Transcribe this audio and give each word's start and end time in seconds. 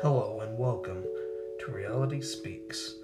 Hello 0.00 0.38
and 0.42 0.56
welcome 0.56 1.02
to 1.58 1.72
Reality 1.72 2.20
Speaks, 2.20 2.94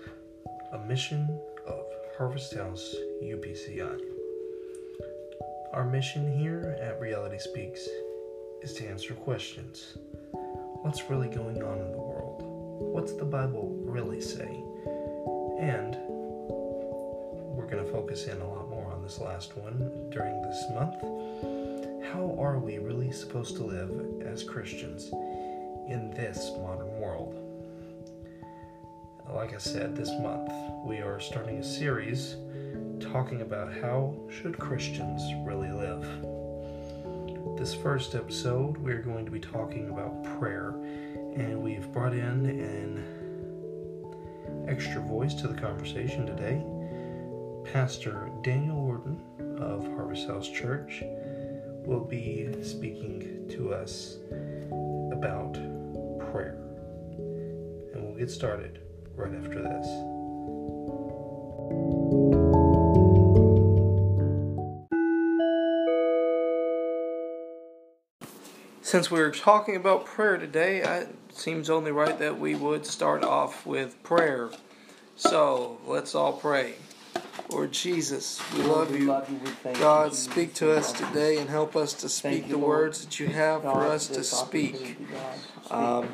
a 0.73 0.79
mission 0.79 1.41
of 1.67 1.85
Harvest 2.17 2.55
House 2.55 2.95
UPCI. 3.21 4.01
Our 5.73 5.85
mission 5.91 6.39
here 6.39 6.79
at 6.81 7.01
Reality 7.01 7.39
Speaks 7.39 7.89
is 8.63 8.75
to 8.75 8.87
answer 8.89 9.15
questions. 9.15 9.99
What's 10.31 11.11
really 11.11 11.27
going 11.27 11.65
on 11.65 11.81
in 11.81 11.91
the 11.91 11.99
world? 11.99 12.43
What's 12.95 13.15
the 13.15 13.25
Bible 13.25 13.77
really 13.81 14.21
say? 14.21 14.63
And 15.59 15.97
we're 17.57 17.67
going 17.69 17.85
to 17.85 17.91
focus 17.91 18.29
in 18.29 18.41
a 18.41 18.49
lot 18.49 18.71
more 18.71 18.93
on 18.93 19.03
this 19.03 19.19
last 19.19 19.57
one 19.57 20.11
during 20.11 20.41
this 20.43 20.65
month. 20.73 20.95
How 22.13 22.37
are 22.39 22.61
we 22.61 22.79
really 22.79 23.11
supposed 23.11 23.57
to 23.57 23.65
live 23.65 23.91
as 24.25 24.45
Christians 24.45 25.11
in 25.89 26.11
this 26.11 26.51
modern 26.61 26.99
world? 27.01 27.35
Like 29.29 29.55
I 29.55 29.59
said, 29.59 29.97
this 29.97 30.11
month 30.21 30.51
we 30.85 30.99
are 30.99 31.19
starting 31.21 31.59
a 31.59 31.65
series 31.65 32.37
talking 33.01 33.43
about 33.43 33.73
how 33.73 34.15
should 34.31 34.59
Christians 34.59 35.23
really 35.47 35.71
live. 35.71 36.03
This 37.59 37.75
first 37.75 38.15
episode, 38.15 38.77
we're 38.79 39.03
going 39.03 39.25
to 39.25 39.31
be 39.31 39.41
talking 39.41 39.89
about 39.91 40.25
prayer, 40.39 40.71
and 41.37 41.63
we've 41.63 41.91
brought 41.93 42.13
in 42.13 42.47
an 42.47 43.05
extra 44.69 45.01
voice 45.01 45.35
to 45.35 45.49
the 45.49 45.61
conversation 45.61 46.27
today. 46.27 46.63
Pastor 47.73 48.31
Daniel 48.43 48.77
Orten 48.77 49.19
of 49.61 49.85
Harvest 49.95 50.27
House 50.29 50.49
Church 50.49 51.03
will 51.87 52.05
be 52.05 52.49
speaking 52.63 53.49
to 53.51 53.73
us 53.73 54.19
about 55.25 55.55
prayer. 56.33 56.59
And 57.95 58.05
we'll 58.05 58.19
get 58.19 58.31
started 58.31 58.81
right 59.17 59.35
after 59.35 59.63
this. 59.63 59.87
Since 68.83 69.11
we're 69.11 69.31
talking 69.31 69.77
about 69.77 70.05
prayer 70.05 70.37
today, 70.37 70.83
it 70.83 71.09
seems 71.33 71.71
only 71.71 71.91
right 71.91 72.19
that 72.19 72.39
we 72.39 72.55
would 72.55 72.85
start 72.85 73.25
off 73.25 73.65
with 73.65 74.01
prayer. 74.03 74.51
So 75.17 75.79
let's 75.87 76.15
all 76.15 76.35
pray. 76.35 76.75
Lord 77.55 77.71
Jesus, 77.71 78.43
we 78.53 78.63
love 78.65 78.99
you. 78.99 79.07
God, 79.75 80.13
speak 80.13 80.55
to 80.55 80.73
us 80.73 80.91
today 80.93 81.39
and 81.39 81.49
help 81.49 81.77
us 81.77 81.95
to 81.95 82.09
speak 82.09 82.49
the 82.49 82.59
words 82.59 83.05
that 83.05 83.21
you 83.21 83.29
have 83.29 83.63
for 83.63 83.85
us 83.85 84.09
to 84.09 84.25
speak. 84.25 84.97
Um, 85.71 86.09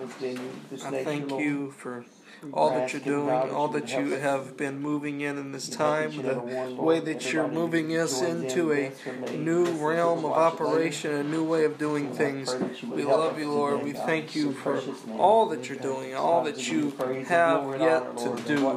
I 0.84 1.02
thank 1.02 1.30
you 1.30 1.70
for 1.70 2.05
all 2.52 2.70
that 2.70 2.92
you're 2.92 3.02
doing, 3.02 3.50
all 3.50 3.69
that 3.69 3.92
you 3.92 4.12
have 4.12 4.56
been 4.56 4.80
moving 4.80 5.20
in 5.20 5.38
in 5.38 5.52
this 5.52 5.69
time, 5.69 6.10
the 6.22 6.38
way 6.80 7.00
that 7.00 7.33
you're 7.33 7.48
moving 7.48 7.96
us 7.96 8.22
into 8.22 8.72
a 8.72 8.92
new 9.36 9.66
realm 9.72 10.24
of 10.24 10.33
operation, 10.33 11.12
a 11.12 11.22
new 11.22 11.44
way 11.44 11.64
of 11.64 11.78
doing 11.78 12.12
things. 12.12 12.55
We 12.83 13.05
love 13.05 13.38
you, 13.38 13.50
Lord. 13.50 13.83
We 13.83 13.92
thank 13.92 14.34
you 14.34 14.52
for 14.52 14.80
all 15.18 15.46
that 15.50 15.68
you're 15.68 15.78
doing, 15.78 16.14
all 16.14 16.44
that 16.44 16.70
you 16.70 16.91
have 17.27 17.80
yet 17.80 18.16
to 18.18 18.42
do. 18.46 18.68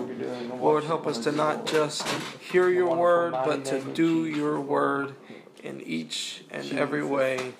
Lord, 0.60 0.84
help 0.84 1.08
us 1.08 1.18
to 1.20 1.32
not 1.32 1.66
just 1.66 2.08
hear 2.52 2.70
your 2.70 2.96
word, 2.96 3.32
but 3.32 3.66
to 3.66 3.80
do 3.82 4.26
your 4.26 4.60
word 4.60 5.16
in 5.64 5.82
each 5.82 6.44
and 6.52 6.74
every 6.74 7.04
way. 7.04 7.54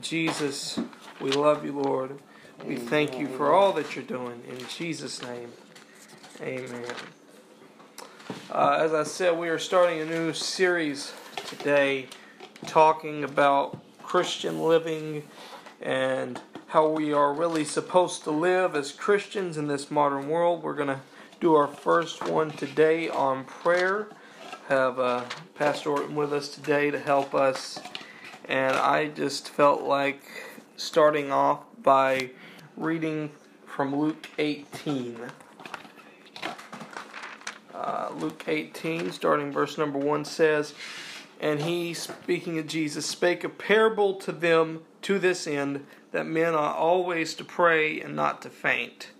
Jesus, 0.00 0.78
we 1.20 1.30
love 1.30 1.64
you, 1.64 1.72
Lord. 1.72 2.18
We 2.62 2.76
thank 2.76 3.18
you 3.18 3.28
for 3.28 3.52
all 3.52 3.72
that 3.74 3.94
you're 3.94 4.04
doing. 4.04 4.42
In 4.48 4.58
Jesus' 4.68 5.20
name, 5.20 5.52
amen. 6.40 6.84
Uh, 8.50 8.78
as 8.80 8.94
I 8.94 9.02
said, 9.02 9.36
we 9.36 9.48
are 9.50 9.58
starting 9.58 10.00
a 10.00 10.06
new 10.06 10.32
series 10.32 11.12
today 11.46 12.06
talking 12.66 13.22
about 13.22 13.78
Christian 14.02 14.62
living 14.62 15.24
and 15.82 16.40
how 16.68 16.88
we 16.88 17.12
are 17.12 17.34
really 17.34 17.64
supposed 17.64 18.24
to 18.24 18.30
live 18.30 18.74
as 18.74 18.92
Christians 18.92 19.58
in 19.58 19.66
this 19.66 19.90
modern 19.90 20.28
world. 20.28 20.62
We're 20.62 20.74
going 20.74 20.88
to 20.88 21.00
do 21.40 21.54
our 21.54 21.68
first 21.68 22.26
one 22.30 22.50
today 22.50 23.10
on 23.10 23.44
prayer. 23.44 24.08
Have 24.68 24.98
uh, 24.98 25.24
Pastor 25.54 25.90
Orten 25.90 26.14
with 26.14 26.32
us 26.32 26.48
today 26.48 26.90
to 26.90 26.98
help 26.98 27.34
us. 27.34 27.78
And 28.46 28.74
I 28.74 29.08
just 29.08 29.50
felt 29.50 29.82
like 29.82 30.22
starting 30.76 31.30
off 31.30 31.60
by 31.84 32.30
reading 32.76 33.30
from 33.66 33.94
Luke 33.94 34.28
18. 34.38 35.18
Uh, 37.72 38.08
Luke 38.16 38.44
18, 38.48 39.12
starting 39.12 39.52
verse 39.52 39.76
number 39.78 39.98
1, 39.98 40.24
says, 40.24 40.74
And 41.40 41.60
he, 41.60 41.92
speaking 41.92 42.58
of 42.58 42.66
Jesus, 42.66 43.04
spake 43.04 43.44
a 43.44 43.48
parable 43.48 44.14
to 44.14 44.32
them 44.32 44.80
to 45.02 45.18
this 45.18 45.46
end, 45.46 45.86
that 46.10 46.26
men 46.26 46.54
ought 46.54 46.76
always 46.76 47.34
to 47.34 47.44
pray 47.44 48.00
and 48.00 48.16
not 48.16 48.40
to 48.42 48.50
faint. 48.50 49.10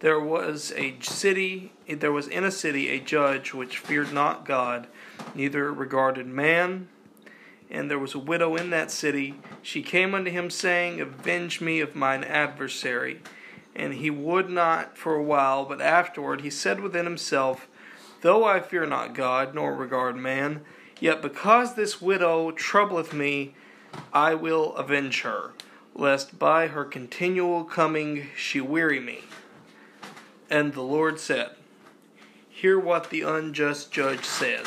There 0.00 0.20
was 0.20 0.72
a 0.76 0.98
city, 1.00 1.72
there 1.86 2.10
was 2.10 2.26
in 2.26 2.42
a 2.42 2.50
city 2.50 2.88
a 2.88 2.98
judge 2.98 3.54
which 3.54 3.78
feared 3.78 4.12
not 4.12 4.44
God, 4.44 4.88
neither 5.34 5.72
regarded 5.72 6.26
man 6.26 6.88
and 7.70 7.90
there 7.90 7.98
was 7.98 8.14
a 8.14 8.18
widow 8.18 8.56
in 8.56 8.70
that 8.70 8.90
city. 8.90 9.34
She 9.62 9.82
came 9.82 10.14
unto 10.14 10.30
him, 10.30 10.50
saying, 10.50 11.00
Avenge 11.00 11.60
me 11.60 11.80
of 11.80 11.94
mine 11.94 12.24
adversary. 12.24 13.20
And 13.76 13.94
he 13.94 14.10
would 14.10 14.50
not 14.50 14.98
for 14.98 15.14
a 15.14 15.22
while, 15.22 15.64
but 15.64 15.80
afterward 15.80 16.40
he 16.40 16.50
said 16.50 16.80
within 16.80 17.04
himself, 17.04 17.68
Though 18.22 18.44
I 18.44 18.60
fear 18.60 18.84
not 18.86 19.14
God, 19.14 19.54
nor 19.54 19.74
regard 19.74 20.16
man, 20.16 20.62
yet 20.98 21.22
because 21.22 21.74
this 21.74 22.02
widow 22.02 22.50
troubleth 22.50 23.12
me, 23.12 23.54
I 24.12 24.34
will 24.34 24.74
avenge 24.74 25.22
her, 25.22 25.52
lest 25.94 26.38
by 26.38 26.68
her 26.68 26.84
continual 26.84 27.64
coming 27.64 28.26
she 28.36 28.60
weary 28.60 29.00
me. 29.00 29.20
And 30.50 30.74
the 30.74 30.82
Lord 30.82 31.20
said, 31.20 31.50
Hear 32.48 32.78
what 32.78 33.10
the 33.10 33.22
unjust 33.22 33.92
judge 33.92 34.24
says. 34.24 34.66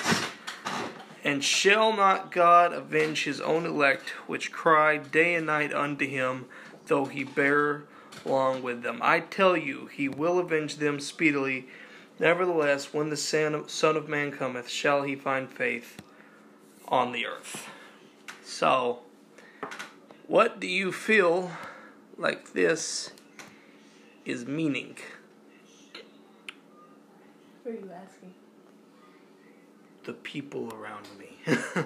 And 1.24 1.42
shall 1.44 1.96
not 1.96 2.32
God 2.32 2.74
avenge 2.74 3.24
his 3.24 3.40
own 3.40 3.66
elect, 3.66 4.10
which 4.28 4.52
cry 4.52 4.98
day 4.98 5.36
and 5.36 5.46
night 5.46 5.74
unto 5.74 6.06
him, 6.06 6.46
though 6.88 7.06
he 7.06 7.24
bear 7.24 7.84
long 8.26 8.62
with 8.62 8.84
them? 8.84 9.00
I 9.02 9.22
tell 9.22 9.56
you, 9.56 9.86
he 9.86 10.10
will 10.10 10.38
avenge 10.38 10.78
them 10.78 11.00
speedily. 11.00 11.68
Nevertheless, 12.20 12.94
when 12.94 13.10
the 13.10 13.16
Son 13.16 13.96
of 13.96 14.10
Man 14.10 14.32
cometh, 14.32 14.68
shall 14.70 15.04
he 15.04 15.16
find 15.16 15.50
faith 15.50 16.02
on 16.90 17.14
the 17.14 17.26
earth? 17.26 17.70
So, 18.44 19.00
what 20.28 20.60
do 20.60 20.68
you 20.68 20.92
feel 20.92 21.52
like 22.18 22.52
this 22.52 23.12
is 24.26 24.46
meaning? 24.46 24.98
Who 27.64 27.70
are 27.70 27.74
you 27.74 27.92
asking? 27.94 28.33
The 30.04 30.14
people 30.14 30.74
around 30.74 31.08
me. 31.18 31.38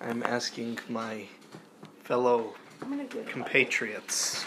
I'm 0.00 0.22
asking 0.22 0.78
my 0.88 1.24
fellow 2.02 2.54
compatriots, 3.26 4.42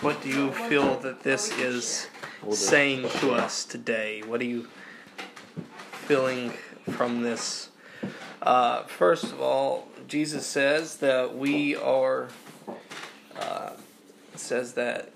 what 0.00 0.20
do 0.22 0.30
you 0.30 0.50
feel 0.52 0.98
that 1.00 1.22
this 1.22 1.50
is 1.58 2.08
saying 2.50 3.08
to 3.20 3.32
us 3.32 3.64
today? 3.64 4.22
What 4.26 4.40
are 4.40 4.46
you 4.46 4.66
feeling 6.06 6.52
from 6.92 7.22
this? 7.22 7.68
Uh, 8.40 8.84
first 8.84 9.24
of 9.24 9.40
all, 9.40 9.88
Jesus 10.08 10.46
says 10.46 10.96
that 10.98 11.36
we 11.36 11.76
are, 11.76 12.28
uh, 13.36 13.70
says 14.34 14.72
that 14.74 15.12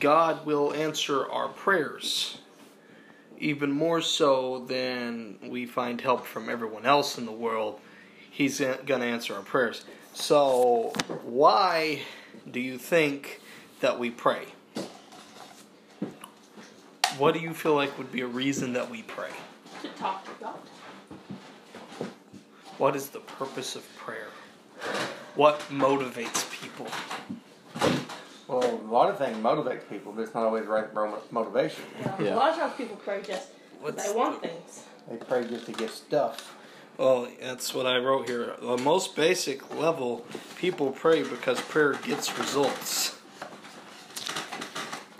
God 0.00 0.44
will 0.44 0.74
answer 0.74 1.30
our 1.30 1.48
prayers 1.48 2.38
even 3.38 3.70
more 3.70 4.00
so 4.00 4.64
than 4.66 5.38
we 5.48 5.66
find 5.66 6.00
help 6.00 6.26
from 6.26 6.48
everyone 6.48 6.86
else 6.86 7.18
in 7.18 7.26
the 7.26 7.32
world, 7.32 7.80
He's 8.30 8.60
going 8.60 9.00
to 9.00 9.06
answer 9.06 9.34
our 9.34 9.42
prayers. 9.42 9.84
So, 10.12 10.92
why 11.22 12.02
do 12.50 12.60
you 12.60 12.76
think 12.78 13.40
that 13.80 13.98
we 13.98 14.10
pray? 14.10 14.46
What 17.18 17.32
do 17.32 17.40
you 17.40 17.54
feel 17.54 17.74
like 17.74 17.96
would 17.96 18.12
be 18.12 18.20
a 18.20 18.26
reason 18.26 18.74
that 18.74 18.90
we 18.90 19.02
pray? 19.02 19.30
To 19.82 19.88
talk 19.88 20.24
to 20.24 20.44
God. 20.44 20.58
What 22.78 22.94
is 22.94 23.08
the 23.08 23.20
purpose 23.20 23.74
of 23.74 23.96
prayer? 23.96 24.28
What 25.34 25.60
motivates 25.70 26.50
people? 26.50 26.88
Well, 28.48 28.62
a 28.62 28.90
lot 28.92 29.10
of 29.10 29.18
things 29.18 29.36
motivate 29.38 29.88
people, 29.90 30.12
but 30.12 30.22
it's 30.22 30.34
not 30.34 30.44
always 30.44 30.64
the 30.64 30.70
right 30.70 31.32
motivation. 31.32 31.84
Yeah. 32.00 32.22
yeah. 32.22 32.34
A 32.34 32.36
lot 32.36 32.50
of 32.50 32.56
times 32.56 32.74
people 32.76 32.96
pray 32.96 33.22
just 33.22 33.48
What's 33.80 34.06
they 34.06 34.16
want 34.16 34.40
the, 34.40 34.48
things. 34.48 34.84
They 35.10 35.16
pray 35.16 35.46
just 35.46 35.66
to 35.66 35.72
get 35.72 35.90
stuff. 35.90 36.56
Well, 36.96 37.28
that's 37.40 37.74
what 37.74 37.86
I 37.86 37.98
wrote 37.98 38.28
here. 38.28 38.54
The 38.60 38.78
most 38.78 39.16
basic 39.16 39.74
level, 39.74 40.24
people 40.56 40.92
pray 40.92 41.22
because 41.22 41.60
prayer 41.60 41.94
gets 41.94 42.38
results. 42.38 43.16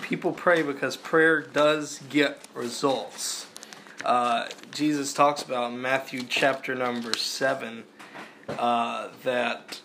people 0.00 0.32
pray 0.32 0.62
because 0.62 0.96
prayer 0.96 1.40
does 1.42 2.00
get 2.08 2.40
results. 2.54 3.46
Uh, 4.04 4.48
Jesus 4.70 5.12
talks 5.12 5.42
about 5.42 5.72
in 5.72 5.82
Matthew 5.82 6.22
chapter 6.22 6.74
number 6.74 7.14
7 7.14 7.82
uh, 8.48 9.08
that 9.24 9.80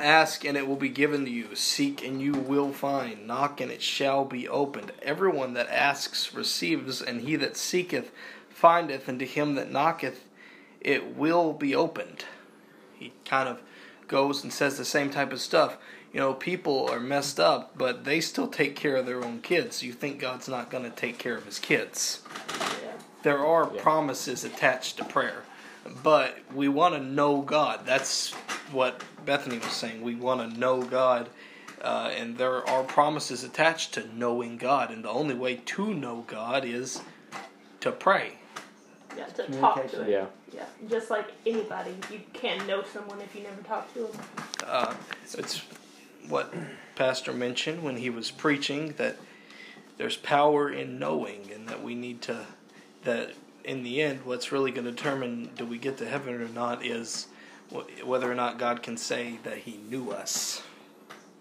ask 0.00 0.44
and 0.44 0.56
it 0.56 0.66
will 0.66 0.76
be 0.76 0.88
given 0.88 1.24
to 1.24 1.30
you, 1.30 1.54
seek 1.54 2.04
and 2.04 2.20
you 2.20 2.32
will 2.32 2.72
find, 2.72 3.26
knock 3.26 3.60
and 3.60 3.70
it 3.70 3.82
shall 3.82 4.24
be 4.24 4.48
opened. 4.48 4.92
Everyone 5.02 5.54
that 5.54 5.68
asks 5.68 6.34
receives, 6.34 7.00
and 7.02 7.22
he 7.22 7.36
that 7.36 7.56
seeketh 7.56 8.10
findeth, 8.48 9.08
and 9.08 9.18
to 9.18 9.26
him 9.26 9.54
that 9.56 9.70
knocketh 9.70 10.24
it 10.80 11.16
will 11.16 11.52
be 11.52 11.74
opened. 11.74 12.24
He 12.98 13.12
kind 13.24 13.48
of 13.48 13.60
goes 14.08 14.42
and 14.42 14.52
says 14.52 14.76
the 14.78 14.84
same 14.84 15.10
type 15.10 15.32
of 15.32 15.40
stuff. 15.40 15.76
You 16.12 16.20
know, 16.20 16.34
people 16.34 16.88
are 16.90 17.00
messed 17.00 17.40
up, 17.40 17.76
but 17.76 18.04
they 18.04 18.20
still 18.20 18.48
take 18.48 18.76
care 18.76 18.96
of 18.96 19.06
their 19.06 19.24
own 19.24 19.40
kids. 19.40 19.82
You 19.82 19.92
think 19.92 20.20
God's 20.20 20.48
not 20.48 20.70
going 20.70 20.84
to 20.84 20.90
take 20.90 21.18
care 21.18 21.36
of 21.36 21.46
his 21.46 21.58
kids. 21.58 22.20
Yeah. 22.50 22.92
There 23.22 23.44
are 23.46 23.70
Yeah. 23.74 23.82
promises 23.82 24.44
attached 24.44 24.98
to 24.98 25.04
prayer, 25.04 25.44
but 26.02 26.38
we 26.54 26.68
want 26.68 26.94
to 26.94 27.00
know 27.00 27.42
God. 27.42 27.80
That's 27.84 28.32
what 28.72 29.02
Bethany 29.24 29.58
was 29.58 29.72
saying. 29.72 30.02
We 30.02 30.14
want 30.14 30.52
to 30.52 30.58
know 30.58 30.82
God, 30.82 31.28
uh, 31.80 32.10
and 32.16 32.36
there 32.38 32.66
are 32.68 32.82
promises 32.84 33.44
attached 33.44 33.94
to 33.94 34.06
knowing 34.16 34.56
God. 34.58 34.90
And 34.90 35.04
the 35.04 35.10
only 35.10 35.34
way 35.34 35.56
to 35.56 35.94
know 35.94 36.24
God 36.26 36.64
is 36.64 37.02
to 37.80 37.92
pray. 37.92 38.34
Yeah, 39.16 39.26
to 39.26 39.46
talk 39.60 39.82
to 39.82 39.88
Communication. 39.88 40.04
him. 40.04 40.10
Yeah. 40.10 40.26
Yeah, 40.54 40.66
just 40.90 41.10
like 41.10 41.32
anybody, 41.46 41.96
you 42.10 42.20
can't 42.34 42.66
know 42.66 42.82
someone 42.92 43.20
if 43.22 43.34
you 43.34 43.42
never 43.42 43.62
talk 43.62 43.92
to 43.94 44.00
them. 44.00 44.20
Uh, 44.66 44.94
it's 45.32 45.62
what 46.28 46.52
Pastor 46.94 47.32
mentioned 47.32 47.82
when 47.82 47.96
he 47.96 48.10
was 48.10 48.30
preaching 48.30 48.92
that 48.98 49.16
there's 49.96 50.16
power 50.18 50.70
in 50.70 50.98
knowing, 50.98 51.50
and 51.54 51.68
that 51.68 51.82
we 51.82 51.94
need 51.94 52.20
to 52.22 52.46
that 53.04 53.32
in 53.64 53.82
the 53.82 54.02
end, 54.02 54.20
what's 54.24 54.52
really 54.52 54.70
going 54.70 54.84
to 54.84 54.90
determine 54.90 55.50
do 55.56 55.64
we 55.64 55.78
get 55.78 55.98
to 55.98 56.08
heaven 56.08 56.34
or 56.34 56.48
not 56.48 56.84
is 56.84 57.28
wh- 57.72 58.06
whether 58.06 58.30
or 58.30 58.34
not 58.34 58.58
God 58.58 58.82
can 58.82 58.96
say 58.96 59.38
that 59.44 59.58
He 59.58 59.78
knew 59.88 60.10
us. 60.10 60.62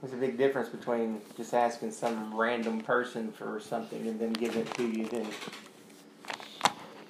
There's 0.02 0.14
a 0.14 0.18
big 0.18 0.38
difference 0.38 0.70
between 0.70 1.22
just 1.38 1.54
asking 1.54 1.92
some 1.92 2.36
random 2.36 2.82
person 2.82 3.32
for 3.32 3.60
something 3.60 4.08
and 4.08 4.20
then 4.20 4.34
giving 4.34 4.62
it 4.62 4.74
to 4.76 4.88
you, 4.88 5.06
then 5.06 5.28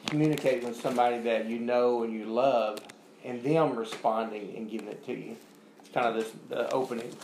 communicating 0.08 0.68
with 0.68 0.80
somebody 0.80 1.20
that 1.20 1.46
you 1.46 1.58
know 1.60 2.04
and 2.04 2.12
you 2.14 2.26
love, 2.26 2.80
and 3.24 3.42
them 3.44 3.78
responding 3.78 4.56
and 4.58 4.70
giving 4.70 4.90
it 4.90 5.06
to 5.06 5.14
you. 5.14 5.38
It's 5.80 5.90
kind 5.94 6.06
of 6.06 6.16
this 6.16 6.34
the 6.50 6.70
opening 6.72 7.16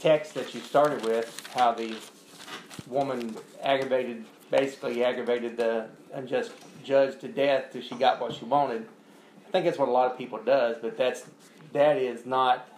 text 0.00 0.34
that 0.34 0.54
you 0.54 0.60
started 0.60 1.04
with, 1.04 1.46
how 1.54 1.72
the 1.72 1.94
woman 2.88 3.36
aggravated, 3.62 4.24
basically 4.54 5.02
aggravated 5.02 5.56
the 5.56 5.86
unjust 6.12 6.52
judge 6.84 7.18
to 7.18 7.26
death 7.26 7.72
till 7.72 7.82
she 7.82 7.96
got 7.96 8.20
what 8.20 8.32
she 8.32 8.44
wanted. 8.44 8.86
I 9.48 9.50
think 9.50 9.64
that's 9.64 9.78
what 9.78 9.88
a 9.88 9.92
lot 9.92 10.12
of 10.12 10.16
people 10.16 10.38
does, 10.38 10.76
but 10.80 10.96
that's 10.96 11.24
that 11.72 11.96
is 11.96 12.24
not 12.24 12.68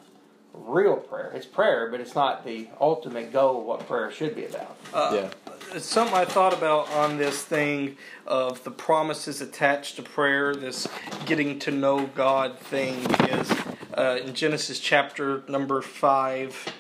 real 0.55 0.97
prayer. 0.97 1.33
It's 1.35 1.45
prayer, 1.45 1.91
but 1.91 2.01
it's 2.01 2.15
not 2.15 2.47
the 2.47 2.69
ultimate 2.81 3.31
goal 3.31 3.61
of 3.61 3.67
what 3.67 3.87
prayer 3.87 4.11
should 4.11 4.35
be 4.35 4.47
about. 4.47 4.77
Uh, 4.95 5.11
Yeah. 5.15 5.31
It's 5.75 5.85
something 5.85 6.17
I 6.17 6.25
thought 6.25 6.55
about 6.55 6.89
on 6.93 7.19
this 7.19 7.43
thing 7.43 7.97
of 8.27 8.63
the 8.65 8.71
promises 8.71 9.41
attached 9.43 9.97
to 9.97 10.03
prayer, 10.03 10.55
this 10.55 10.87
getting 11.27 11.59
to 11.59 11.71
know 11.73 12.07
God 12.07 12.59
thing 12.59 12.95
is 13.29 13.53
uh, 13.95 14.21
in 14.25 14.33
Genesis 14.33 14.79
chapter 14.79 15.43
number 15.49 15.83
5, 15.83 16.73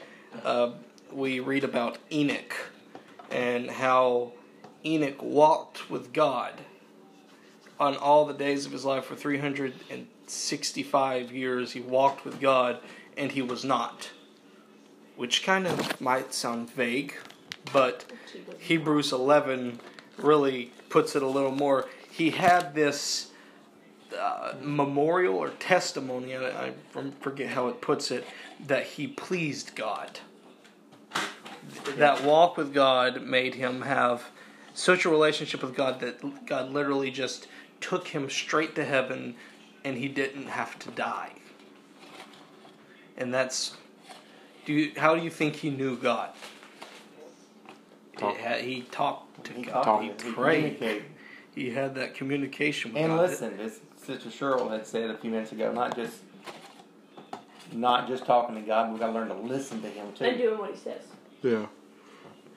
uh, 0.44 0.70
we 1.12 1.40
read 1.40 1.64
about 1.64 1.98
Enoch 2.12 2.54
and 3.30 3.70
how 3.70 4.32
Enoch 4.86 5.22
walked 5.22 5.90
with 5.90 6.12
God 6.12 6.60
on 7.78 7.96
all 7.96 8.24
the 8.24 8.32
days 8.32 8.64
of 8.66 8.72
his 8.72 8.84
life 8.84 9.06
for 9.06 9.16
365 9.16 11.32
years. 11.32 11.72
He 11.72 11.80
walked 11.80 12.24
with 12.24 12.40
God 12.40 12.78
and 13.16 13.32
he 13.32 13.42
was 13.42 13.64
not, 13.64 14.10
which 15.16 15.42
kind 15.42 15.66
of 15.66 16.00
might 16.00 16.32
sound 16.32 16.70
vague, 16.70 17.14
but 17.72 18.04
Hebrews 18.58 19.12
11 19.12 19.80
really 20.18 20.70
puts 20.88 21.16
it 21.16 21.22
a 21.22 21.26
little 21.26 21.50
more. 21.50 21.88
He 22.10 22.30
had 22.30 22.74
this 22.74 23.32
uh, 24.18 24.54
memorial 24.62 25.34
or 25.34 25.50
testimony, 25.50 26.34
I, 26.36 26.72
forget 27.20 27.50
how 27.50 27.68
it 27.68 27.80
puts 27.80 28.10
it, 28.10 28.24
that 28.66 28.84
he 28.84 29.08
pleased 29.08 29.74
God. 29.74 30.20
That 31.96 32.22
walk 32.22 32.56
with 32.56 32.72
God 32.72 33.22
made 33.22 33.56
him 33.56 33.82
have 33.82 34.30
such 34.76 35.04
a 35.06 35.08
relationship 35.08 35.62
with 35.62 35.74
God 35.74 36.00
that 36.00 36.46
God 36.46 36.70
literally 36.70 37.10
just 37.10 37.48
took 37.80 38.08
him 38.08 38.28
straight 38.28 38.74
to 38.74 38.84
heaven 38.84 39.34
and 39.84 39.96
he 39.96 40.06
didn't 40.08 40.46
have 40.48 40.78
to 40.80 40.90
die. 40.90 41.32
And 43.16 43.32
that's 43.32 43.76
do 44.66 44.72
you, 44.72 44.92
how 44.96 45.14
do 45.14 45.22
you 45.22 45.30
think 45.30 45.56
he 45.56 45.70
knew 45.70 45.96
God? 45.96 46.30
Talk. 48.18 48.34
It 48.34 48.40
had- 48.40 48.60
he 48.62 48.82
talked 48.82 49.44
to 49.44 49.52
He 49.52 49.62
God. 49.62 49.82
talked, 49.84 50.02
He 50.04 50.08
he 50.28 50.32
prayed. 50.34 50.62
communicated. 50.78 51.04
He 51.54 51.70
had 51.70 51.94
that 51.94 52.14
communication 52.14 52.92
with 52.92 53.02
And 53.02 53.12
God. 53.12 53.30
listen, 53.30 53.58
as 53.60 53.80
Sister 53.96 54.28
Cheryl 54.28 54.70
had 54.70 54.86
said 54.86 55.08
a 55.10 55.16
few 55.16 55.30
minutes 55.30 55.52
ago, 55.52 55.72
not 55.72 55.96
just 55.96 56.18
not 57.72 58.06
just 58.08 58.24
talking 58.26 58.54
to 58.54 58.60
God, 58.60 58.90
we've 58.90 59.00
got 59.00 59.06
to 59.08 59.12
learn 59.12 59.28
to 59.28 59.34
listen 59.34 59.80
to 59.82 59.88
Him 59.88 60.12
too. 60.12 60.24
And 60.24 60.38
doing 60.38 60.58
what 60.58 60.70
he 60.70 60.76
says. 60.76 61.02
Yeah. 61.42 61.66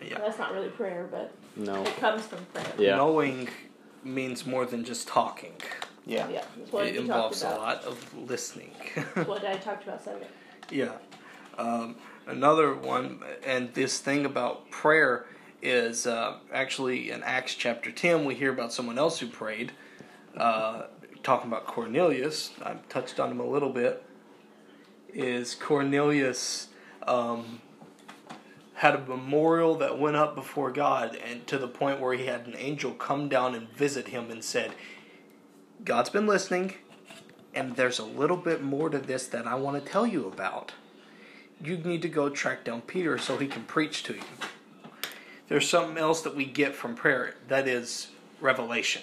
Yeah. 0.06 0.20
That's 0.20 0.38
not 0.38 0.54
really 0.54 0.70
prayer, 0.70 1.08
but 1.10 1.34
No. 1.60 1.84
it 1.84 1.98
comes 1.98 2.26
from 2.26 2.46
prayer. 2.54 2.74
Yeah. 2.78 2.96
Knowing 2.96 3.50
means 4.04 4.46
more 4.46 4.66
than 4.66 4.84
just 4.84 5.08
talking. 5.08 5.54
Yeah. 6.06 6.28
Yeah, 6.30 6.44
that's 6.58 6.72
what 6.72 6.88
it 6.88 6.96
involves 6.96 7.44
a 7.44 7.50
lot 7.50 7.84
of 7.84 8.14
listening. 8.16 8.72
What 9.26 9.46
I 9.46 9.58
talked 9.58 9.84
about 9.84 10.04
Sunday. 10.04 10.28
Yeah. 10.72 10.94
Um, 11.58 11.96
another 12.26 12.74
one, 12.74 13.22
and 13.46 13.74
this 13.74 14.00
thing 14.00 14.26
about 14.26 14.70
prayer 14.72 15.26
is 15.62 16.08
uh, 16.08 16.38
actually 16.54 17.12
in 17.12 17.22
Acts 17.24 17.54
chapter 17.54 17.92
10, 17.92 18.24
we 18.26 18.36
hear 18.36 18.52
about 18.52 18.72
someone 18.72 18.98
else 18.98 19.20
who 19.20 19.28
prayed, 19.28 19.74
uh, 20.38 20.84
talking 21.22 21.50
about 21.50 21.68
Cornelius. 21.68 22.52
I've 22.64 22.88
touched 22.88 23.20
on 23.20 23.32
him 23.32 23.40
a 23.42 23.46
little 23.46 23.72
bit. 23.72 24.04
Is 25.14 25.56
Cornelius 25.56 26.70
um, 27.06 27.62
had 28.80 28.96
a 28.96 29.00
memorial 29.00 29.76
that 29.76 30.00
went 30.00 30.16
up 30.16 30.34
before 30.34 30.72
God, 30.72 31.14
and 31.28 31.46
to 31.48 31.58
the 31.58 31.68
point 31.68 32.00
where 32.00 32.14
he 32.14 32.28
had 32.28 32.48
an 32.48 32.56
angel 32.56 32.94
come 32.94 33.28
down 33.28 33.54
and 33.54 33.68
visit 33.68 34.08
him 34.08 34.32
and 34.32 34.42
said, 34.42 34.72
God's 35.84 36.10
been 36.10 36.26
listening, 36.26 36.76
and 37.54 37.76
there's 37.76 38.00
a 38.00 38.06
little 38.06 38.38
bit 38.38 38.64
more 38.64 38.90
to 38.90 38.98
this 38.98 39.28
that 39.28 39.46
I 39.46 39.56
want 39.56 39.84
to 39.84 39.92
tell 39.92 40.08
you 40.08 40.30
about. 40.30 40.72
You 41.62 41.76
need 41.76 42.02
to 42.04 42.08
go 42.08 42.30
track 42.30 42.64
down 42.64 42.80
Peter 42.80 43.18
so 43.18 43.38
he 43.38 43.48
can 43.48 43.66
preach 43.66 44.02
to 44.04 44.14
you. 44.14 44.22
There's 45.50 45.68
something 45.68 45.98
else 45.98 46.22
that 46.22 46.34
we 46.34 46.46
get 46.46 46.74
from 46.74 46.96
prayer 46.96 47.36
that 47.50 47.68
is 47.68 48.08
revelation. 48.40 49.02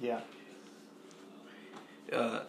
Yeah. 0.00 0.20
Uh, 2.10 2.40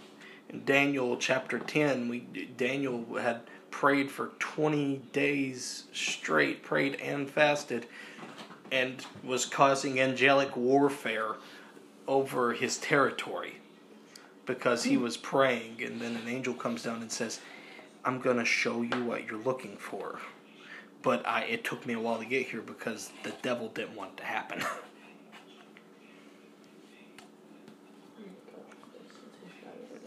in 0.48 0.64
Daniel 0.64 1.18
chapter 1.18 1.60
10, 1.60 2.08
we 2.08 2.20
Daniel 2.56 3.04
had 3.20 3.42
prayed 3.74 4.10
for 4.12 4.28
20 4.38 4.98
days 5.14 5.86
straight, 5.94 6.62
prayed 6.62 6.94
and 7.02 7.28
fasted, 7.28 7.88
and 8.72 9.04
was 9.24 9.48
causing 9.48 10.00
angelic 10.00 10.56
warfare 10.56 11.38
over 12.08 12.54
his 12.54 12.78
territory 12.78 13.56
because 14.46 14.84
he 14.84 14.94
hmm. 14.94 15.02
was 15.02 15.18
praying, 15.18 15.82
and 15.82 16.00
then 16.00 16.16
an 16.16 16.28
angel 16.28 16.54
comes 16.54 16.84
down 16.84 17.02
and 17.02 17.12
says, 17.12 17.40
"I'm 18.06 18.20
going 18.20 18.38
to 18.38 18.46
show 18.46 18.84
you 18.84 19.04
what 19.04 19.26
you're 19.26 19.42
looking 19.42 19.76
for." 19.76 20.20
But 21.02 21.28
I, 21.28 21.46
it 21.46 21.64
took 21.64 21.84
me 21.88 21.96
a 21.96 22.00
while 22.00 22.20
to 22.20 22.26
get 22.26 22.46
here 22.46 22.62
because 22.62 23.12
the 23.24 23.34
devil 23.42 23.70
didn't 23.70 23.96
want 23.96 24.12
it 24.12 24.18
to 24.18 24.24
happen. 24.26 24.64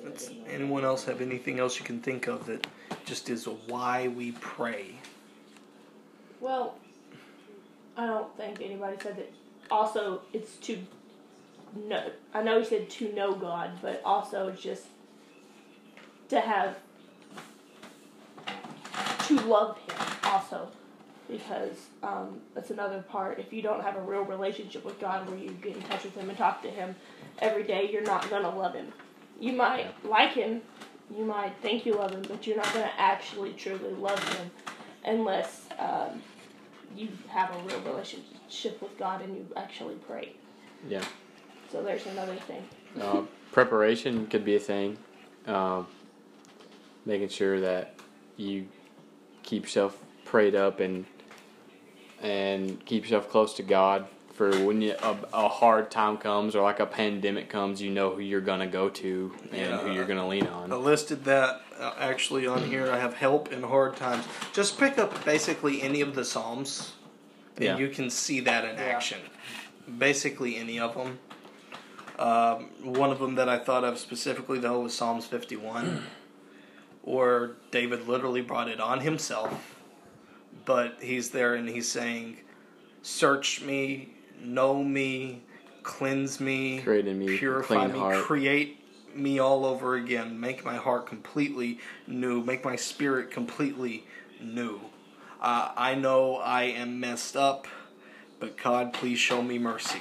Does 0.04 0.30
anyone 0.48 0.84
else 0.84 1.04
have 1.06 1.20
anything 1.20 1.58
else 1.58 1.80
you 1.80 1.84
can 1.84 2.00
think 2.00 2.28
of 2.28 2.46
that 2.46 2.64
just 3.06 3.30
is 3.30 3.46
why 3.46 4.08
we 4.08 4.32
pray? 4.32 4.96
Well, 6.40 6.74
I 7.96 8.06
don't 8.06 8.36
think 8.36 8.60
anybody 8.60 8.96
said 9.02 9.16
that. 9.16 9.32
Also, 9.70 10.22
it's 10.32 10.56
to 10.56 10.78
know. 11.74 12.10
I 12.34 12.42
know 12.42 12.58
he 12.58 12.66
said 12.66 12.90
to 12.90 13.12
know 13.14 13.34
God, 13.34 13.70
but 13.80 14.02
also 14.04 14.50
just 14.50 14.84
to 16.28 16.40
have 16.40 16.76
to 19.28 19.40
love 19.42 19.78
Him. 19.78 19.96
Also, 20.24 20.68
because 21.28 21.76
um, 22.02 22.40
that's 22.54 22.70
another 22.70 23.02
part. 23.02 23.38
If 23.38 23.52
you 23.52 23.62
don't 23.62 23.82
have 23.82 23.96
a 23.96 24.00
real 24.00 24.22
relationship 24.22 24.84
with 24.84 25.00
God, 25.00 25.28
where 25.28 25.38
you 25.38 25.50
get 25.50 25.76
in 25.76 25.82
touch 25.82 26.04
with 26.04 26.14
Him 26.16 26.28
and 26.28 26.36
talk 26.36 26.62
to 26.62 26.68
Him 26.68 26.94
every 27.38 27.62
day, 27.62 27.88
you're 27.92 28.02
not 28.02 28.28
gonna 28.28 28.54
love 28.54 28.74
Him. 28.74 28.92
You 29.40 29.52
might 29.52 29.86
like 30.04 30.32
Him, 30.32 30.62
you 31.14 31.24
might 31.24 31.54
think 31.62 31.86
you 31.86 31.94
love 31.94 32.12
Him, 32.12 32.22
but 32.28 32.46
you're 32.46 32.56
not 32.56 32.72
gonna 32.72 32.90
actually 32.96 33.52
truly 33.52 33.92
love 33.94 34.22
Him 34.34 34.50
unless 35.04 35.66
um, 35.78 36.22
you 36.96 37.08
have 37.28 37.54
a 37.54 37.58
real 37.60 37.80
relationship 37.80 38.80
with 38.80 38.96
God 38.98 39.22
and 39.22 39.36
you 39.36 39.46
actually 39.56 39.96
pray. 40.06 40.32
Yeah. 40.88 41.04
So 41.70 41.82
there's 41.82 42.06
another 42.06 42.36
thing. 42.36 42.64
Uh, 43.00 43.22
preparation 43.52 44.26
could 44.26 44.44
be 44.44 44.56
a 44.56 44.60
thing. 44.60 44.98
Um, 45.46 45.86
making 47.04 47.28
sure 47.28 47.60
that 47.60 47.94
you 48.36 48.66
keep 49.42 49.64
yourself 49.64 49.98
prayed 50.24 50.54
up 50.54 50.80
and 50.80 51.06
and 52.20 52.84
keep 52.84 53.04
yourself 53.04 53.28
close 53.30 53.54
to 53.54 53.62
God 53.62 54.06
for 54.36 54.50
when 54.64 54.82
you, 54.82 54.94
a, 55.02 55.16
a 55.32 55.48
hard 55.48 55.90
time 55.90 56.18
comes 56.18 56.54
or 56.54 56.62
like 56.62 56.78
a 56.78 56.86
pandemic 56.86 57.48
comes, 57.48 57.80
you 57.80 57.90
know 57.90 58.14
who 58.14 58.20
you're 58.20 58.42
gonna 58.42 58.66
go 58.66 58.88
to 58.90 59.34
and 59.50 59.74
who 59.80 59.92
you're 59.92 60.04
gonna 60.04 60.28
lean 60.28 60.46
on. 60.46 60.70
I 60.70 60.76
listed 60.76 61.24
that 61.24 61.62
uh, 61.80 61.94
actually 61.98 62.46
on 62.46 62.62
here. 62.64 62.90
I 62.90 62.98
have 62.98 63.14
help 63.14 63.50
in 63.50 63.62
hard 63.62 63.96
times. 63.96 64.24
Just 64.52 64.78
pick 64.78 64.98
up 64.98 65.24
basically 65.24 65.80
any 65.82 66.02
of 66.02 66.14
the 66.14 66.24
Psalms, 66.24 66.92
and 67.56 67.64
Yeah. 67.64 67.78
you 67.78 67.88
can 67.88 68.10
see 68.10 68.40
that 68.40 68.64
in 68.64 68.76
Yeah. 68.76 68.82
action. 68.82 69.18
Basically, 69.98 70.56
any 70.56 70.78
of 70.78 70.94
them. 70.94 71.18
Um, 72.18 72.70
one 72.82 73.10
of 73.10 73.18
them 73.18 73.34
that 73.36 73.48
I 73.48 73.58
thought 73.58 73.84
of 73.84 73.98
specifically, 73.98 74.58
though, 74.58 74.80
was 74.80 74.94
Psalms 74.94 75.26
51, 75.26 76.02
where 77.02 77.52
David 77.70 78.06
literally 78.06 78.42
brought 78.42 78.68
it 78.68 78.80
on 78.80 79.00
himself. 79.00 79.74
But 80.66 80.96
he's 81.00 81.30
there 81.30 81.54
and 81.54 81.68
he's 81.68 81.88
saying, 81.88 82.38
Search 83.02 83.62
me, 83.62 84.15
know 84.46 84.82
me, 84.82 85.42
cleanse 85.82 86.40
me, 86.40 86.80
Create 86.80 87.06
in 87.06 87.18
me 87.18 87.36
purify 87.38 87.86
me, 87.86 87.98
heart. 87.98 88.16
create 88.24 88.80
me 89.14 89.38
all 89.38 89.64
over 89.64 89.96
again, 89.96 90.38
make 90.38 90.64
my 90.64 90.76
heart 90.76 91.06
completely 91.06 91.78
new, 92.06 92.42
make 92.42 92.64
my 92.64 92.76
spirit 92.76 93.30
completely 93.30 94.06
new. 94.40 94.80
Uh, 95.40 95.72
I 95.76 95.94
know 95.94 96.36
I 96.36 96.64
am 96.64 97.00
messed 97.00 97.36
up, 97.36 97.66
but 98.40 98.56
God, 98.56 98.92
please 98.92 99.18
show 99.18 99.42
me 99.42 99.58
mercy. 99.58 100.00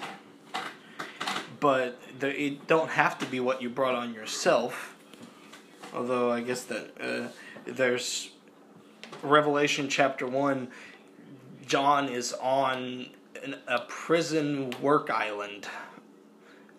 But 1.59 1.99
the, 2.19 2.39
it 2.39 2.67
don't 2.67 2.89
have 2.89 3.17
to 3.19 3.25
be 3.25 3.39
what 3.39 3.61
you 3.61 3.69
brought 3.69 3.95
on 3.95 4.13
yourself. 4.13 4.95
Although 5.93 6.31
I 6.31 6.41
guess 6.41 6.63
that 6.65 6.91
uh, 7.01 7.27
there's 7.65 8.31
Revelation 9.23 9.87
chapter 9.89 10.27
one. 10.27 10.69
John 11.65 12.09
is 12.09 12.33
on 12.33 13.07
an, 13.43 13.57
a 13.67 13.79
prison 13.87 14.73
work 14.81 15.09
island, 15.09 15.67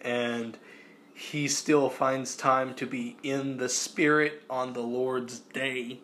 and 0.01 0.59
he 1.15 1.49
still 1.49 1.89
finds 1.89 2.37
time 2.37 2.75
to 2.75 2.87
be 2.87 3.17
in 3.23 3.57
the 3.57 3.69
Spirit 3.69 4.43
on 4.51 4.73
the 4.75 4.81
Lord's 4.81 5.41
day. 5.41 6.01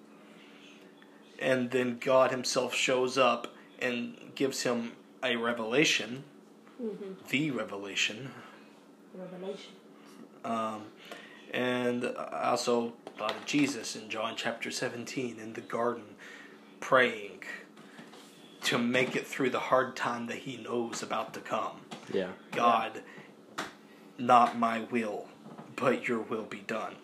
And 1.39 1.71
then 1.71 1.99
God 1.99 2.31
Himself 2.31 2.75
shows 2.75 3.19
up 3.19 3.49
and 3.79 4.17
gives 4.35 4.63
him 4.63 4.93
a 5.23 5.37
revelation, 5.37 6.25
the 7.29 7.51
revelation. 7.51 8.31
Revelation. 9.15 9.73
Um, 10.45 10.85
and 11.53 12.07
also 12.33 12.95
thought 13.19 13.37
of 13.37 13.45
Jesus 13.45 13.95
in 13.95 14.09
John 14.09 14.35
chapter 14.37 14.71
17 14.71 15.39
in 15.39 15.53
the 15.53 15.61
garden 15.61 16.05
praying 16.81 17.43
to 18.65 18.79
make 18.79 19.17
it 19.17 19.27
through 19.27 19.51
the 19.51 19.59
hard 19.59 19.97
time 19.97 20.27
that 20.27 20.39
he 20.39 20.57
knows 20.57 21.03
about 21.03 21.35
to 21.35 21.41
come. 21.41 21.81
Yeah. 22.13 22.29
God, 22.53 23.03
not 24.19 24.59
my 24.59 24.81
will, 24.91 25.29
but 25.77 26.07
your 26.07 26.21
will 26.21 26.45
be 26.45 26.61
done. 26.61 26.95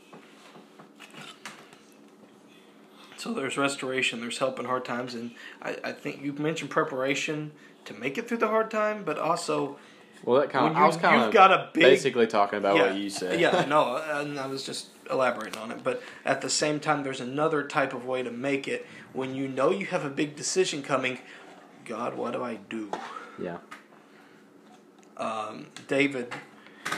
So 3.17 3.33
there's 3.33 3.59
restoration, 3.59 4.21
there's 4.21 4.39
help 4.39 4.61
in 4.61 4.65
hard 4.65 4.85
times, 4.85 5.15
and 5.15 5.33
I, 5.61 5.77
I 5.83 5.93
think 5.93 6.23
you 6.23 6.33
mentioned 6.35 6.71
preparation 6.71 7.51
to 7.87 7.95
make 7.95 8.17
it 8.17 8.29
through 8.29 8.39
the 8.39 8.47
hard 8.47 8.71
time, 8.71 9.03
but 9.05 9.19
also 9.19 9.77
Well, 10.23 10.41
that 10.41 10.51
kind 10.51 10.67
of 10.67 10.77
you, 10.77 10.79
I 10.79 10.87
was 10.87 10.97
kind 10.97 11.17
you've 11.17 11.29
of 11.29 11.35
got 11.35 11.51
a 11.51 11.71
big 11.75 11.83
basically 11.83 12.29
talking 12.29 12.59
about 12.59 12.77
yeah, 12.77 12.87
what 12.87 12.97
you 12.97 13.11
said. 13.11 13.41
Yeah, 13.41 13.65
no, 13.69 13.97
and 14.11 14.39
I 14.39 14.47
was 14.47 14.65
just 14.65 14.89
elaborating 15.11 15.59
on 15.61 15.73
it. 15.73 15.83
But 15.83 16.03
at 16.25 16.43
the 16.43 16.51
same 16.51 16.79
time, 16.79 17.03
there's 17.03 17.21
another 17.21 17.65
type 17.65 17.93
of 17.93 18.05
way 18.05 18.23
to 18.23 18.31
make 18.31 18.69
it 18.69 18.87
when 19.13 19.35
you 19.35 19.49
know 19.49 19.71
you 19.71 19.87
have 19.87 20.05
a 20.05 20.11
big 20.11 20.37
decision 20.37 20.83
coming. 20.83 21.19
God, 21.89 22.15
what 22.15 22.35
do 22.35 22.43
I 22.43 22.57
do? 22.69 22.91
yeah. 23.41 23.59
Um, 25.17 25.67
David 25.89 26.33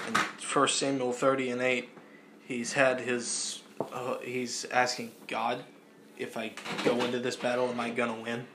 in 0.08 0.14
1 0.14 0.68
Samuel 0.68 1.12
30 1.12 1.50
and 1.50 1.62
8, 1.62 1.88
he's 2.42 2.72
had 2.74 3.00
his, 3.00 3.62
uh, 3.92 4.18
he's 4.18 4.66
asking 4.66 5.12
God, 5.26 5.64
if 6.18 6.36
I 6.36 6.52
go 6.84 7.00
into 7.00 7.18
this 7.18 7.36
battle, 7.36 7.68
am 7.68 7.80
I 7.80 7.88
going 7.88 8.14
to 8.14 8.22
win? 8.22 8.46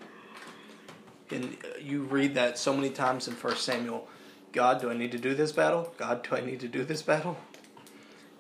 And 1.32 1.58
uh, 1.64 1.80
you 1.82 2.04
read 2.04 2.36
that 2.36 2.60
so 2.60 2.76
many 2.76 2.92
times 2.92 3.28
in 3.28 3.34
1 3.34 3.56
Samuel 3.56 4.08
God, 4.52 4.80
do 4.80 4.90
I 4.90 4.94
need 4.94 5.12
to 5.12 5.18
do 5.18 5.36
this 5.36 5.52
battle? 5.52 5.94
God, 5.98 6.26
do 6.30 6.36
I 6.38 6.40
need 6.40 6.62
to 6.62 6.70
do 6.70 6.86
this 6.86 7.02
battle? 7.02 7.36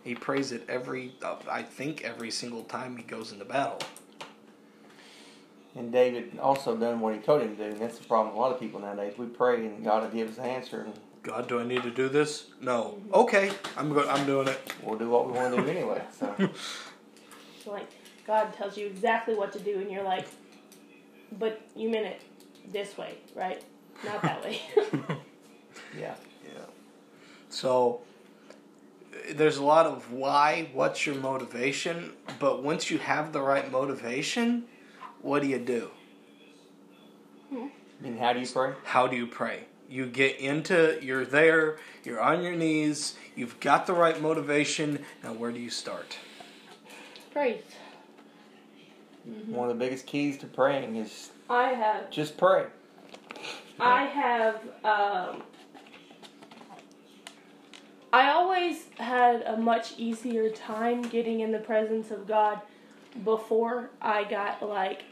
He 0.01 0.15
prays 0.15 0.53
it 0.53 0.63
every, 0.69 1.13
uh, 1.21 1.35
I 1.51 1.61
think, 1.61 2.03
every 2.03 2.31
single 2.31 2.63
time 2.63 2.95
he 2.95 3.03
goes 3.03 3.33
into 3.33 3.43
battle. 3.43 3.79
And 5.75 5.91
David 5.91 6.39
also 6.39 6.75
done 6.75 7.01
what 7.01 7.13
he 7.13 7.19
told 7.19 7.41
him 7.41 7.55
to 7.57 7.63
do. 7.65 7.69
And 7.71 7.79
that's 7.79 7.97
the 7.97 8.05
problem 8.05 8.29
with 8.29 8.37
a 8.37 8.39
lot 8.39 8.51
of 8.53 8.59
people 8.59 8.79
nowadays. 8.79 9.17
We 9.17 9.25
pray 9.25 9.65
and 9.65 9.83
God 9.83 10.03
will 10.03 10.09
give 10.09 10.29
us 10.29 10.35
the 10.37 10.43
answer 10.43 10.81
and 10.81 10.93
God, 11.21 11.47
do 11.47 11.59
I 11.59 11.63
need 11.63 11.81
to 11.81 11.89
do 11.89 12.07
this? 12.07 12.51
No. 12.61 13.01
Okay, 13.11 13.51
I'm 13.75 13.91
go- 13.91 14.07
I'm 14.07 14.27
doing 14.27 14.47
it. 14.47 14.73
we'll 14.83 14.97
do 14.97 15.09
what 15.09 15.25
we 15.25 15.33
want 15.33 15.55
to 15.55 15.61
do 15.61 15.67
anyway. 15.67 16.03
So 16.17 16.33
So 17.63 17.71
like 17.71 17.87
God 18.27 18.53
tells 18.53 18.77
you 18.77 18.85
exactly 18.85 19.33
what 19.33 19.51
to 19.53 19.59
do, 19.59 19.79
and 19.79 19.91
you're 19.91 20.03
like, 20.03 20.27
but 21.39 21.61
you 21.75 21.89
meant 21.89 22.05
it 22.05 22.21
this 22.71 22.95
way, 22.95 23.15
right? 23.33 23.63
Not 24.03 24.21
that 24.21 24.43
way. 24.43 24.61
yeah. 25.97 26.13
Yeah. 26.43 26.61
So 27.49 28.01
there's 29.31 29.57
a 29.57 29.63
lot 29.63 29.87
of 29.87 30.11
why, 30.11 30.69
what's 30.73 31.07
your 31.07 31.15
motivation, 31.15 32.13
but 32.39 32.61
once 32.61 32.91
you 32.91 32.99
have 32.99 33.33
the 33.33 33.41
right 33.41 33.71
motivation, 33.71 34.65
what 35.25 35.41
do 35.41 35.47
you 35.47 35.57
do? 35.57 35.89
And 38.03 38.19
how 38.19 38.33
do 38.33 38.39
you 38.39 38.47
pray? 38.47 38.73
How 38.83 39.07
do 39.07 39.15
you 39.15 39.25
pray? 39.25 39.63
You 39.89 40.05
get 40.05 40.37
into, 40.37 40.99
you're 41.01 41.25
there, 41.25 41.77
you're 42.03 42.21
on 42.21 42.43
your 42.43 42.53
knees, 42.53 43.15
you've 43.35 43.59
got 43.59 43.87
the 43.87 43.93
right 43.93 44.21
motivation. 44.21 44.99
Now, 45.23 45.33
where 45.33 45.51
do 45.51 45.59
you 45.59 45.71
start? 45.71 46.17
Praise. 47.33 47.63
One 49.47 49.69
of 49.69 49.79
the 49.79 49.83
biggest 49.83 50.05
keys 50.05 50.37
to 50.39 50.45
praying 50.45 50.95
is 50.97 51.31
I 51.49 51.69
have 51.69 52.11
just 52.11 52.37
pray. 52.37 52.67
I 53.79 54.03
have 54.03 54.61
um 54.83 55.41
I 58.13 58.29
always 58.29 58.85
had 58.97 59.41
a 59.41 59.57
much 59.57 59.95
easier 59.97 60.51
time 60.51 61.01
getting 61.01 61.39
in 61.39 61.51
the 61.51 61.59
presence 61.59 62.11
of 62.11 62.27
God 62.27 62.61
before 63.23 63.89
I 64.01 64.23
got 64.23 64.67
like 64.67 65.03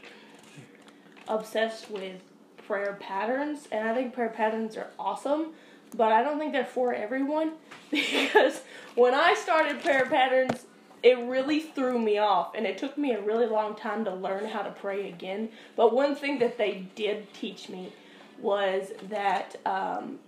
obsessed 1.28 1.90
with 1.90 2.20
prayer 2.66 2.96
patterns 3.00 3.68
and 3.72 3.88
I 3.88 3.94
think 3.94 4.14
prayer 4.14 4.28
patterns 4.28 4.76
are 4.76 4.88
awesome, 4.98 5.52
but 5.96 6.12
I 6.12 6.22
don't 6.22 6.38
think 6.38 6.52
they're 6.52 6.64
for 6.64 6.92
everyone 6.92 7.52
because 7.90 8.62
when 8.94 9.14
I 9.14 9.34
started 9.34 9.82
prayer 9.82 10.06
patterns 10.06 10.66
it 11.04 11.18
really 11.18 11.60
threw 11.60 11.98
me 11.98 12.16
off 12.16 12.54
and 12.54 12.66
it 12.66 12.78
took 12.78 12.96
me 12.96 13.12
a 13.12 13.20
really 13.20 13.46
long 13.46 13.76
time 13.76 14.06
to 14.06 14.14
learn 14.14 14.46
how 14.46 14.62
to 14.62 14.70
pray 14.70 15.06
again. 15.10 15.50
But 15.76 15.94
one 15.94 16.14
thing 16.14 16.38
that 16.38 16.56
they 16.56 16.86
did 16.94 17.32
teach 17.34 17.68
me 17.68 17.92
was 18.40 18.90
that 19.10 19.54
um, 19.66 20.18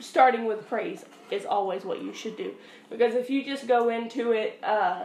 starting 0.00 0.44
with 0.44 0.68
praise 0.68 1.04
is 1.30 1.46
always 1.46 1.84
what 1.84 2.02
you 2.02 2.12
should 2.12 2.36
do. 2.36 2.52
Because 2.90 3.14
if 3.14 3.30
you 3.30 3.44
just 3.44 3.68
go 3.68 3.90
into 3.90 4.32
it 4.32 4.58
uh, 4.64 5.04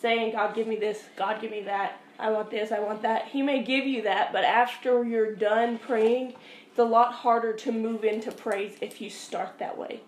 saying, 0.00 0.32
God, 0.32 0.54
give 0.54 0.66
me 0.66 0.76
this, 0.76 1.04
God, 1.16 1.40
give 1.40 1.50
me 1.50 1.62
that, 1.62 2.00
I 2.18 2.30
want 2.30 2.50
this, 2.50 2.72
I 2.72 2.80
want 2.80 3.02
that, 3.02 3.26
He 3.26 3.42
may 3.42 3.62
give 3.62 3.86
you 3.86 4.02
that, 4.02 4.32
but 4.32 4.44
after 4.44 5.04
you're 5.04 5.34
done 5.34 5.78
praying, 5.78 6.34
it's 6.68 6.78
a 6.78 6.84
lot 6.84 7.12
harder 7.12 7.52
to 7.52 7.72
move 7.72 8.04
into 8.04 8.30
praise 8.30 8.76
if 8.80 9.00
you 9.00 9.10
start 9.10 9.58
that 9.58 9.76
way. 9.76 10.00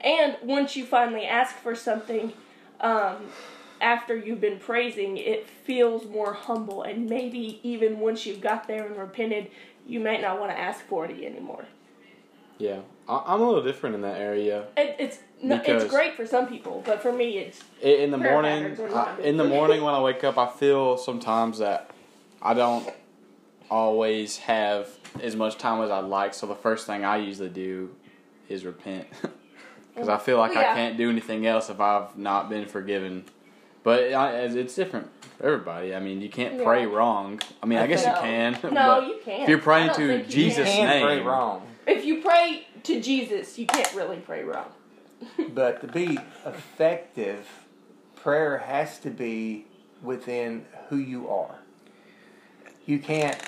And 0.00 0.36
once 0.42 0.76
you 0.76 0.84
finally 0.84 1.24
ask 1.24 1.56
for 1.56 1.74
something, 1.74 2.32
um, 2.80 3.26
after 3.80 4.16
you've 4.16 4.40
been 4.40 4.58
praising, 4.58 5.16
it 5.16 5.46
feels 5.46 6.06
more 6.06 6.32
humble, 6.32 6.82
and 6.82 7.08
maybe 7.08 7.60
even 7.62 8.00
once 8.00 8.26
you've 8.26 8.40
got 8.40 8.66
there 8.66 8.86
and 8.86 8.96
repented, 8.96 9.50
you 9.86 10.00
might 10.00 10.20
not 10.20 10.38
want 10.38 10.50
to 10.52 10.58
ask 10.58 10.84
for 10.86 11.04
it 11.04 11.10
anymore. 11.10 11.66
Yeah. 12.58 12.80
I, 13.08 13.22
I'm 13.26 13.40
a 13.40 13.46
little 13.46 13.64
different 13.64 13.96
in 13.96 14.02
that 14.02 14.20
area. 14.20 14.66
It, 14.76 14.96
it's 14.98 15.18
no, 15.42 15.60
it's 15.64 15.84
great 15.84 16.14
for 16.14 16.26
some 16.26 16.46
people, 16.46 16.82
but 16.86 17.02
for 17.02 17.12
me, 17.12 17.38
it's 17.38 17.62
In 17.80 18.10
the 18.10 18.18
morning, 18.18 18.76
I, 18.94 19.16
in 19.20 19.36
the 19.36 19.44
morning 19.44 19.82
when 19.82 19.94
I 19.94 20.00
wake 20.00 20.22
up, 20.24 20.38
I 20.38 20.48
feel 20.48 20.96
sometimes 20.96 21.58
that 21.58 21.90
I 22.40 22.54
don't 22.54 22.88
always 23.70 24.38
have 24.38 24.88
as 25.20 25.34
much 25.36 25.58
time 25.58 25.82
as 25.82 25.90
I'd 25.90 26.04
like. 26.04 26.34
So 26.34 26.46
the 26.46 26.54
first 26.54 26.86
thing 26.86 27.04
I 27.04 27.16
usually 27.16 27.48
do 27.48 27.94
is 28.48 28.64
repent, 28.64 29.08
because 29.94 30.08
I 30.08 30.18
feel 30.18 30.38
like 30.38 30.52
Yeah. 30.54 30.60
I 30.60 30.64
can't 30.74 30.96
do 30.96 31.10
anything 31.10 31.46
else 31.46 31.70
if 31.70 31.80
I've 31.80 32.16
not 32.16 32.48
been 32.48 32.66
forgiven 32.66 33.24
But 33.82 34.12
I, 34.12 34.42
it's 34.42 34.76
different 34.76 35.10
for 35.38 35.46
everybody. 35.46 35.92
I 35.92 35.98
mean, 35.98 36.20
you 36.20 36.28
can't 36.28 36.58
Yeah. 36.58 36.64
pray 36.64 36.86
wrong. 36.86 37.40
I 37.60 37.66
mean, 37.66 37.80
I 37.80 37.88
guess 37.88 38.06
you 38.06 38.12
can. 38.12 38.52
No, 38.62 38.70
but 39.00 39.06
you 39.08 39.18
can't. 39.24 39.42
If 39.42 39.48
you're 39.48 39.58
praying 39.58 39.90
to 39.90 40.06
think 40.06 40.26
you 40.26 40.32
Jesus' 40.32 40.68
You 40.68 40.82
can 40.84 41.02
pray 41.02 41.16
name, 41.16 41.26
wrong. 41.26 41.66
If 41.84 42.04
you 42.04 42.22
pray 42.22 42.66
to 42.84 43.00
Jesus, 43.00 43.58
you 43.58 43.66
can't 43.66 43.92
really 43.94 44.18
pray 44.18 44.44
wrong. 44.44 44.66
But 45.54 45.80
to 45.80 45.86
be 45.86 46.18
effective, 46.46 47.46
prayer 48.16 48.58
has 48.58 48.98
to 49.00 49.10
be 49.10 49.66
within 50.02 50.66
who 50.88 50.96
you 50.96 51.28
are. 51.28 51.58
You 52.86 52.98
can't, 52.98 53.38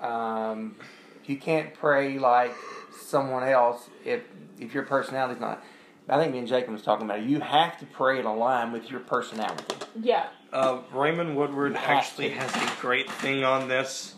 um, 0.00 0.76
you 1.24 1.36
can't 1.36 1.74
pray 1.74 2.18
like 2.18 2.54
someone 3.00 3.42
else 3.44 3.88
if 4.04 4.22
if 4.58 4.74
your 4.74 4.84
personality's 4.84 5.40
not. 5.40 5.62
I 6.08 6.18
think 6.18 6.32
me 6.32 6.38
and 6.38 6.48
Jacob 6.48 6.72
was 6.72 6.82
talking 6.82 7.04
about 7.06 7.20
it. 7.20 7.24
You 7.24 7.40
have 7.40 7.78
to 7.80 7.86
pray 7.86 8.20
in 8.20 8.24
line 8.24 8.70
with 8.70 8.90
your 8.90 9.00
personality. 9.00 9.74
Yeah. 10.00 10.28
Uh, 10.52 10.80
Raymond 10.92 11.36
Woodward 11.36 11.74
actually 11.74 12.28
to. 12.28 12.34
has 12.36 12.54
a 12.54 12.80
great 12.80 13.10
thing 13.10 13.42
on 13.42 13.68
this. 13.68 14.15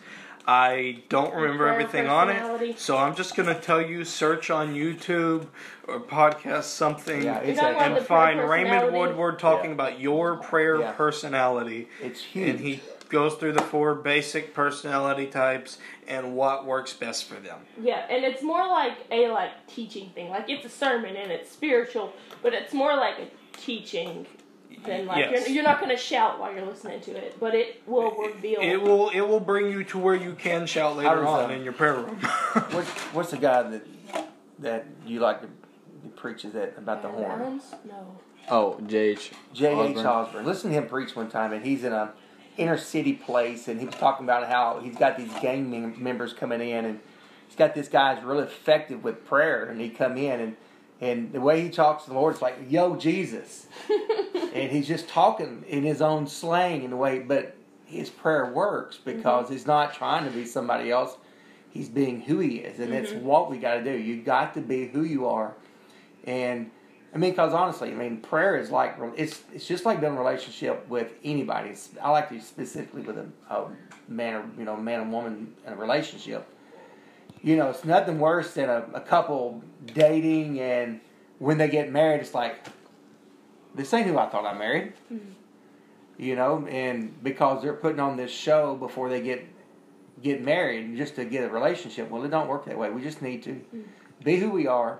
I 0.48 1.02
don't 1.10 1.34
remember 1.34 1.68
everything 1.68 2.08
on 2.08 2.30
it, 2.30 2.78
so 2.80 2.96
I'm 2.96 3.14
just 3.14 3.36
gonna 3.36 3.54
tell 3.60 3.82
you: 3.82 4.02
search 4.02 4.48
on 4.48 4.74
YouTube 4.74 5.46
or 5.86 6.00
podcast 6.00 6.62
something, 6.64 7.22
Yeah, 7.22 7.40
it's 7.40 7.60
a, 7.60 7.66
and 7.66 7.94
the 7.94 8.00
find 8.00 8.40
Raymond? 8.40 8.94
Woodward 8.94 9.38
talking 9.38 9.66
Yeah. 9.70 9.74
about 9.74 10.00
your 10.00 10.36
prayer 10.36 10.80
Yeah. 10.80 10.92
personality, 10.92 11.88
it's 12.02 12.22
huge. 12.22 12.48
and 12.48 12.60
he 12.60 12.80
goes 13.10 13.34
through 13.34 13.52
the 13.52 13.62
four 13.62 13.94
basic 13.94 14.54
personality 14.54 15.26
types 15.26 15.76
and 16.06 16.34
what 16.34 16.64
works 16.64 16.94
best 16.94 17.24
for 17.28 17.34
them. 17.34 17.58
Yeah, 17.78 18.06
and 18.08 18.24
it's 18.24 18.42
more 18.42 18.66
like 18.66 18.96
a 19.10 19.28
like 19.28 19.66
teaching 19.66 20.08
thing. 20.14 20.30
Like 20.30 20.48
it's 20.48 20.64
a 20.64 20.70
sermon 20.70 21.14
and 21.16 21.30
it's 21.30 21.52
spiritual, 21.52 22.14
but 22.42 22.54
it's 22.54 22.72
more 22.72 22.96
like 22.96 23.18
a 23.18 23.28
teaching 23.58 24.26
than 24.84 25.06
like 25.06 25.18
Yes. 25.18 25.46
you're, 25.46 25.56
you're 25.56 25.64
not 25.64 25.80
going 25.80 25.90
to 25.90 25.96
shout 25.96 26.38
while 26.38 26.52
you're 26.54 26.66
listening 26.66 27.00
to 27.02 27.16
it, 27.16 27.36
but 27.40 27.54
it 27.54 27.82
will 27.86 28.14
reveal. 28.16 28.60
It 28.60 28.80
will 28.80 29.10
it 29.10 29.20
will 29.20 29.40
bring 29.40 29.70
you 29.70 29.84
to 29.84 29.98
where 29.98 30.14
you 30.14 30.34
can 30.34 30.66
shout 30.66 30.96
later 30.96 31.16
does, 31.16 31.26
on 31.26 31.44
um, 31.46 31.50
in 31.50 31.62
your 31.64 31.72
prayer 31.72 31.94
room. 31.94 32.16
what's, 32.70 32.90
what's 33.12 33.30
the 33.30 33.38
guy 33.38 33.62
that 33.62 33.86
that 34.60 34.86
you 35.06 35.20
like 35.20 35.40
to 35.42 35.48
that 36.02 36.16
preaches 36.16 36.52
that 36.52 36.74
about 36.76 37.02
the 37.02 37.08
horn? 37.08 37.38
Balance? 37.38 37.74
No. 37.86 38.16
oh, 38.50 38.80
J.H. 38.86 39.32
J. 39.52 39.72
H. 39.72 39.96
Osborne. 39.96 40.06
Osborne. 40.06 40.46
Listen 40.46 40.70
to 40.70 40.76
him 40.76 40.86
preach 40.88 41.16
one 41.16 41.28
time, 41.28 41.52
and 41.52 41.64
he's 41.64 41.84
in 41.84 41.92
a 41.92 42.12
inner 42.56 42.78
city 42.78 43.12
place, 43.14 43.68
and 43.68 43.80
he 43.80 43.86
was 43.86 43.94
talking 43.94 44.26
about 44.26 44.48
how 44.48 44.80
he's 44.82 44.96
got 44.96 45.16
these 45.16 45.32
gang 45.40 45.70
mem- 45.70 46.02
members 46.02 46.32
coming 46.32 46.60
in, 46.60 46.84
and 46.84 47.00
he's 47.46 47.56
got 47.56 47.74
this 47.74 47.88
guy's 47.88 48.22
really 48.22 48.44
effective 48.44 49.02
with 49.02 49.26
prayer, 49.26 49.64
and 49.64 49.80
he 49.80 49.88
come 49.88 50.16
in 50.16 50.40
and. 50.40 50.56
And 51.00 51.32
the 51.32 51.40
way 51.40 51.60
he 51.60 51.70
talks 51.70 52.04
to 52.04 52.10
the 52.10 52.16
Lord, 52.16 52.34
it's 52.34 52.42
like, 52.42 52.56
"Yo, 52.68 52.96
Jesus," 52.96 53.66
and 54.54 54.70
he's 54.70 54.88
just 54.88 55.08
talking 55.08 55.64
in 55.68 55.84
his 55.84 56.02
own 56.02 56.26
slang 56.26 56.82
in 56.82 56.90
the 56.90 56.96
way, 56.96 57.20
but 57.20 57.56
his 57.84 58.10
prayer 58.10 58.46
works 58.52 58.96
mm-hmm. 58.96 59.16
because 59.16 59.48
he's 59.48 59.66
not 59.66 59.94
trying 59.94 60.24
to 60.24 60.30
be 60.30 60.44
somebody 60.44 60.90
else. 60.90 61.16
He's 61.70 61.88
being 61.88 62.20
who 62.22 62.40
he 62.40 62.56
is, 62.56 62.80
and 62.80 62.92
it's 62.92 63.12
mm-hmm. 63.12 63.24
what 63.24 63.50
we 63.50 63.58
got 63.58 63.74
to 63.74 63.84
do. 63.84 63.96
You 63.96 64.22
got 64.22 64.54
to 64.54 64.60
be 64.60 64.88
who 64.88 65.04
you 65.04 65.26
are, 65.26 65.54
and 66.24 66.70
I 67.14 67.18
mean, 67.18 67.30
because 67.30 67.54
honestly, 67.54 67.90
I 67.90 67.94
mean, 67.94 68.18
prayer 68.18 68.56
is 68.56 68.70
like 68.70 68.96
it's 69.16 69.42
it's 69.54 69.66
just 69.66 69.84
like 69.84 70.00
building 70.00 70.18
a 70.18 70.22
relationship 70.22 70.86
with 70.88 71.12
anybody. 71.24 71.70
It's, 71.70 71.90
I 72.02 72.10
like 72.10 72.28
to 72.28 72.40
specifically 72.40 73.02
with 73.02 73.18
a, 73.18 73.26
a 73.50 73.66
man 74.08 74.34
or 74.34 74.44
you 74.58 74.64
know 74.64 74.76
man 74.76 75.00
and 75.00 75.12
woman 75.12 75.54
in 75.66 75.72
a 75.72 75.76
relationship. 75.76 76.46
You 77.42 77.56
know, 77.56 77.70
it's 77.70 77.84
nothing 77.84 78.18
worse 78.18 78.54
than 78.54 78.68
a, 78.68 78.84
a 78.94 79.00
couple 79.00 79.62
dating 79.86 80.60
and 80.60 81.00
when 81.38 81.56
they 81.58 81.68
get 81.68 81.90
married, 81.90 82.20
it's 82.20 82.34
like 82.34 82.66
this 83.74 83.92
ain't 83.94 84.06
who 84.08 84.18
I 84.18 84.26
thought 84.26 84.44
I 84.44 84.56
married. 84.58 84.92
You 86.18 86.34
know, 86.34 86.66
and 86.66 87.22
because 87.22 87.62
they're 87.62 87.74
putting 87.74 88.00
on 88.00 88.16
this 88.16 88.32
show 88.32 88.74
before 88.74 89.08
they 89.08 89.20
get 89.20 89.46
get 90.20 90.42
married 90.42 90.96
just 90.96 91.14
to 91.14 91.24
get 91.24 91.44
a 91.44 91.48
relationship. 91.48 92.10
Well, 92.10 92.24
it 92.24 92.28
don't 92.30 92.48
work 92.48 92.64
that 92.64 92.76
way. 92.76 92.90
We 92.90 93.02
just 93.02 93.22
need 93.22 93.44
to 93.44 93.60
be 94.24 94.36
who 94.40 94.50
we 94.50 94.66
are, 94.66 94.98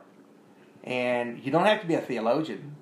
and 0.85 1.41
you 1.45 1.51
don't 1.51 1.65
have 1.67 1.81
to 1.81 1.89
be 1.89 1.95
a 1.95 2.01
theologian. 2.01 2.77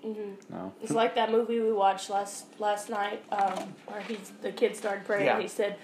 hmm 0.00 0.34
No. 0.48 0.72
It's 0.80 0.92
like 0.92 1.16
that 1.16 1.32
movie 1.32 1.58
we 1.58 1.72
watched 1.72 2.08
last 2.08 2.46
last 2.60 2.88
night, 2.88 3.24
um, 3.32 3.74
where 3.88 4.00
he's 4.00 4.30
the 4.42 4.52
kid 4.52 4.76
started 4.76 5.04
praying. 5.04 5.26
Yeah. 5.26 5.40
He 5.40 5.48
said, 5.48 5.74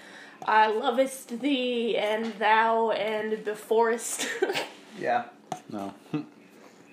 "I 0.45 0.67
lovest 0.71 1.39
thee, 1.41 1.97
and 1.97 2.33
thou, 2.39 2.91
and 2.91 3.43
the 3.45 3.55
forest." 3.55 4.27
Yeah. 4.99 5.25
No. 5.69 5.93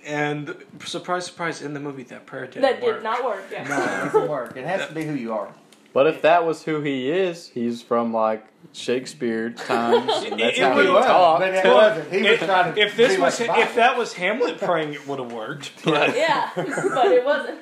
and 0.06 0.54
surprise, 0.84 1.26
surprise, 1.26 1.60
in 1.60 1.74
the 1.74 1.80
movie 1.80 2.04
that 2.04 2.24
prayer 2.24 2.46
didn't 2.46 2.62
that 2.62 2.80
work. 2.80 2.96
did 2.98 3.02
not 3.02 3.24
work. 3.24 3.44
Yeah. 3.50 3.66
No, 3.66 3.82
it 3.82 3.86
doesn't 4.12 4.28
work. 4.28 4.56
It 4.56 4.64
has 4.64 4.86
to 4.86 4.94
be 4.94 5.02
who 5.04 5.14
you 5.14 5.32
are. 5.32 5.48
But 5.92 6.06
if 6.06 6.22
that 6.22 6.46
was 6.46 6.62
who 6.62 6.82
he 6.82 7.10
is, 7.10 7.48
he's 7.48 7.82
from 7.82 8.12
like 8.12 8.46
Shakespeare 8.72 9.50
times, 9.50 10.12
and 10.24 10.32
that's 10.40 10.58
It- 10.58 10.58
it 10.58 10.58
how 10.62 10.76
would- 10.76 10.86
he 10.86 10.92
was, 10.92 11.04
talked. 11.06 11.40
but 11.40 11.54
it 11.54 11.64
Well, 11.64 11.74
wasn't. 11.74 12.12
He 12.12 12.22
was 12.22 12.30
if, 12.32 12.44
trying 12.44 12.74
to. 12.74 12.80
if 12.80 12.96
this 12.96 13.18
was 13.18 13.40
like 13.40 13.58
if 13.66 13.74
that 13.74 13.98
was 13.98 14.12
Hamlet 14.12 14.58
praying, 14.60 14.94
it 14.94 15.08
would 15.08 15.18
have 15.18 15.32
worked. 15.32 15.72
But, 15.84 16.14
Yeah, 16.16 16.50
but 16.54 17.06
it 17.10 17.24
wasn't. 17.24 17.58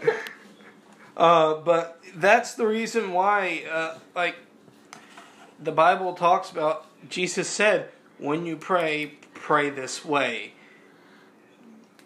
uh, 1.16 1.54
but 1.54 2.00
that's 2.16 2.54
the 2.54 2.66
reason 2.66 3.12
why, 3.12 3.64
uh, 3.70 3.98
like, 4.14 4.36
the 5.62 5.72
Bible 5.72 6.14
talks 6.14 6.50
about. 6.50 6.86
Jesus 7.08 7.48
said, 7.48 7.90
"When 8.18 8.46
you 8.46 8.56
pray, 8.56 9.14
pray 9.34 9.70
this 9.70 10.04
way." 10.04 10.52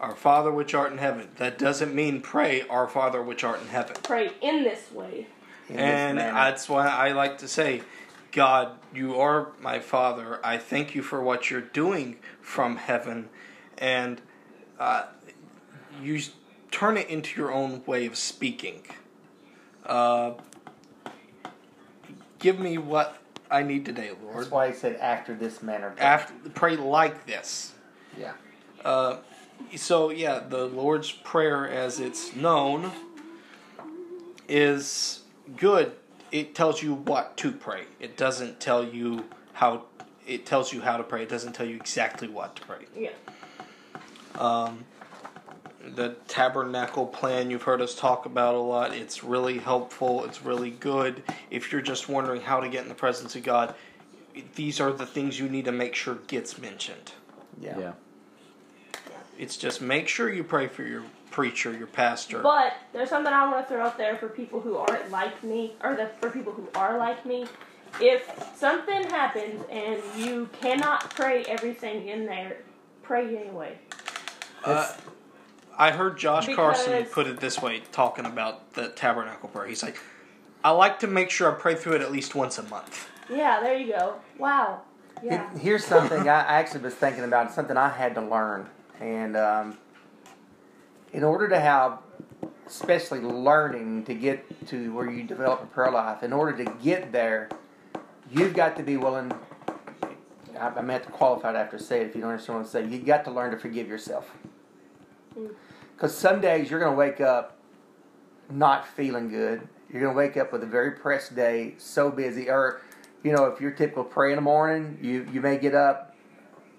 Our 0.00 0.14
Father 0.14 0.52
which 0.52 0.74
art 0.74 0.92
in 0.92 0.98
heaven. 0.98 1.28
That 1.38 1.58
doesn't 1.58 1.92
mean 1.92 2.20
pray, 2.20 2.62
Our 2.68 2.86
Father 2.86 3.20
which 3.20 3.42
art 3.42 3.60
in 3.60 3.68
heaven. 3.68 3.96
Pray 4.02 4.30
in 4.40 4.62
this 4.62 4.92
way. 4.92 5.26
In 5.68 5.76
and 5.76 6.16
manner. 6.16 6.32
that's 6.32 6.68
why 6.68 6.86
I 6.86 7.12
like 7.12 7.38
to 7.38 7.48
say, 7.48 7.82
God, 8.30 8.78
you 8.94 9.16
are 9.16 9.48
my 9.60 9.80
Father. 9.80 10.38
I 10.44 10.56
thank 10.56 10.94
you 10.94 11.02
for 11.02 11.20
what 11.20 11.50
you're 11.50 11.60
doing 11.60 12.18
from 12.40 12.76
heaven, 12.76 13.28
and 13.76 14.20
uh, 14.78 15.06
you 16.02 16.20
turn 16.70 16.96
it 16.96 17.08
into 17.08 17.40
your 17.40 17.52
own 17.52 17.82
way 17.86 18.06
of 18.06 18.16
speaking. 18.16 18.82
Uh, 19.84 20.32
give 22.38 22.58
me 22.60 22.78
what 22.78 23.18
I 23.50 23.62
need 23.62 23.84
today, 23.84 24.10
Lord. 24.22 24.36
That's 24.36 24.50
why 24.50 24.68
he 24.68 24.74
said 24.74 24.96
after 24.96 25.34
this 25.34 25.62
manner. 25.62 25.94
After 25.98 26.32
pray 26.50 26.76
like 26.76 27.26
this. 27.26 27.72
Yeah. 28.18 28.32
Uh, 28.84 29.18
so 29.76 30.10
yeah, 30.10 30.40
the 30.40 30.66
Lord's 30.66 31.10
prayer, 31.10 31.68
as 31.68 32.00
it's 32.00 32.34
known, 32.36 32.90
is 34.48 35.20
good. 35.56 35.92
It 36.30 36.54
tells 36.54 36.82
you 36.82 36.94
what 36.94 37.36
to 37.38 37.52
pray. 37.52 37.84
It 38.00 38.16
doesn't 38.16 38.60
tell 38.60 38.84
you 38.84 39.24
how. 39.54 39.84
It 40.26 40.44
tells 40.44 40.72
you 40.72 40.82
how 40.82 40.98
to 40.98 41.02
pray. 41.02 41.22
It 41.22 41.28
doesn't 41.28 41.54
tell 41.54 41.66
you 41.66 41.76
exactly 41.76 42.28
what 42.28 42.56
to 42.56 42.62
pray. 42.62 42.84
Yeah. 42.94 43.10
Um, 44.34 44.84
the 45.94 46.16
tabernacle 46.28 47.06
plan 47.06 47.50
you've 47.50 47.62
heard 47.62 47.80
us 47.80 47.94
talk 47.94 48.26
about 48.26 48.54
a 48.54 48.58
lot. 48.58 48.94
It's 48.94 49.24
really 49.24 49.58
helpful. 49.58 50.24
It's 50.24 50.42
really 50.42 50.70
good. 50.70 51.22
If 51.50 51.72
you're 51.72 51.82
just 51.82 52.08
wondering 52.08 52.40
how 52.40 52.60
to 52.60 52.68
get 52.68 52.82
in 52.82 52.88
the 52.88 52.94
presence 52.94 53.36
of 53.36 53.42
God, 53.42 53.74
these 54.54 54.80
are 54.80 54.92
the 54.92 55.06
things 55.06 55.38
you 55.38 55.48
need 55.48 55.64
to 55.64 55.72
make 55.72 55.94
sure 55.94 56.16
gets 56.26 56.58
mentioned. 56.58 57.12
Yeah. 57.60 57.78
Yeah. 57.78 57.92
It's 59.38 59.56
just 59.56 59.80
make 59.80 60.08
sure 60.08 60.32
you 60.32 60.42
pray 60.44 60.66
for 60.66 60.82
your 60.82 61.04
preacher, 61.30 61.72
your 61.72 61.86
pastor. 61.86 62.40
But 62.40 62.74
there's 62.92 63.08
something 63.08 63.32
I 63.32 63.50
want 63.50 63.66
to 63.66 63.74
throw 63.74 63.84
out 63.84 63.96
there 63.96 64.16
for 64.16 64.28
people 64.28 64.60
who 64.60 64.76
aren't 64.76 65.10
like 65.10 65.42
me, 65.44 65.74
or 65.82 65.94
the, 65.94 66.10
for 66.20 66.30
people 66.30 66.52
who 66.52 66.68
are 66.74 66.98
like 66.98 67.24
me. 67.24 67.46
If 68.00 68.52
something 68.56 69.04
happens 69.04 69.64
and 69.70 70.02
you 70.16 70.48
cannot 70.60 71.10
pray 71.10 71.44
everything 71.44 72.08
in 72.08 72.26
there, 72.26 72.58
pray 73.02 73.36
anyway. 73.36 73.78
Uh, 74.64 74.92
I 75.78 75.92
heard 75.92 76.18
Josh 76.18 76.52
Carson 76.54 77.04
put 77.04 77.26
it 77.28 77.38
this 77.38 77.62
way, 77.62 77.82
talking 77.92 78.26
about 78.26 78.74
the 78.74 78.88
tabernacle 78.88 79.48
prayer. 79.48 79.66
He's 79.68 79.82
like, 79.82 79.98
I 80.64 80.70
like 80.70 80.98
to 81.00 81.06
make 81.06 81.30
sure 81.30 81.50
I 81.50 81.54
pray 81.54 81.76
through 81.76 81.94
it 81.94 82.00
at 82.02 82.10
least 82.10 82.34
once 82.34 82.58
a 82.58 82.64
month. 82.64 83.08
Yeah, 83.30 83.60
there 83.60 83.78
you 83.78 83.92
go. 83.92 84.16
Wow. 84.38 84.82
Yeah. 85.22 85.52
It- 85.54 85.58
here's 85.58 85.84
something 85.84 86.28
I 86.28 86.40
actually 86.40 86.80
was 86.82 86.94
thinking 86.94 87.22
about. 87.24 87.52
Something 87.52 87.76
I 87.76 87.88
had 87.90 88.14
to 88.16 88.20
learn, 88.20 88.66
and 89.00 89.36
um, 89.36 89.78
in 91.12 91.22
order 91.22 91.48
to 91.48 91.60
have, 91.60 91.98
especially 92.66 93.20
learning 93.20 94.04
to 94.06 94.14
get 94.14 94.66
to 94.68 94.92
where 94.92 95.08
you 95.08 95.22
develop 95.22 95.62
a 95.62 95.66
prayer 95.66 95.92
life, 95.92 96.24
in 96.24 96.32
order 96.32 96.64
to 96.64 96.72
get 96.82 97.12
there, 97.12 97.48
you've 98.32 98.54
got 98.54 98.76
to 98.78 98.82
be 98.82 98.96
willing. 98.96 99.32
I, 100.58 100.68
I 100.70 100.82
meant 100.82 101.04
to 101.04 101.10
qualify 101.10 101.50
it 101.50 101.56
after 101.56 101.78
say 101.78 102.00
it. 102.00 102.08
If 102.08 102.16
you 102.16 102.22
don't 102.22 102.30
understand 102.30 102.58
what 102.58 102.64
I'm 102.64 102.70
saying, 102.70 102.92
You've 102.92 103.06
got 103.06 103.24
to 103.26 103.30
learn 103.30 103.52
to 103.52 103.58
forgive 103.58 103.86
yourself. 103.86 104.28
Mm. 105.38 105.50
Because 105.98 106.16
some 106.16 106.40
days 106.40 106.70
you're 106.70 106.78
going 106.78 106.92
to 106.92 106.96
wake 106.96 107.20
up 107.20 107.58
not 108.48 108.86
feeling 108.86 109.28
good. 109.28 109.66
You're 109.90 110.00
going 110.00 110.14
to 110.14 110.16
wake 110.16 110.36
up 110.36 110.52
with 110.52 110.62
a 110.62 110.66
very 110.66 110.92
pressed 110.92 111.34
day, 111.34 111.74
so 111.78 112.08
busy. 112.08 112.48
Or, 112.48 112.82
you 113.24 113.32
know, 113.32 113.46
if 113.46 113.60
you're 113.60 113.72
typical 113.72 114.04
pray 114.04 114.30
in 114.30 114.36
the 114.36 114.42
morning, 114.42 114.96
you, 115.02 115.26
you 115.32 115.40
may 115.40 115.58
get 115.58 115.74
up, 115.74 116.14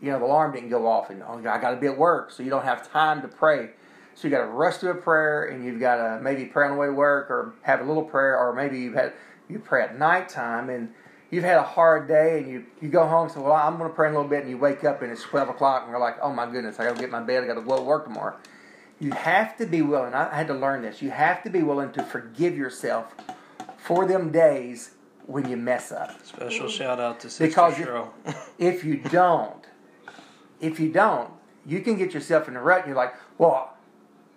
you 0.02 0.10
know, 0.10 0.20
the 0.20 0.26
alarm 0.26 0.54
didn't 0.54 0.70
go 0.70 0.88
off, 0.88 1.10
and 1.10 1.22
oh, 1.22 1.38
I 1.40 1.60
got 1.60 1.72
to 1.72 1.76
be 1.76 1.88
at 1.88 1.98
work, 1.98 2.32
so 2.32 2.44
you 2.44 2.50
don't 2.50 2.64
have 2.64 2.90
time 2.90 3.22
to 3.22 3.28
pray. 3.28 3.72
So 4.16 4.30
you 4.30 4.34
got 4.34 4.46
to 4.46 4.52
rush 4.52 4.78
to 4.78 4.92
a 4.92 4.96
prayer, 4.96 5.48
and 5.48 5.66
you've 5.66 5.82
got 5.82 5.98
to 5.98 6.22
maybe 6.24 6.46
pray 6.46 6.68
on 6.68 6.76
the 6.76 6.78
way 6.78 6.88
to 6.88 6.94
work, 6.94 7.30
or 7.30 7.56
have 7.64 7.82
a 7.82 7.84
little 7.84 8.04
prayer, 8.04 8.38
or 8.38 8.54
maybe 8.54 8.80
you've 8.80 8.94
had 8.94 9.12
you 9.50 9.60
pray 9.60 9.84
at 9.84 10.00
nighttime, 10.00 10.70
and 10.70 10.94
you've 11.30 11.44
had 11.44 11.58
a 11.58 11.64
hard 11.64 12.08
day, 12.08 12.38
and 12.38 12.50
you 12.50 12.66
you 12.82 12.88
go 12.88 13.06
home 13.06 13.24
and 13.24 13.32
say, 13.34 13.42
"Well, 13.42 13.52
I'm 13.52 13.78
going 13.78 13.90
to 13.90 13.96
pray 13.96 14.08
a 14.08 14.12
little 14.12 14.28
bit," 14.28 14.42
and 14.42 14.50
you 14.50 14.58
wake 14.58 14.86
up 14.86 15.02
and 15.02 15.12
it's 15.12 15.24
twelve 15.24 15.50
o'clock, 15.50 15.84
and 15.84 15.92
you're 15.92 16.00
like, 16.00 16.16
"Oh 16.22 16.32
my 16.32 16.50
goodness, 16.50 16.80
I 16.80 16.86
got 16.86 16.96
to 16.96 17.02
get 17.02 17.10
my 17.10 17.22
bed, 17.22 17.44
I 17.44 17.48
got 17.48 17.56
to 17.56 17.62
go 17.62 17.76
to 17.76 17.82
work 17.82 18.06
tomorrow." 18.06 18.38
You 19.00 19.12
have 19.12 19.58
to 19.58 19.66
be 19.66 19.82
willing. 19.82 20.14
I 20.14 20.36
had 20.36 20.48
to 20.48 20.54
learn 20.54 20.82
this. 20.82 21.02
You 21.02 21.12
have 21.12 21.44
to 21.44 21.50
be 21.50 21.64
willing 21.64 21.92
to 21.94 22.04
forgive 22.04 22.58
yourself 22.58 23.16
for 23.78 24.06
them 24.06 24.32
days 24.32 24.92
when 25.26 25.48
you 25.50 25.56
mess 25.58 25.92
up. 25.92 26.26
Special 26.26 26.68
shout 26.68 27.00
out 27.00 27.20
to 27.22 27.30
Sister 27.30 27.48
Because 27.48 27.78
you- 27.80 27.86
Cheryl. 27.86 28.10
If 28.58 28.84
you 28.84 28.98
don't, 28.98 29.66
if 30.60 30.80
you 30.82 30.92
don't, 30.92 31.30
you 31.66 31.80
can 31.80 31.98
get 31.98 32.14
yourself 32.14 32.48
in 32.50 32.56
a 32.58 32.62
rut. 32.62 32.80
And 32.80 32.88
you're 32.88 32.98
like, 32.98 33.14
well, 33.38 33.78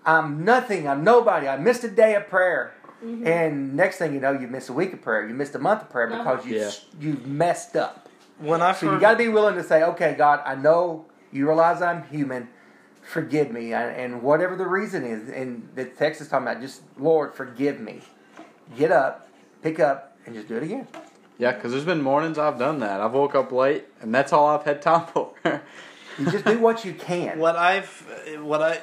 I'm 0.07 0.45
nothing. 0.45 0.87
I'm 0.89 1.03
nobody. 1.03 1.49
I 1.49 1.57
missed 1.57 1.83
a 1.83 1.89
day 1.91 2.15
of 2.15 2.29
prayer. 2.29 2.75
Mm-hmm. 3.05 3.27
And 3.27 3.75
next 3.75 3.97
thing 3.99 4.15
you 4.15 4.21
know, 4.21 4.31
you 4.33 4.47
missed 4.47 4.69
a 4.69 4.73
week 4.73 4.93
of 4.93 5.03
prayer. 5.03 5.27
You 5.27 5.35
missed 5.35 5.57
a 5.57 5.59
month 5.59 5.83
of 5.83 5.91
prayer 5.91 6.13
uh-huh. 6.13 6.23
because 6.37 6.47
you 6.47 6.57
Yeah. 6.59 6.71
you've 7.01 7.27
messed 7.27 7.75
up. 7.75 8.09
when 8.39 8.63
I 8.63 8.73
So 8.73 8.93
you 8.93 9.01
got 9.01 9.13
to 9.13 9.17
be 9.19 9.29
willing 9.29 9.57
to 9.57 9.65
say, 9.65 9.83
okay, 9.83 10.15
God, 10.17 10.41
I 10.45 10.55
know 10.55 11.07
you 11.33 11.47
realize 11.49 11.83
I'm 11.83 12.05
human. 12.05 12.49
Forgive 13.13 13.53
me, 13.53 13.75
and, 13.75 13.95
and 13.95 14.23
whatever 14.23 14.57
the 14.57 14.67
reason 14.67 15.05
is, 15.05 15.29
and 15.29 15.69
the 15.75 15.85
text 15.85 16.23
is 16.23 16.29
talking 16.29 16.49
about, 16.49 16.63
just 16.63 16.81
Lord, 16.99 17.35
forgive 17.35 17.79
me. 17.79 18.01
Get 18.75 18.91
up, 18.91 19.29
pick 19.61 19.79
up, 19.81 20.17
and 20.25 20.35
just 20.35 20.49
do 20.49 20.57
it 20.57 20.63
again. 20.63 20.89
Yeah, 21.37 21.53
because 21.53 21.73
there's 21.73 21.85
been 21.85 22.01
mornings 22.01 22.39
I've 22.39 22.59
done 22.59 22.79
that. 22.79 23.03
I've 23.03 23.13
woke 23.13 23.35
up 23.35 23.53
late, 23.53 23.85
and 24.01 24.15
that's 24.15 24.33
all 24.33 24.47
I've 24.47 24.63
had 24.65 24.81
time 24.81 25.07
for. 25.09 25.35
You 26.19 26.31
just 26.31 26.45
do 26.45 26.59
what 26.59 26.85
you 26.85 26.93
can. 26.93 27.39
what 27.39 27.57
I've 27.57 27.89
what 28.43 28.61
I 28.61 28.81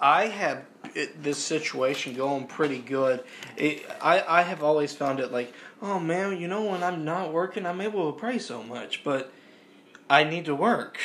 I 0.00 0.26
had 0.26 0.64
it, 0.94 1.22
this 1.22 1.38
situation 1.38 2.14
going 2.14 2.48
pretty 2.48 2.78
good. 2.78 3.22
It, 3.56 3.86
I 4.00 4.24
I 4.40 4.42
have 4.42 4.62
always 4.62 4.94
found 4.94 5.20
it 5.20 5.30
like, 5.30 5.52
oh 5.80 6.00
man, 6.00 6.40
you 6.40 6.48
know 6.48 6.64
when 6.64 6.82
I'm 6.82 7.04
not 7.04 7.32
working, 7.32 7.64
I'm 7.64 7.80
able 7.80 8.12
to 8.12 8.18
pray 8.18 8.38
so 8.38 8.62
much, 8.62 9.04
but 9.04 9.32
I 10.10 10.24
need 10.24 10.44
to 10.46 10.54
work. 10.54 10.98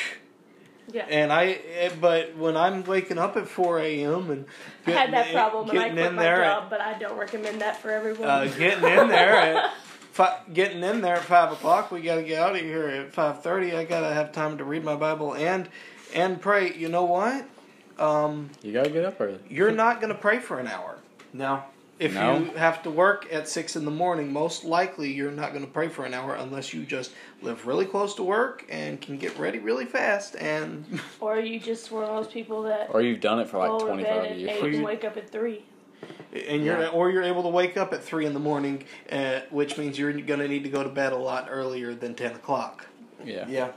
Yeah. 0.90 1.06
And 1.08 1.32
I, 1.32 1.58
eh, 1.76 1.90
but 2.00 2.34
when 2.36 2.56
I'm 2.56 2.82
waking 2.84 3.18
up 3.18 3.36
at 3.36 3.46
4 3.48 3.78
a.m. 3.80 4.30
and 4.30 4.46
I 4.86 4.90
had 4.92 5.12
that 5.12 5.32
problem 5.32 5.68
and 5.70 5.78
I 5.78 5.90
quit 5.90 6.14
my 6.14 6.22
there 6.22 6.44
job, 6.44 6.70
but 6.70 6.80
I 6.80 6.98
don't 6.98 7.18
recommend 7.18 7.60
that 7.60 7.80
for 7.82 7.90
everyone. 7.90 8.28
uh, 8.28 8.44
getting 8.46 8.84
in 8.88 9.08
there 9.08 9.34
at 9.36 9.74
fi- 10.12 10.40
getting 10.52 10.82
in 10.82 11.00
there 11.02 11.16
at 11.16 11.22
five 11.24 11.52
o'clock. 11.52 11.90
We 11.90 12.00
got 12.00 12.16
to 12.16 12.22
get 12.22 12.40
out 12.40 12.54
of 12.56 12.62
here 12.62 12.88
at 12.88 13.12
five 13.12 13.42
thirty. 13.42 13.74
I 13.76 13.84
gotta 13.84 14.12
have 14.14 14.32
time 14.32 14.58
to 14.58 14.64
read 14.64 14.82
my 14.84 14.96
Bible 14.96 15.34
and 15.34 15.68
and 16.14 16.40
pray. 16.40 16.72
You 16.74 16.88
know 16.88 17.04
what? 17.04 17.44
Um, 17.98 18.50
you 18.62 18.72
gotta 18.72 18.90
get 18.90 19.04
up 19.04 19.20
early. 19.20 19.38
you're 19.50 19.72
not 19.84 20.00
gonna 20.00 20.14
pray 20.14 20.38
for 20.38 20.58
an 20.58 20.68
hour. 20.68 20.98
no, 21.32 21.62
If 21.98 22.14
No. 22.14 22.38
you 22.38 22.44
have 22.56 22.82
to 22.84 22.90
work 22.90 23.26
at 23.32 23.48
six 23.48 23.74
in 23.74 23.84
the 23.84 23.90
morning, 23.90 24.32
most 24.32 24.64
likely 24.64 25.12
you're 25.12 25.32
not 25.32 25.52
going 25.52 25.64
to 25.64 25.70
pray 25.70 25.88
for 25.88 26.04
an 26.04 26.14
hour 26.14 26.34
unless 26.34 26.72
you 26.72 26.84
just 26.84 27.10
live 27.42 27.66
really 27.66 27.86
close 27.86 28.14
to 28.16 28.22
work 28.22 28.64
and 28.70 29.00
can 29.00 29.16
get 29.18 29.36
ready 29.36 29.58
really 29.58 29.84
fast. 29.84 30.36
And 30.36 30.84
or 31.20 31.40
you 31.40 31.58
just 31.58 31.90
one 31.90 32.04
of 32.04 32.10
those 32.10 32.32
people 32.32 32.62
that 32.64 32.88
Or 32.92 33.02
you've 33.02 33.20
done 33.20 33.40
it 33.40 33.48
for 33.48 33.58
like 33.58 33.70
go 33.70 33.78
to 33.80 33.84
25 33.86 34.22
bed 34.22 34.38
years. 34.38 34.50
eight 34.62 34.74
and 34.76 34.84
wake 34.84 35.04
up 35.04 35.16
at 35.16 35.28
three. 35.28 35.64
and 36.32 36.64
you're 36.64 36.78
Yeah. 36.80 36.88
or 36.88 37.10
you're 37.10 37.24
able 37.24 37.42
to 37.42 37.48
wake 37.48 37.76
up 37.76 37.92
at 37.92 38.04
three 38.04 38.26
in 38.26 38.32
the 38.34 38.38
morning, 38.40 38.84
uh, 39.10 39.40
which 39.50 39.76
means 39.76 39.98
you're 39.98 40.12
going 40.12 40.38
to 40.40 40.46
need 40.48 40.62
to 40.62 40.70
go 40.70 40.84
to 40.84 40.88
bed 40.88 41.12
a 41.12 41.16
lot 41.18 41.48
earlier 41.50 41.94
than 41.94 42.14
ten 42.14 42.32
o'clock. 42.36 42.86
Yeah. 43.24 43.46
yeah. 43.48 43.70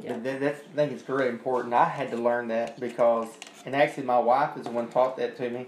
Yeah. 0.00 0.12
That, 0.14 0.24
that, 0.24 0.40
that's, 0.40 0.60
I 0.60 0.76
think 0.76 0.92
it's 0.92 1.02
very 1.02 1.28
important. 1.28 1.74
I 1.74 1.84
had 1.84 2.10
to 2.12 2.16
learn 2.16 2.48
that 2.48 2.80
because, 2.80 3.28
and 3.66 3.76
actually, 3.76 4.04
my 4.04 4.18
wife 4.18 4.56
is 4.56 4.64
the 4.64 4.70
one 4.70 4.88
taught 4.88 5.18
that 5.18 5.36
to 5.38 5.50
me. 5.50 5.66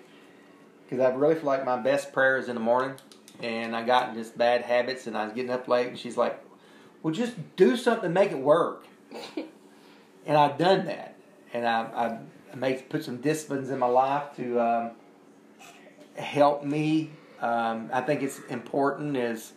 Because 0.92 1.11
I 1.11 1.14
really 1.14 1.37
feel 1.37 1.44
like 1.44 1.64
my 1.64 1.78
best 1.78 2.12
prayer 2.12 2.37
is 2.37 2.50
in 2.50 2.55
the 2.55 2.61
morning, 2.61 2.96
and 3.42 3.74
I 3.74 3.83
got 3.83 4.11
in 4.11 4.14
just 4.14 4.37
bad 4.37 4.61
habits, 4.61 5.07
and 5.07 5.16
I 5.16 5.24
was 5.24 5.33
getting 5.33 5.50
up 5.50 5.66
late, 5.66 5.87
and 5.87 5.98
she's 5.98 6.18
like, 6.18 6.38
"Well, 7.02 7.14
just 7.14 7.33
do 7.57 7.78
something 7.78 8.02
to 8.02 8.09
make 8.11 8.31
it 8.31 8.38
work." 8.38 8.85
and 10.26 10.37
I've 10.37 10.59
done 10.59 10.85
that, 10.85 11.16
and 11.55 11.66
I 11.66 12.18
I 12.52 12.57
made 12.57 12.90
put 12.90 13.05
some 13.05 13.22
disciplines 13.22 13.70
in 13.70 13.78
my 13.78 13.87
life 13.87 14.37
to 14.37 14.61
um, 14.61 14.90
help 16.14 16.62
me. 16.62 17.12
Um, 17.40 17.88
I 17.90 18.02
think 18.02 18.22
it's 18.22 18.40
important 18.50 19.16
as 19.16 19.55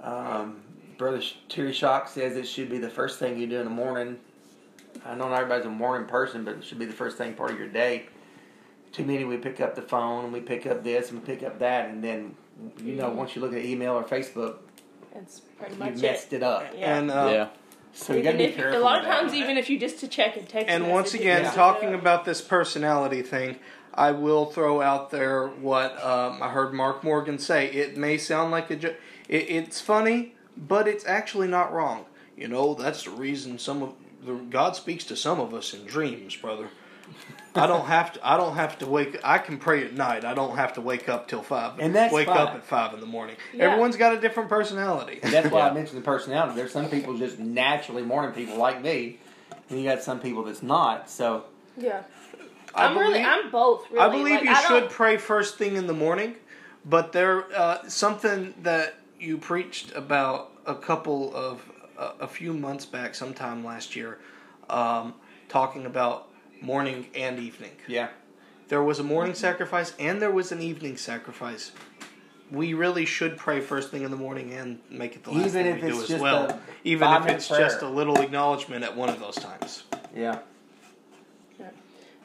um, 0.00 0.60
Brother 0.96 1.22
Terry 1.48 1.72
Shock 1.72 2.08
says 2.08 2.36
it 2.36 2.48
should 2.48 2.68
be 2.68 2.78
the 2.78 2.90
first 2.90 3.20
thing 3.20 3.38
you 3.38 3.46
do 3.46 3.58
in 3.60 3.64
the 3.64 3.70
morning. 3.70 4.18
I 5.06 5.14
know 5.14 5.28
not 5.28 5.34
everybody's 5.34 5.66
a 5.66 5.70
morning 5.70 6.08
person, 6.08 6.44
but 6.44 6.56
it 6.56 6.64
should 6.64 6.80
be 6.80 6.84
the 6.84 6.92
first 6.92 7.16
thing 7.16 7.34
part 7.34 7.52
of 7.52 7.60
your 7.60 7.68
day. 7.68 8.08
Too 8.92 9.04
many 9.04 9.24
we 9.24 9.36
pick 9.36 9.60
up 9.60 9.74
the 9.74 9.82
phone 9.82 10.24
and 10.24 10.32
we 10.32 10.40
pick 10.40 10.66
up 10.66 10.82
this 10.82 11.10
and 11.10 11.20
we 11.20 11.26
pick 11.26 11.42
up 11.42 11.58
that, 11.60 11.90
and 11.90 12.02
then 12.02 12.34
you 12.82 12.94
know 12.94 13.10
once 13.10 13.36
you 13.36 13.42
look 13.42 13.52
at 13.52 13.64
email 13.64 13.92
or 13.94 14.02
Facebook, 14.04 14.56
That's 15.14 15.40
pretty 15.58 15.74
you 15.74 16.02
messed 16.02 16.32
it. 16.32 16.36
it 16.36 16.42
up. 16.42 16.64
Yeah. 16.76 16.98
And 16.98 17.10
uh, 17.10 17.28
yeah. 17.32 17.48
So 17.92 18.14
you 18.14 18.22
got 18.22 18.32
to 18.32 18.38
be 18.38 18.44
if- 18.44 18.56
careful. 18.56 18.80
a 18.80 18.82
lot 18.82 18.98
of 18.98 19.04
with 19.04 19.10
that. 19.10 19.20
times, 19.22 19.34
even 19.34 19.56
if 19.56 19.68
you 19.70 19.78
just 19.78 19.98
to 20.00 20.08
check 20.08 20.36
and 20.36 20.48
text. 20.48 20.68
And 20.70 20.90
once 20.90 21.14
again, 21.14 21.42
Yeah. 21.44 21.50
talking 21.52 21.94
about 21.94 22.24
this 22.24 22.40
personality 22.40 23.22
thing, 23.22 23.56
I 23.94 24.12
will 24.12 24.46
throw 24.46 24.80
out 24.80 25.10
there 25.10 25.46
what 25.48 26.02
um, 26.04 26.42
I 26.42 26.50
heard 26.50 26.72
Mark 26.72 27.02
Morgan 27.02 27.38
say. 27.38 27.66
It 27.70 27.96
may 27.96 28.16
sound 28.18 28.50
like 28.52 28.70
a 28.70 28.76
jo- 28.76 28.94
it, 29.28 29.50
it's 29.50 29.80
funny, 29.80 30.34
but 30.56 30.86
it's 30.86 31.04
actually 31.06 31.48
not 31.48 31.72
wrong. 31.72 32.04
You 32.36 32.46
know, 32.48 32.74
that's 32.74 33.04
the 33.04 33.10
reason 33.10 33.58
some 33.58 33.82
of 33.82 33.94
the, 34.24 34.34
God 34.34 34.76
speaks 34.76 35.04
to 35.04 35.16
some 35.16 35.40
of 35.40 35.52
us 35.52 35.74
in 35.74 35.84
dreams, 35.84 36.36
brother. 36.36 36.68
I 37.54 37.66
don't 37.66 37.86
have 37.86 38.12
to. 38.12 38.28
I 38.28 38.36
don't 38.36 38.54
have 38.54 38.78
to 38.78 38.86
wake. 38.86 39.18
I 39.24 39.38
can 39.38 39.58
pray 39.58 39.84
at 39.84 39.94
night. 39.94 40.24
I 40.24 40.34
don't 40.34 40.56
have 40.56 40.74
to 40.74 40.80
wake 40.80 41.08
up 41.08 41.28
till 41.28 41.42
five. 41.42 41.78
And 41.78 41.94
that's 41.94 42.12
wake 42.12 42.26
fine. 42.26 42.36
up 42.36 42.54
at 42.54 42.64
five 42.64 42.94
in 42.94 43.00
the 43.00 43.06
morning. 43.06 43.36
Yeah. 43.52 43.64
Everyone's 43.64 43.96
got 43.96 44.14
a 44.14 44.20
different 44.20 44.48
personality. 44.48 45.20
And 45.22 45.32
that's 45.32 45.50
why 45.50 45.60
Yeah. 45.60 45.70
I 45.70 45.74
mentioned 45.74 45.98
the 45.98 46.04
personality. 46.04 46.54
There's 46.56 46.72
some 46.72 46.88
people 46.88 47.16
just 47.16 47.38
naturally 47.38 48.02
morning 48.02 48.32
people 48.32 48.56
like 48.56 48.82
me, 48.82 49.18
and 49.70 49.78
you 49.80 49.84
got 49.88 50.02
some 50.02 50.20
people 50.20 50.44
that's 50.44 50.62
not. 50.62 51.08
So 51.10 51.44
Yeah. 51.76 52.02
I 52.74 52.84
I'm 52.86 52.98
really, 52.98 53.20
I'm 53.22 53.50
both. 53.50 53.90
Really. 53.90 54.04
I 54.04 54.08
believe 54.08 54.34
Like, 54.36 54.44
you 54.44 54.50
I 54.50 54.62
should 54.62 54.90
pray 54.90 55.16
first 55.16 55.56
thing 55.56 55.76
in 55.76 55.86
the 55.86 55.94
morning, 55.94 56.36
but 56.84 57.12
there 57.12 57.44
uh, 57.56 57.88
something 57.88 58.54
that 58.62 58.96
you 59.18 59.38
preached 59.38 59.92
about 59.96 60.52
a 60.66 60.74
couple 60.74 61.34
of 61.34 61.62
uh, 61.98 62.12
a 62.20 62.28
few 62.28 62.52
months 62.52 62.84
back, 62.84 63.14
sometime 63.14 63.64
last 63.64 63.96
year, 63.96 64.18
um, 64.70 65.14
talking 65.48 65.86
about 65.86 66.27
morning 66.60 67.06
and 67.14 67.38
evening. 67.38 67.72
yeah, 67.86 68.08
There 68.68 68.82
was 68.82 68.98
a 68.98 69.04
morning 69.04 69.34
sacrifice 69.34 69.94
and 69.98 70.20
there 70.20 70.30
was 70.30 70.52
an 70.52 70.60
evening 70.60 70.96
sacrifice. 70.96 71.72
We 72.50 72.72
really 72.74 73.04
should 73.04 73.36
pray 73.36 73.60
first 73.60 73.90
thing 73.90 74.02
in 74.02 74.10
the 74.10 74.16
morning 74.16 74.52
and 74.52 74.78
make 74.90 75.14
it 75.16 75.22
the 75.24 75.30
last 75.30 75.48
Even 75.48 75.64
thing 75.64 75.66
if 75.76 75.82
we 75.82 75.90
do 76.06 76.14
as 76.14 76.20
well. 76.20 76.60
Even 76.84 77.08
if 77.08 77.12
five-minute 77.14 77.36
it's 77.36 77.48
just 77.48 77.82
a 77.82 77.88
little 77.88 78.18
acknowledgement 78.20 78.84
at 78.84 78.96
one 78.96 79.08
of 79.10 79.20
those 79.20 79.34
times. 79.36 79.84
yeah, 80.16 80.38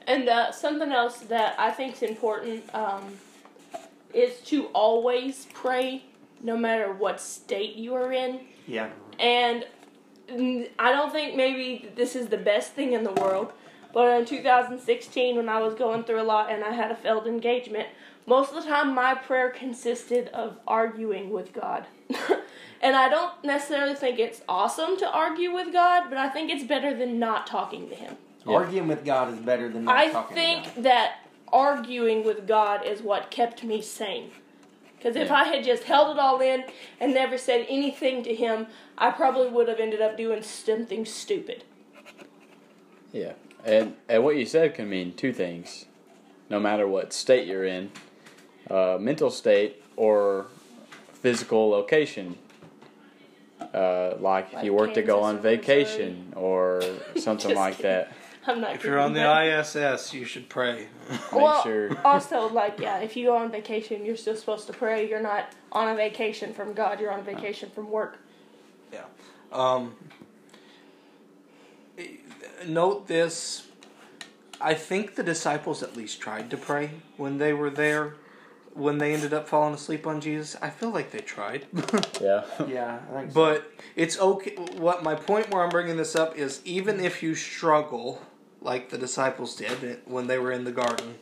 And 0.08 0.28
uh, 0.30 0.52
something 0.52 0.91
else 0.91 1.17
that 1.19 1.56
I 1.60 1.72
think 1.72 1.96
is 1.96 2.04
important 2.04 2.63
um, 2.74 3.13
is 4.13 4.39
to 4.46 4.65
always 4.67 5.48
pray, 5.54 6.04
no 6.41 6.58
matter 6.58 6.91
what 6.93 7.19
state 7.22 7.76
you 7.76 7.93
are 7.96 8.12
in. 8.12 8.41
yeah. 8.67 8.89
And 9.19 9.65
I 10.80 10.91
don't 10.91 11.12
think 11.12 11.36
maybe 11.36 11.89
this 11.96 12.15
is 12.15 12.28
the 12.28 12.38
best 12.38 12.72
thing 12.74 12.93
in 12.93 13.04
the 13.04 13.12
world, 13.12 13.52
but 13.93 14.19
in 14.19 14.25
2016, 14.25 15.36
when 15.36 15.47
I 15.47 15.62
was 15.62 15.75
going 15.75 16.03
through 16.03 16.21
a 16.21 16.23
lot 16.23 16.51
and 16.51 16.63
I 16.63 16.71
had 16.71 16.91
a 16.91 16.95
failed 16.95 17.27
engagement, 17.27 17.88
most 18.25 18.53
of 18.53 18.63
the 18.63 18.69
time 18.69 18.93
my 18.93 19.13
prayer 19.13 19.51
consisted 19.51 20.29
of 20.29 20.58
arguing 20.67 21.29
with 21.29 21.53
God. 21.53 21.86
and 22.82 22.95
I 22.95 23.08
don't 23.08 23.32
necessarily 23.43 23.95
think 23.95 24.17
it's 24.17 24.41
awesome 24.49 24.97
to 24.97 25.10
argue 25.10 25.53
with 25.53 25.71
God, 25.71 26.10
but 26.10 26.17
I 26.17 26.29
think 26.29 26.49
it's 26.49 26.63
better 26.63 26.95
than 26.97 27.19
not 27.19 27.45
talking 27.45 27.88
to 27.89 27.95
Him. 27.95 28.17
Yeah. 28.45 28.56
Arguing 28.56 28.88
with 28.88 29.06
God 29.06 29.32
is 29.32 29.39
better 29.39 29.69
than 29.69 29.86
not 29.86 29.95
I 29.95 30.12
talking 30.12 30.36
to 30.36 30.41
think 30.41 30.84
that 30.84 31.19
arguing 31.51 32.25
with 32.25 32.47
God 32.47 32.86
is 32.86 33.01
what 33.01 33.29
kept 33.29 33.63
me 33.63 33.82
sane. 33.82 34.32
Because 34.97 35.15
if 35.15 35.27
Yeah. 35.27 35.36
I 35.36 35.43
had 35.43 35.63
just 35.63 35.84
held 35.84 36.15
it 36.15 36.19
all 36.19 36.39
in 36.41 36.63
and 36.99 37.13
never 37.13 37.38
said 37.38 37.65
anything 37.69 38.23
to 38.23 38.34
him, 38.34 38.67
I 38.97 39.12
probably 39.12 39.49
would 39.49 39.67
have 39.67 39.79
ended 39.79 40.01
up 40.01 40.17
doing 40.17 40.41
something 40.41 41.06
stupid. 41.06 41.63
Yeah. 43.12 43.34
And, 43.65 43.95
and 44.10 44.23
what 44.23 44.36
you 44.36 44.45
said 44.45 44.76
can 44.76 44.89
mean 44.89 45.13
two 45.13 45.34
things. 45.34 45.86
No 46.49 46.60
matter 46.60 46.88
what 46.88 47.13
state 47.13 47.47
you're 47.47 47.63
in, 47.63 47.91
uh, 48.69 48.97
mental 48.99 49.32
state 49.32 49.82
or 49.95 50.47
physical 51.13 51.69
location. 51.69 52.38
Uh, 53.73 54.15
like 54.19 54.54
if 54.54 54.63
you 54.63 54.73
were 54.73 54.88
to 54.88 55.02
go 55.02 55.21
on 55.21 55.36
or 55.36 55.38
Missouri. 55.38 55.56
vacation 55.56 56.34
or 56.36 56.84
something 57.15 57.56
like 57.56 57.78
kidding. 57.78 57.91
that. 57.91 58.13
I'm 58.45 58.60
not. 58.60 58.76
If 58.76 58.84
you're 58.84 58.99
on 58.99 59.13
the 59.13 59.60
ISS, 59.60 60.13
you 60.13 60.26
should 60.26 60.49
pray. 60.49 60.88
Well, 61.32 61.63
sure. 61.63 61.97
also, 62.06 62.49
like, 62.49 62.80
yeah, 62.80 62.99
if 62.99 63.15
you 63.15 63.28
go 63.28 63.38
on 63.38 63.52
vacation, 63.52 64.06
you're 64.06 64.17
still 64.17 64.36
supposed 64.36 64.67
to 64.67 64.73
pray. 64.73 65.10
You're 65.10 65.21
not 65.21 65.52
on 65.71 65.88
a 65.88 65.95
vacation 65.95 66.54
from 66.54 66.73
God. 66.73 66.99
You're 66.99 67.12
on 67.12 67.19
a 67.19 67.23
vacation 67.23 67.69
from 67.69 67.89
work. 67.89 68.19
Um, 69.54 69.95
note 72.67 73.08
this. 73.08 73.67
I 74.62 74.73
think 74.73 75.15
the 75.15 75.23
disciples 75.23 75.84
at 75.84 75.95
least 75.97 76.21
tried 76.21 76.49
to 76.51 76.58
pray 76.58 76.91
when 77.17 77.38
they 77.38 77.53
were 77.53 77.69
there. 77.69 78.15
When 78.73 78.97
they 78.97 79.13
ended 79.13 79.34
up 79.34 79.47
falling 79.47 79.75
asleep 79.75 80.08
on 80.08 80.19
Jesus, 80.19 80.56
I 80.60 80.71
feel 80.71 80.89
like 80.89 81.12
they 81.12 81.19
tried. 81.19 81.67
Yeah. 82.21 82.43
Yeah, 82.67 82.99
so. 83.10 83.34
But 83.34 83.71
it's 83.95 84.17
okay. 84.17 84.56
What 84.77 85.03
my 85.03 85.13
point 85.13 85.51
where 85.51 85.62
I'm 85.62 85.69
bringing 85.69 85.97
this 85.97 86.15
up 86.15 86.38
is 86.38 86.62
even 86.63 86.99
if 86.99 87.21
you 87.21 87.36
struggle, 87.36 88.21
like 88.62 88.89
the 88.89 88.97
disciples 88.97 89.56
did 89.56 89.99
when 90.06 90.27
they 90.27 90.38
were 90.38 90.51
in 90.51 90.63
the 90.63 90.71
garden, 90.71 91.15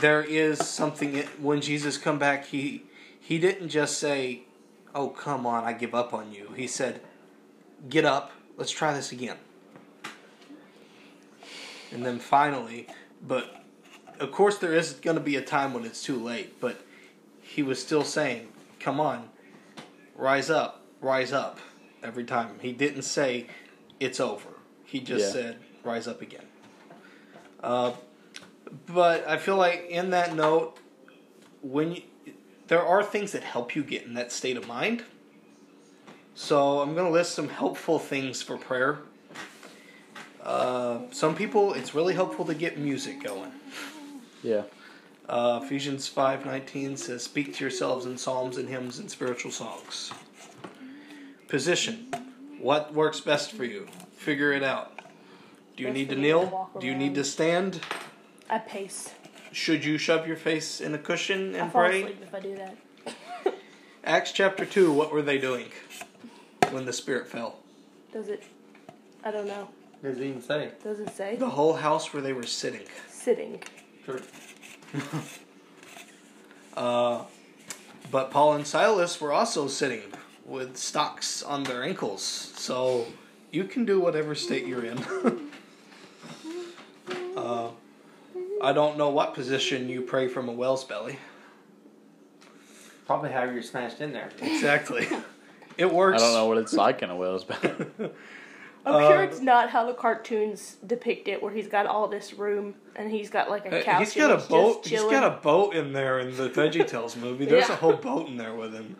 there 0.00 0.22
is 0.22 0.58
something 0.66 1.18
when 1.40 1.60
Jesus 1.60 1.96
come 1.96 2.18
back. 2.18 2.46
He 2.46 2.84
he 3.18 3.38
didn't 3.38 3.68
just 3.68 3.98
say, 3.98 4.42
"Oh 4.94 5.08
come 5.08 5.46
on, 5.46 5.64
I 5.64 5.72
give 5.72 5.94
up 5.94 6.12
on 6.12 6.32
you." 6.32 6.52
He 6.56 6.66
said, 6.66 7.00
"Get 7.88 8.04
up, 8.04 8.32
let's 8.62 8.70
try 8.70 8.94
this 8.94 9.10
again." 9.10 9.38
And 11.90 12.06
then 12.06 12.20
finally, 12.20 12.86
but 13.20 13.64
of 14.20 14.30
course 14.30 14.58
there 14.58 14.72
is 14.72 14.92
going 14.92 15.16
to 15.16 15.22
be 15.22 15.34
a 15.34 15.42
time 15.42 15.74
when 15.74 15.84
it's 15.84 16.00
too 16.00 16.16
late. 16.16 16.60
But 16.60 16.80
he 17.40 17.60
was 17.64 17.82
still 17.82 18.04
saying, 18.04 18.52
"Come 18.78 19.00
on, 19.00 19.30
rise 20.14 20.48
up, 20.48 20.80
rise 21.00 21.32
up 21.32 21.58
every 22.04 22.22
time. 22.24 22.60
He 22.60 22.72
didn't 22.72 23.02
say 23.02 23.48
it's 23.98 24.20
over. 24.20 24.50
He 24.84 25.00
just 25.00 25.26
Yeah. 25.26 25.32
said 25.32 25.58
rise 25.82 26.06
up 26.06 26.22
again. 26.22 26.46
Uh, 27.60 27.92
but 28.86 29.26
I 29.26 29.38
feel 29.38 29.56
like 29.56 29.86
in 29.90 30.10
that 30.10 30.36
note, 30.36 30.78
when 31.62 31.96
you, 31.96 32.02
there 32.68 32.86
are 32.86 33.02
things 33.02 33.32
that 33.32 33.42
help 33.42 33.74
you 33.74 33.82
get 33.82 34.04
in 34.04 34.14
that 34.14 34.30
state 34.30 34.56
of 34.56 34.68
mind. 34.68 35.04
So 36.34 36.80
I'm 36.80 36.94
going 36.94 37.06
to 37.06 37.12
list 37.12 37.34
some 37.34 37.48
helpful 37.48 37.98
things 37.98 38.42
for 38.42 38.56
prayer. 38.56 38.98
Uh, 40.42 41.00
some 41.10 41.34
people, 41.34 41.74
it's 41.74 41.94
really 41.94 42.14
helpful 42.14 42.44
to 42.46 42.54
get 42.54 42.78
music 42.78 43.22
going. 43.22 43.52
Yeah. 44.42 44.62
Uh, 45.28 45.60
Ephesians 45.62 46.08
5:19 46.08 46.96
says, 46.96 47.22
"Speak 47.22 47.54
to 47.54 47.64
yourselves 47.64 48.06
in 48.06 48.18
psalms 48.18 48.56
and 48.56 48.68
hymns 48.68 48.98
and 48.98 49.08
spiritual 49.08 49.52
songs." 49.52 50.10
Position. 51.46 52.08
What 52.60 52.92
works 52.92 53.20
best 53.20 53.52
for 53.52 53.64
you? 53.64 53.86
Figure 54.16 54.52
it 54.52 54.64
out. 54.64 54.98
Do 55.76 55.84
you 55.84 55.90
Best 55.90 55.96
need 55.96 56.08
to 56.08 56.16
me 56.16 56.22
to 56.22 56.22
kneel? 56.22 56.70
Do 56.80 56.86
you 56.86 56.94
need 56.94 57.14
to 57.14 57.24
stand? 57.24 57.80
I 58.50 58.58
pace. 58.58 59.10
Should 59.52 59.84
you 59.84 59.96
shove 59.96 60.26
your 60.26 60.36
face 60.36 60.80
in 60.80 60.92
a 60.94 60.98
cushion 60.98 61.48
and 61.48 61.56
I 61.56 61.58
and 61.60 61.72
fall 61.72 61.82
pray? 61.82 62.02
asleep 62.02 62.22
if 62.22 62.34
I 62.34 62.40
do 62.40 62.56
that. 62.56 62.76
Acts 64.04 64.32
chapter 64.32 64.66
2, 64.66 64.92
what 64.92 65.12
were 65.12 65.22
they 65.22 65.38
doing 65.38 65.66
when 66.72 66.84
the 66.84 66.92
Spirit 66.92 67.26
fell? 67.26 67.58
Does 68.12 68.28
it? 68.28 68.42
I 69.24 69.30
don't 69.30 69.46
know. 69.46 69.68
Does 70.02 70.18
it 70.18 70.24
even 70.24 70.42
say? 70.42 70.72
Does 70.82 70.98
it 71.00 71.10
say? 71.10 71.36
The 71.36 71.48
whole 71.48 71.74
house 71.74 72.12
where 72.12 72.22
they 72.22 72.32
were 72.32 72.42
sitting. 72.42 72.82
Sitting. 73.08 73.62
Sure. 74.04 74.20
Uh, 76.74 77.22
but 78.10 78.30
Paul 78.30 78.54
and 78.54 78.66
Silas 78.66 79.20
were 79.20 79.30
also 79.30 79.68
sitting 79.68 80.00
with 80.46 80.78
stocks 80.78 81.42
on 81.42 81.64
their 81.64 81.82
ankles. 81.82 82.22
So 82.22 83.06
you 83.50 83.64
can 83.64 83.84
do 83.84 84.00
whatever 84.00 84.34
state 84.34 84.66
you're 84.66 84.84
in. 84.84 84.98
uh, 87.36 87.68
I 88.62 88.72
don't 88.72 88.96
know 88.96 89.10
what 89.10 89.34
position 89.34 89.88
you 89.88 90.00
pray 90.00 90.28
from 90.28 90.48
a 90.48 90.52
well's 90.52 90.84
belly. 90.84 91.18
Probably 93.06 93.30
how 93.30 93.42
you're 93.44 93.62
smashed 93.62 94.00
in 94.00 94.12
there. 94.12 94.30
Exactly. 94.40 95.06
It 95.78 95.92
works. 95.92 96.22
I 96.22 96.26
don't 96.26 96.34
know 96.34 96.46
what 96.46 96.58
it's 96.58 96.72
like 96.72 97.02
in 97.02 97.10
a 97.10 97.16
whale's 97.16 97.44
belly. 97.44 97.74
I'm 98.84 98.94
sure 99.00 99.18
Uh, 99.18 99.22
it's 99.22 99.38
not 99.40 99.70
how 99.70 99.86
the 99.86 99.94
cartoons 99.94 100.76
depict 100.84 101.28
it, 101.28 101.40
where 101.40 101.52
he's 101.52 101.68
got 101.68 101.86
all 101.86 102.08
this 102.08 102.34
room 102.34 102.74
and 102.96 103.10
he's 103.12 103.30
got 103.30 103.48
like 103.48 103.64
a 103.64 103.78
Uh, 103.78 103.82
couch. 103.84 104.00
he's 104.00 104.14
got 104.14 104.32
and 104.32 104.42
a 104.42 104.44
boat. 104.44 104.84
He's 104.86 105.02
got 105.02 105.22
a 105.22 105.36
boat 105.40 105.74
in 105.76 105.92
there 105.92 106.18
in 106.18 106.36
the 106.36 106.48
VeggieTales 106.50 107.16
movie. 107.20 107.44
There's 107.46 107.68
Yeah. 107.68 107.74
a 107.74 107.76
whole 107.76 107.92
boat 107.94 108.26
in 108.26 108.36
there 108.36 108.54
with 108.54 108.72
him. 108.74 108.96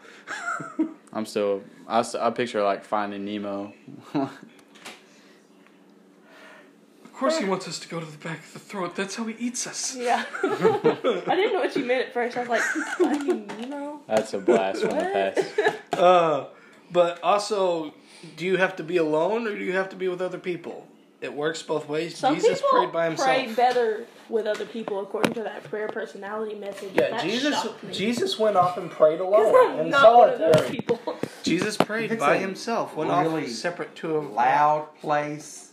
I'm 1.13 1.27
still. 1.27 1.63
I, 1.89 1.99
s- 1.99 2.15
I 2.15 2.31
picture 2.31 2.63
like 2.63 2.85
Finding 2.85 3.25
Nemo. 3.25 3.73
Of 7.05 7.13
course, 7.13 7.39
he 7.39 7.45
wants 7.45 7.69
us 7.69 7.79
to 7.81 7.89
go 7.89 8.01
to 8.01 8.07
the 8.07 8.19
back 8.19 8.39
of 8.39 8.53
the 8.53 8.59
throat. 8.59 8.97
That's 8.97 9.15
how 9.17 9.25
he 9.25 9.35
eats 9.39 9.67
us. 9.67 9.95
Yeah. 9.97 10.25
I 10.43 10.47
didn't 11.37 11.53
know 11.53 11.61
what 11.61 11.77
you 11.77 11.85
meant 11.85 12.07
at 12.07 12.13
first. 12.15 12.37
I 12.37 12.41
was 12.41 12.49
like, 12.49 12.63
Finding 12.63 13.47
Nemo? 13.47 14.01
That's 14.09 14.33
a 14.35 14.39
blast 14.39 14.81
from 14.81 14.91
the 14.91 14.97
past. 14.97 15.99
Uh, 16.01 16.47
but 16.93 17.23
also, 17.23 17.95
do 18.37 18.45
you 18.47 18.57
have 18.57 18.77
to 18.77 18.83
be 18.85 18.97
alone 18.99 19.47
or 19.47 19.57
do 19.57 19.65
you 19.65 19.73
have 19.73 19.89
to 19.91 19.97
be 19.97 20.09
with 20.09 20.21
other 20.23 20.39
people? 20.39 20.87
It 21.21 21.33
works 21.33 21.63
both 21.63 21.89
ways. 21.89 22.17
Some 22.19 22.35
Jesus 22.35 22.61
people 22.61 22.79
prayed 22.81 22.93
by 22.93 23.05
himself. 23.07 23.29
pray 23.29 23.55
better 23.55 24.07
with 24.29 24.47
other 24.47 24.67
people 24.67 25.01
according 25.01 25.35
to 25.35 25.43
that 25.45 25.63
prayer 25.65 25.87
personality 25.89 26.57
message. 26.57 26.91
yeah, 26.95 27.11
That 27.11 27.23
Jesus. 27.23 27.65
me. 27.65 27.93
Jesus 27.93 28.39
went 28.41 28.57
off 28.57 28.77
and 28.77 28.91
prayed 28.91 29.21
alone 29.21 29.55
I'm 29.55 29.81
in 29.87 29.91
not 29.91 30.17
one 30.17 30.31
of 30.31 30.39
those 30.41 30.53
solitary. 30.55 30.77
people. 30.79 31.01
Jesus 31.45 31.77
prayed 31.77 32.07
If 32.07 32.13
it's 32.13 32.21
by 32.21 32.35
a 32.37 32.39
himself. 32.41 32.97
Went 32.97 33.11
really 33.11 33.45
off 33.45 33.51
separate 33.51 33.95
to 33.97 34.19
a 34.19 34.21
Loud 34.21 34.89
place. 35.01 35.73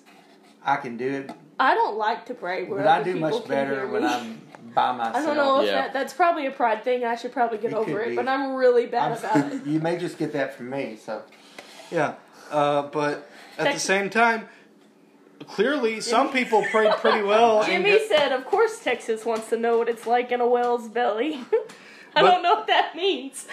I 0.63 0.75
can 0.75 0.97
do 0.97 1.07
it, 1.09 1.31
I 1.59 1.73
don't 1.73 1.97
like 1.97 2.25
to 2.27 2.33
pray 2.35 2.65
where 2.65 2.83
but 2.83 2.87
I 2.87 3.03
do 3.03 3.13
people 3.13 3.29
much 3.29 3.47
better 3.47 3.87
when. 3.87 4.05
I'm 4.05 4.41
by 4.73 4.91
myself. 4.91 5.15
I 5.15 5.25
don't 5.25 5.37
know 5.37 5.61
if 5.61 5.67
Yeah. 5.67 5.73
that 5.81 5.93
that's 5.93 6.13
probably 6.13 6.45
a 6.45 6.51
pride 6.51 6.83
thing. 6.83 7.03
I 7.05 7.15
should 7.15 7.31
probably 7.31 7.57
get 7.57 7.71
It 7.71 7.77
over 7.77 8.01
it, 8.01 8.09
be. 8.09 8.15
but 8.15 8.27
I'm 8.27 8.53
really 8.55 8.85
bad 8.85 9.17
about 9.17 9.35
I'm- 9.35 9.51
it. 9.51 9.65
you 9.65 9.79
may 9.79 9.97
just 9.97 10.17
get 10.17 10.33
that 10.33 10.55
from 10.55 10.69
me. 10.69 10.97
So 11.03 11.21
Yeah, 11.91 12.13
uh, 12.51 12.83
but 12.83 13.27
at 13.57 13.73
the 13.73 13.79
same 13.79 14.09
time, 14.09 14.47
clearly 15.47 16.01
some 16.01 16.31
people 16.31 16.63
prayed 16.71 16.91
pretty 16.97 17.23
well. 17.23 17.63
Jimmy 17.65 17.91
get- 17.91 18.07
said, 18.07 18.31
"Of 18.31 18.45
course, 18.45 18.79
Texas 18.83 19.25
wants 19.25 19.49
to 19.49 19.57
know 19.57 19.77
what 19.79 19.89
it's 19.89 20.05
like 20.05 20.31
in 20.31 20.41
a 20.41 20.47
whale's 20.47 20.87
belly." 20.87 21.41
I 22.19 22.31
don't 22.31 22.43
know 22.43 22.55
what 22.55 22.67
that 22.67 22.95
means. 22.95 23.47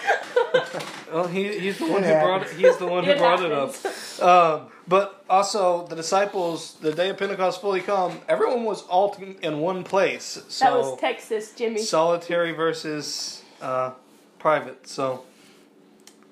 well, 1.11 1.27
he, 1.27 1.57
he's 1.59 1.77
the 1.77 1.85
one 1.87 2.03
who 2.03 2.11
brought 2.11 2.43
it. 2.43 2.49
He's 2.53 2.77
the 2.77 2.87
one 2.87 3.03
who 3.03 3.11
It 3.11 3.17
brought 3.17 3.43
it 3.43 3.51
up. 3.51 3.75
Um, 4.17 4.69
but 4.87 5.23
also, 5.29 5.85
the 5.85 5.95
disciples, 5.95 6.73
the 6.81 6.91
day 6.91 7.09
of 7.09 7.17
Pentecost 7.17 7.61
fully 7.61 7.81
come, 7.81 8.19
everyone 8.27 8.63
was 8.63 8.81
all 8.83 9.15
in 9.43 9.59
one 9.59 9.83
place. 9.83 10.41
So 10.47 10.65
that 10.65 10.73
was 10.73 10.99
Texas, 10.99 11.53
Jimmy. 11.53 11.77
solitary 11.77 12.51
versus 12.51 13.43
uh, 13.61 13.91
private. 14.39 14.87
So, 14.87 15.23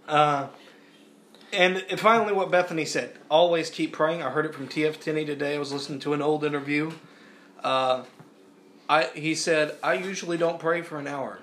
uh, 0.08 0.48
and 1.54 1.84
finally, 1.98 2.34
what 2.34 2.50
Bethany 2.50 2.86
said: 2.86 3.16
always 3.30 3.70
keep 3.70 3.94
praying. 3.94 4.24
I 4.24 4.32
heard 4.32 4.48
it 4.48 4.56
from 4.56 4.68
T.F. 4.68 5.00
Tenney 5.00 5.26
today. 5.26 5.56
I 5.56 5.60
was 5.60 5.72
listening 5.72 6.00
to 6.00 6.14
an 6.14 6.24
old 6.24 6.44
interview. 6.44 6.92
Uh, 7.64 8.04
I 8.90 9.06
he 9.16 9.36
said 9.36 9.76
I 9.84 9.94
usually 9.96 10.38
don't 10.38 10.60
pray 10.60 10.82
for 10.82 10.98
an 10.98 11.08
hour, 11.08 11.40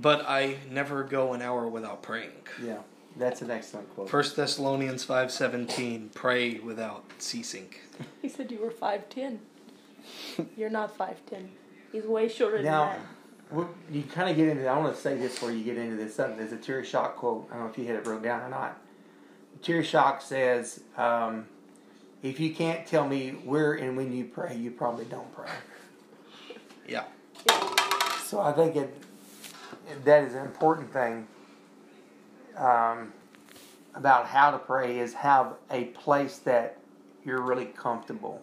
but 0.00 0.24
I 0.28 0.56
never 0.70 1.04
go 1.04 1.32
an 1.32 1.42
hour 1.42 1.66
without 1.68 2.02
praying. 2.02 2.32
yeah, 2.62 2.78
that's 3.16 3.42
an 3.42 3.50
excellent 3.50 3.92
quote. 3.94 4.08
First 4.10 4.36
Thessalonians 4.36 5.04
five 5.04 5.30
seventeen: 5.30 6.10
pray 6.14 6.58
without 6.58 7.04
ceasing. 7.18 7.68
He 8.22 8.28
said 8.28 8.50
you 8.50 8.58
were 8.58 8.70
five 8.72 9.08
ten. 9.08 9.40
You're 10.56 10.70
not 10.70 10.96
five 10.96 11.24
ten. 11.26 11.50
He's 11.92 12.04
way 12.04 12.28
shorter 12.28 12.60
Now, 12.60 12.90
than 12.90 12.98
that. 13.00 13.54
well, 13.54 13.68
you 13.90 14.02
kind 14.02 14.28
of 14.28 14.34
get 14.36 14.48
into. 14.48 14.66
I 14.66 14.76
want 14.78 14.94
to 14.96 15.00
say 15.00 15.16
this 15.16 15.34
before 15.34 15.52
you 15.52 15.62
get 15.62 15.76
into 15.78 15.94
this. 15.96 16.16
Something 16.16 16.38
there's 16.38 16.52
a 16.52 16.56
Terry 16.56 16.84
Shock 16.84 17.16
quote. 17.16 17.46
I 17.50 17.54
don't 17.54 17.64
know 17.66 17.70
if 17.70 17.78
you 17.78 17.86
had 17.86 17.94
it 17.96 18.06
wrote 18.06 18.22
down 18.24 18.42
or 18.42 18.48
not. 18.48 18.80
Terry 19.62 19.84
Shock 19.84 20.20
says, 20.22 20.80
um, 20.96 21.46
"If 22.22 22.40
you 22.40 22.52
can't 22.52 22.84
tell 22.86 23.06
me 23.06 23.30
where 23.44 23.74
and 23.74 23.96
when 23.96 24.12
you 24.12 24.24
pray, 24.24 24.56
you 24.56 24.72
probably 24.72 25.04
don't 25.04 25.32
pray." 25.34 25.50
Yeah. 26.88 27.04
So 28.24 28.40
I 28.40 28.52
think 28.52 28.74
it 28.76 28.92
that 30.04 30.24
is 30.24 30.34
an 30.34 30.44
important 30.44 30.92
thing 30.92 31.26
um, 32.56 33.12
about 33.94 34.26
how 34.26 34.50
to 34.50 34.58
pray 34.58 34.98
is 34.98 35.14
have 35.14 35.54
a 35.70 35.84
place 35.84 36.38
that 36.38 36.78
you're 37.24 37.42
really 37.42 37.66
comfortable. 37.66 38.42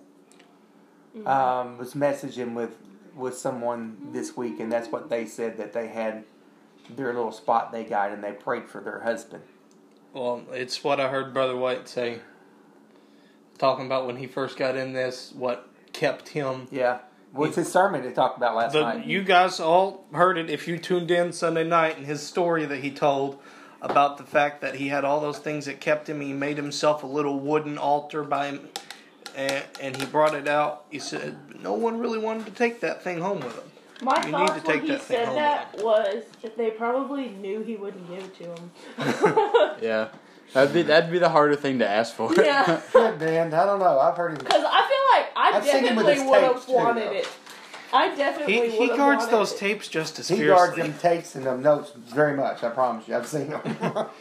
Um, 1.26 1.78
was 1.78 1.94
messaging 1.94 2.54
with 2.54 2.78
with 3.16 3.38
someone 3.38 3.98
this 4.14 4.38
week, 4.38 4.62
and 4.62 4.72
that's 4.72 4.88
what 4.90 5.10
they 5.10 5.26
said 5.26 5.58
that 5.58 5.74
they 5.74 5.88
had 5.88 6.24
their 6.90 7.14
little 7.14 7.34
spot 7.34 7.72
they 7.74 7.84
got, 7.84 8.12
and 8.12 8.24
they 8.24 8.32
prayed 8.32 8.70
for 8.70 8.80
their 8.80 9.02
husband. 9.02 9.44
Well, 10.14 10.44
it's 10.52 10.84
what 10.84 11.02
I 11.02 11.10
heard 11.10 11.34
Brother 11.34 11.56
White 11.56 11.90
say, 11.90 12.20
talking 13.58 13.86
about 13.86 14.08
when 14.08 14.18
he 14.18 14.28
first 14.28 14.58
got 14.58 14.78
in 14.78 14.94
this, 14.94 15.34
what 15.36 15.68
kept 15.94 16.30
him. 16.30 16.68
Yeah, 16.72 17.00
what's 17.32 17.56
his 17.56 17.72
sermon 17.72 18.02
they 18.04 18.12
talked 18.12 18.38
about 18.38 18.56
last 18.56 18.74
The, 18.74 18.82
night? 18.82 19.06
you 19.06 19.24
guys 19.24 19.60
all 19.60 20.06
heard 20.14 20.38
it 20.38 20.50
if 20.50 20.68
you 20.68 20.78
tuned 20.78 21.12
in 21.12 21.32
Sunday 21.34 21.64
night 21.64 21.98
and 21.98 22.06
his 22.06 22.22
story 22.22 22.66
that 22.66 22.80
he 22.84 22.92
told 22.92 23.40
about 23.82 24.18
the 24.18 24.24
fact 24.24 24.62
that 24.62 24.76
he 24.76 24.90
had 24.90 25.04
all 25.04 25.20
those 25.20 25.40
things 25.40 25.66
that 25.66 25.80
kept 25.82 26.08
him. 26.08 26.22
He 26.22 26.34
made 26.34 26.58
himself 26.58 27.04
a 27.04 27.08
little 27.08 27.40
wooden 27.40 27.78
altar 27.80 28.24
by 28.24 28.48
him, 28.48 28.70
and, 29.36 29.64
and 29.82 29.98
he 29.98 30.06
brought 30.06 30.36
it 30.36 30.48
out. 30.48 30.86
He 30.92 31.00
said 31.00 31.38
no 31.62 31.74
one 31.74 32.00
really 32.00 32.20
wanted 32.20 32.46
to 32.46 32.52
take 32.52 32.80
that 32.82 33.04
thing 33.04 33.20
home 33.22 33.40
with 33.40 33.56
him. 33.56 33.64
My 34.04 34.18
You 34.26 34.26
need 34.26 34.32
to 34.32 34.54
thoughts 34.54 34.68
when 34.68 34.82
he 34.82 34.88
that 34.90 35.02
said 35.04 35.28
that 35.36 35.78
was 35.84 36.24
that 36.42 36.58
they 36.58 36.72
probably 36.72 37.30
knew 37.30 37.62
he 37.62 37.76
wouldn't 37.76 38.08
give 38.10 38.24
it 38.24 38.36
to 38.38 38.44
him. 38.56 39.76
Yeah. 39.82 40.08
That'd 40.54 40.74
be 40.74 40.82
that'd 40.84 41.12
be 41.12 41.20
the 41.20 41.30
harder 41.30 41.56
thing 41.56 41.80
to 41.80 41.88
ask 41.88 42.14
for. 42.16 42.34
yeah. 42.36 42.82
Good 42.94 43.20
man. 43.20 43.54
I 43.54 43.66
don't 43.66 43.80
know. 43.80 44.00
I've 44.00 44.18
heard 44.18 44.32
him. 44.32 44.38
Because 44.40 44.64
I 44.66 44.70
feel 44.70 44.70
I 44.70 45.26
I 45.36 45.58
I've 45.58 45.64
seen 45.66 45.84
him 45.86 45.96
with 45.96 46.06
definitely 46.06 46.14
his 46.16 46.30
would 46.30 46.42
have 46.44 46.54
tapes, 46.54 46.66
too, 46.66 46.74
wanted 46.74 47.08
though. 47.08 47.12
it. 47.14 47.30
I 47.94 48.16
definitely 48.16 48.54
He, 48.54 48.60
would 48.62 48.72
he 48.72 48.88
have 48.88 48.98
guards 48.98 49.20
wanted 49.24 49.32
those 49.38 49.52
it. 49.54 49.58
tapes 49.58 49.88
just 49.90 50.18
as 50.20 50.28
He 50.30 50.36
fiercely. 50.36 50.56
guards 50.56 50.76
them 50.78 50.94
tapes 51.00 51.36
and 51.36 51.46
them 51.46 51.62
notes 51.62 51.92
very 51.96 52.36
much. 52.38 52.64
I 52.64 52.70
promise 52.70 53.08
you. 53.08 53.16
I've 53.16 53.28
seen 53.28 53.50
them. 53.50 53.62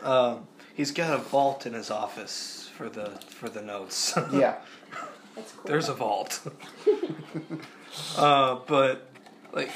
Um, 0.00 0.46
he's 0.74 0.92
got 0.92 1.12
a 1.12 1.18
vault 1.18 1.66
in 1.66 1.72
his 1.72 1.90
office 1.90 2.70
for 2.76 2.88
the 2.88 3.10
for 3.30 3.48
the 3.48 3.60
notes. 3.60 4.16
yeah. 4.32 4.56
That's 5.34 5.50
cool. 5.52 5.62
There's 5.66 5.88
a 5.88 5.94
vault. 5.94 6.40
uh, 8.16 8.58
but 8.68 9.08
like, 9.52 9.70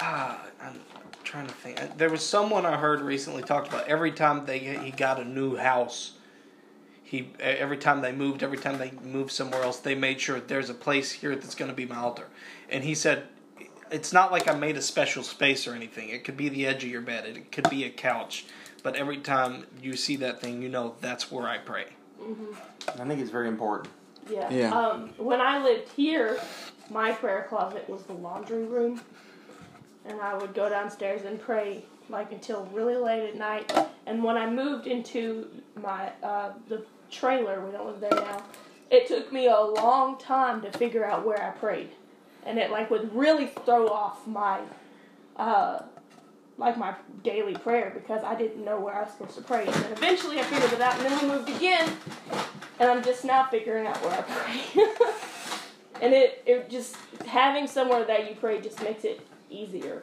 ah, 0.00 0.44
I'm 0.60 0.80
trying 1.28 1.46
to 1.46 1.52
think. 1.52 1.98
There 1.98 2.08
was 2.08 2.24
someone 2.24 2.64
I 2.64 2.76
heard 2.76 3.02
recently 3.02 3.42
talked 3.42 3.68
about 3.68 3.86
every 3.86 4.12
time 4.12 4.46
they 4.46 4.58
he 4.58 4.90
got 4.90 5.20
a 5.20 5.24
new 5.24 5.56
house. 5.56 6.12
He 7.04 7.30
every 7.38 7.76
time 7.76 8.00
they 8.00 8.12
moved, 8.12 8.42
every 8.42 8.58
time 8.58 8.78
they 8.78 8.92
moved 9.02 9.30
somewhere 9.30 9.62
else, 9.62 9.78
they 9.78 9.94
made 9.94 10.20
sure 10.20 10.40
there's 10.40 10.70
a 10.70 10.74
place 10.74 11.12
here 11.12 11.36
that's 11.36 11.54
going 11.54 11.70
to 11.70 11.76
be 11.76 11.84
my 11.84 11.96
altar. 11.96 12.28
And 12.70 12.82
he 12.82 12.94
said, 12.94 13.24
it's 13.90 14.12
not 14.12 14.32
like 14.32 14.48
I 14.48 14.54
made 14.54 14.76
a 14.76 14.82
special 14.82 15.22
space 15.22 15.66
or 15.66 15.74
anything. 15.74 16.08
It 16.08 16.24
could 16.24 16.36
be 16.36 16.48
the 16.48 16.66
edge 16.66 16.82
of 16.84 16.90
your 16.90 17.02
bed. 17.02 17.24
It 17.26 17.52
could 17.52 17.68
be 17.68 17.84
a 17.84 17.90
couch. 17.90 18.46
But 18.82 18.96
every 18.96 19.18
time 19.18 19.66
you 19.82 19.96
see 19.96 20.16
that 20.16 20.40
thing, 20.40 20.62
you 20.62 20.68
know 20.68 20.94
that's 21.00 21.30
where 21.30 21.46
I 21.46 21.58
pray. 21.58 21.86
I 22.88 23.04
think 23.06 23.20
it's 23.20 23.30
very 23.30 23.48
important. 23.48 23.90
Yeah. 24.30 24.50
Yeah. 24.50 24.74
Um, 24.74 25.10
when 25.16 25.40
I 25.40 25.62
lived 25.62 25.90
here, 25.92 26.38
my 26.90 27.12
prayer 27.12 27.46
closet 27.48 27.88
was 27.88 28.02
the 28.04 28.12
laundry 28.12 28.64
room, 28.64 29.00
and 30.08 30.20
I 30.20 30.36
would 30.36 30.54
go 30.54 30.68
downstairs 30.68 31.22
and 31.24 31.40
pray 31.40 31.84
like 32.08 32.32
until 32.32 32.64
really 32.72 32.96
late 32.96 33.28
at 33.28 33.36
night. 33.36 33.72
And 34.06 34.24
when 34.24 34.36
I 34.36 34.48
moved 34.48 34.86
into 34.86 35.48
my 35.80 36.10
uh, 36.22 36.52
the 36.68 36.84
trailer, 37.10 37.64
we 37.64 37.72
don't 37.72 37.86
live 37.86 38.00
there 38.00 38.10
now. 38.10 38.42
It 38.90 39.06
took 39.06 39.30
me 39.32 39.46
a 39.46 39.60
long 39.60 40.18
time 40.18 40.62
to 40.62 40.70
figure 40.72 41.04
out 41.04 41.26
where 41.26 41.42
I 41.42 41.50
prayed, 41.50 41.90
and 42.44 42.58
it 42.58 42.70
like 42.70 42.90
would 42.90 43.14
really 43.14 43.46
throw 43.66 43.88
off 43.88 44.26
my 44.26 44.60
uh, 45.36 45.82
like 46.56 46.78
my 46.78 46.94
daily 47.22 47.54
prayer 47.54 47.92
because 47.94 48.24
I 48.24 48.34
didn't 48.34 48.64
know 48.64 48.80
where 48.80 48.94
I 48.94 49.02
was 49.02 49.12
supposed 49.12 49.36
to 49.36 49.42
pray. 49.42 49.66
And 49.66 49.74
then 49.74 49.92
eventually 49.92 50.40
I 50.40 50.42
figured 50.44 50.72
it 50.72 50.80
out, 50.80 50.94
and 50.94 51.04
then 51.04 51.20
we 51.20 51.34
moved 51.34 51.50
again, 51.50 51.92
and 52.80 52.90
I'm 52.90 53.02
just 53.02 53.24
now 53.26 53.46
figuring 53.50 53.86
out 53.86 54.02
where 54.02 54.12
I 54.12 54.22
pray. 54.22 54.84
and 56.00 56.14
it, 56.14 56.42
it 56.46 56.70
just 56.70 56.96
having 57.26 57.66
somewhere 57.66 58.04
that 58.06 58.28
you 58.28 58.36
pray 58.36 58.60
just 58.60 58.82
makes 58.82 59.04
it 59.04 59.20
easier 59.50 60.02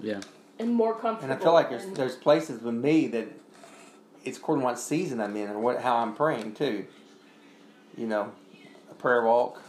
Yeah. 0.00 0.20
and 0.58 0.72
more 0.74 0.92
comfortable. 0.94 1.32
And 1.32 1.40
I 1.40 1.42
feel 1.42 1.52
like 1.52 1.70
there's 1.70 1.84
and- 1.84 1.96
there's 1.96 2.16
places 2.16 2.62
with 2.62 2.74
me 2.74 3.06
that 3.08 3.26
it's 4.24 4.38
according 4.38 4.62
to 4.62 4.66
what 4.66 4.78
season 4.78 5.20
I'm 5.20 5.36
in 5.36 5.48
and 5.48 5.62
what 5.62 5.80
how 5.82 5.96
I'm 5.96 6.14
praying 6.14 6.54
too. 6.54 6.86
You 7.96 8.06
know, 8.06 8.32
a 8.90 8.94
prayer 8.94 9.22
walk, 9.22 9.62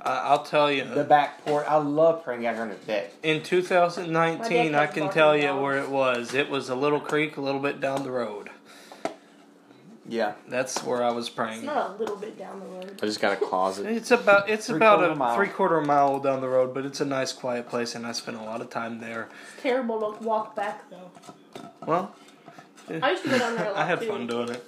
I 0.00 0.10
I'll 0.18 0.42
tell 0.44 0.70
you. 0.70 0.84
the 0.84 1.04
back 1.04 1.44
porch. 1.44 1.66
I 1.68 1.76
love 1.76 2.24
praying 2.24 2.46
out 2.46 2.54
here 2.54 2.62
on 2.62 2.68
the 2.70 2.74
deck. 2.76 3.12
In 3.22 3.42
2019, 3.42 4.74
I 4.74 4.86
can 4.86 5.10
tell 5.10 5.36
you 5.36 5.48
dogs. 5.48 5.62
where 5.62 5.78
it 5.78 5.88
was. 5.88 6.32
It 6.34 6.48
was 6.48 6.68
a 6.68 6.74
little 6.74 7.00
creek 7.00 7.36
a 7.36 7.40
little 7.40 7.60
bit 7.60 7.80
down 7.80 8.04
the 8.04 8.10
road. 8.10 8.47
Yeah, 10.10 10.32
That's 10.48 10.82
where 10.84 11.02
I 11.02 11.10
was 11.12 11.26
it's 11.26 11.34
praying. 11.36 11.66
not 11.66 11.90
a 11.90 11.92
little 11.98 12.16
bit 12.16 12.38
down 12.38 12.60
the 12.60 12.66
road. 12.66 12.98
I 13.02 13.06
just 13.06 13.20
got 13.20 13.34
a 13.34 13.36
closet. 13.44 13.86
It's 13.94 14.10
about 14.10 14.48
it's 14.48 14.66
Three 14.68 14.76
about 14.76 15.04
a 15.04 15.14
mile. 15.14 15.36
three 15.36 15.48
quarter 15.48 15.80
mile 15.82 16.18
down 16.18 16.40
the 16.40 16.48
road, 16.48 16.72
but 16.72 16.86
it's 16.86 17.00
a 17.00 17.04
nice 17.04 17.32
quiet 17.32 17.68
place, 17.68 17.94
and 17.94 18.06
I 18.06 18.12
spent 18.12 18.38
a 18.38 18.42
lot 18.42 18.60
of 18.62 18.70
time 18.70 19.00
there. 19.00 19.28
It's 19.54 19.62
terrible 19.62 20.00
to 20.14 20.22
walk 20.24 20.56
back 20.56 20.88
though. 20.90 21.10
Well, 21.86 22.14
I 22.88 23.10
used 23.10 23.22
to 23.24 23.28
go 23.30 23.38
down 23.38 23.56
there 23.56 23.66
a 23.66 23.68
lot 23.72 23.76
I 23.76 23.84
had 23.86 24.00
too. 24.00 24.08
fun 24.08 24.26
doing 24.26 24.48
it. 24.48 24.64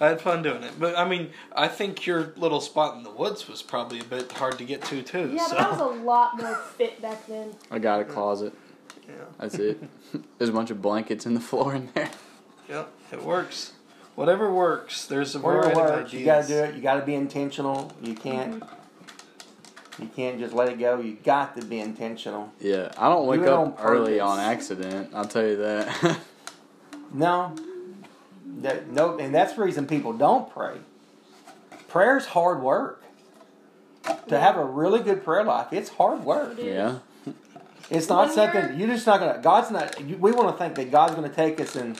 I 0.00 0.08
had 0.08 0.20
fun 0.20 0.42
doing 0.42 0.62
it, 0.62 0.72
but 0.78 0.96
I 0.96 1.08
mean, 1.08 1.30
I 1.54 1.66
think 1.68 2.06
your 2.06 2.32
little 2.36 2.60
spot 2.60 2.96
in 2.96 3.02
the 3.04 3.10
woods 3.10 3.48
was 3.48 3.62
probably 3.62 3.98
a 4.00 4.04
bit 4.04 4.30
hard 4.32 4.58
to 4.58 4.64
get 4.64 4.82
to 4.86 5.02
too. 5.02 5.30
Yeah, 5.34 5.46
so. 5.46 5.56
but 5.56 5.66
I 5.66 5.70
was 5.70 5.80
a 5.80 6.02
lot 6.04 6.36
more 6.40 6.54
fit 6.76 7.00
back 7.02 7.26
then. 7.26 7.52
I 7.70 7.78
got 7.80 8.00
a 8.00 8.04
closet. 8.04 8.52
yeah, 9.08 9.14
That's 9.40 9.54
it. 9.56 9.82
There's 10.38 10.50
a 10.50 10.52
bunch 10.52 10.70
of 10.70 10.80
blankets 10.82 11.26
in 11.26 11.34
the 11.34 11.40
floor 11.40 11.74
in 11.74 11.90
there. 11.94 12.10
yeah, 12.68 12.84
it 13.12 13.22
works. 13.24 13.72
Whatever 14.18 14.52
works. 14.52 15.06
There's 15.06 15.36
a 15.36 15.38
whatever 15.38 15.62
variety 15.74 15.80
of 15.80 15.86
works. 15.90 16.08
ideas. 16.08 16.12
You 16.20 16.24
got 16.26 16.42
to 16.42 16.48
do 16.48 16.54
it. 16.64 16.74
You 16.74 16.82
got 16.82 16.94
to 16.96 17.06
be 17.06 17.14
intentional. 17.14 17.92
You 18.02 18.14
can't. 18.14 18.62
You 20.00 20.08
can't 20.14 20.40
just 20.40 20.52
let 20.54 20.68
it 20.70 20.78
go. 20.80 20.98
You 21.00 21.16
got 21.22 21.54
to 21.56 21.64
be 21.64 21.78
intentional. 21.78 22.52
Yeah, 22.60 22.90
I 22.98 23.08
don't 23.08 23.26
wake 23.26 23.40
Do 23.42 23.46
it 23.46 23.52
on 23.52 23.68
up 23.68 23.78
early 23.80 24.18
on 24.18 24.40
accident. 24.40 25.10
I'll 25.14 25.24
tell 25.24 25.46
you 25.46 25.56
that. 25.56 26.18
No, 27.10 27.54
that 28.58 28.90
no, 28.90 29.16
and 29.18 29.34
that's 29.34 29.54
the 29.54 29.62
reason 29.62 29.86
people 29.86 30.12
don't 30.12 30.50
pray. 30.52 30.74
Prayer's 31.88 32.26
hard 32.26 32.60
work. 32.60 33.02
To 34.26 34.38
have 34.38 34.56
a 34.58 34.64
really 34.64 35.00
good 35.00 35.24
prayer 35.24 35.42
life, 35.44 35.68
it's 35.72 35.88
hard 35.88 36.22
work. 36.24 36.58
Yeah. 36.58 36.98
It's 37.88 38.08
not 38.10 38.26
When 38.26 38.34
something 38.34 38.62
you're- 38.62 38.76
you're 38.76 38.88
just 38.88 39.06
not 39.06 39.20
gonna. 39.20 39.38
God's 39.42 39.70
not. 39.70 39.98
you- 40.00 40.18
We 40.18 40.32
want 40.32 40.48
to 40.54 40.62
think 40.62 40.74
that 40.74 40.90
God's 40.90 41.14
gonna 41.14 41.28
take 41.30 41.58
us 41.60 41.76
and 41.76 41.98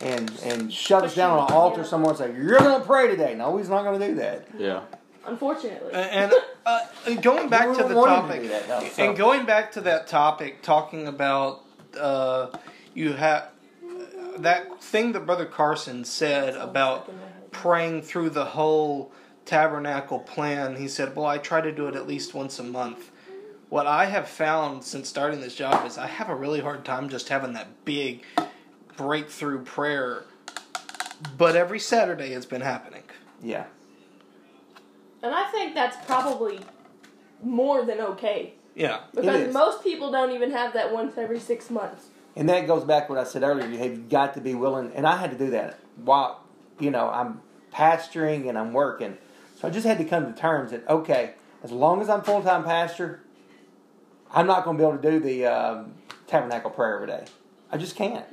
and 0.00 0.30
and 0.44 0.72
shut 0.72 1.04
us 1.04 1.14
down 1.14 1.38
on 1.38 1.48
an 1.48 1.52
altar 1.52 1.82
yeah. 1.82 1.86
somewhere 1.86 2.10
and 2.10 2.18
say 2.18 2.34
you're 2.34 2.58
gonna 2.58 2.84
pray 2.84 3.08
today. 3.08 3.34
No, 3.34 3.56
He's 3.56 3.68
not 3.68 3.84
gonna 3.84 4.04
do 4.04 4.14
that. 4.16 4.48
Yeah. 4.58 4.82
Unfortunately. 5.26 5.92
And 5.92 6.32
uh, 6.64 6.80
and 7.06 7.22
going 7.22 7.48
back 7.48 7.76
to 7.76 7.84
the 7.84 7.94
want 7.94 8.10
him 8.10 8.40
to 8.40 8.48
topic, 8.48 8.50
that, 8.50 8.68
though, 8.68 8.88
so. 8.88 9.04
and 9.04 9.16
going 9.16 9.44
back 9.46 9.72
to 9.72 9.80
that 9.82 10.06
topic, 10.06 10.62
talking 10.62 11.06
about 11.06 11.64
uh, 11.98 12.48
you 12.94 13.12
have 13.12 13.50
that 14.38 14.82
thing 14.82 15.12
that 15.12 15.26
Brother 15.26 15.46
Carson 15.46 16.04
said 16.04 16.54
about 16.56 17.12
praying 17.50 18.02
through 18.02 18.30
the 18.30 18.44
whole 18.44 19.12
tabernacle 19.44 20.20
plan. 20.20 20.76
He 20.76 20.88
said, 20.88 21.14
"Well, 21.14 21.26
I 21.26 21.38
try 21.38 21.60
to 21.60 21.72
do 21.72 21.86
it 21.86 21.96
at 21.96 22.06
least 22.06 22.34
once 22.34 22.58
a 22.58 22.64
month." 22.64 23.10
What 23.68 23.86
I 23.86 24.06
have 24.06 24.26
found 24.26 24.82
since 24.82 25.08
starting 25.08 25.40
this 25.40 25.54
job 25.54 25.86
is 25.86 25.96
I 25.96 26.08
have 26.08 26.28
a 26.28 26.34
really 26.34 26.60
hard 26.60 26.84
time 26.84 27.08
just 27.08 27.28
having 27.28 27.52
that 27.52 27.84
big 27.84 28.24
breakthrough 29.04 29.64
prayer. 29.64 30.24
But 31.38 31.56
every 31.56 31.78
Saturday 31.80 32.32
it's 32.32 32.44
been 32.44 32.60
happening. 32.60 33.02
Yeah, 33.42 33.64
And 35.22 35.34
I 35.34 35.50
think 35.50 35.74
that's 35.74 35.96
probably 36.04 36.60
more 37.42 37.86
than 37.86 37.98
okay. 38.00 38.52
Yeah. 38.74 39.00
Because 39.14 39.52
most 39.54 39.82
people 39.82 40.12
don't 40.12 40.32
even 40.32 40.50
have 40.50 40.74
that 40.74 40.92
once 40.92 41.16
every 41.16 41.40
six 41.40 41.70
months. 41.70 42.08
and 42.36 42.46
that 42.50 42.66
goes 42.66 42.84
back 42.84 43.06
to 43.06 43.14
what 43.14 43.20
I 43.20 43.24
said 43.24 43.42
earlier. 43.42 43.66
You 43.66 43.78
have 43.78 44.10
got 44.10 44.34
to 44.34 44.40
be 44.42 44.54
willing, 44.54 44.92
and 44.94 45.06
I 45.06 45.16
had 45.16 45.30
to 45.30 45.38
do 45.38 45.50
that 45.52 45.78
while 45.96 46.44
you 46.78 46.90
know 46.90 47.08
I'm 47.08 47.40
pastoring 47.72 48.48
and 48.50 48.58
I'm 48.58 48.74
working. 48.74 49.16
So 49.58 49.66
I 49.68 49.70
just 49.70 49.86
had 49.86 49.96
to 49.98 50.04
come 50.04 50.30
to 50.32 50.38
terms 50.38 50.70
that 50.72 50.86
okay, 50.88 51.32
as 51.62 51.72
long 51.72 52.02
as 52.02 52.10
I'm 52.10 52.22
full 52.22 52.42
time 52.42 52.64
pastor, 52.64 53.20
I'm 54.30 54.46
not 54.46 54.64
going 54.64 54.76
to 54.76 54.82
be 54.82 54.86
able 54.86 54.98
to 54.98 55.10
do 55.10 55.18
the 55.20 55.46
um, 55.46 55.94
tabernacle 56.26 56.70
prayer 56.70 56.96
every 56.96 57.06
day. 57.06 57.24
I 57.72 57.78
just 57.78 57.96
can't. 57.96 58.26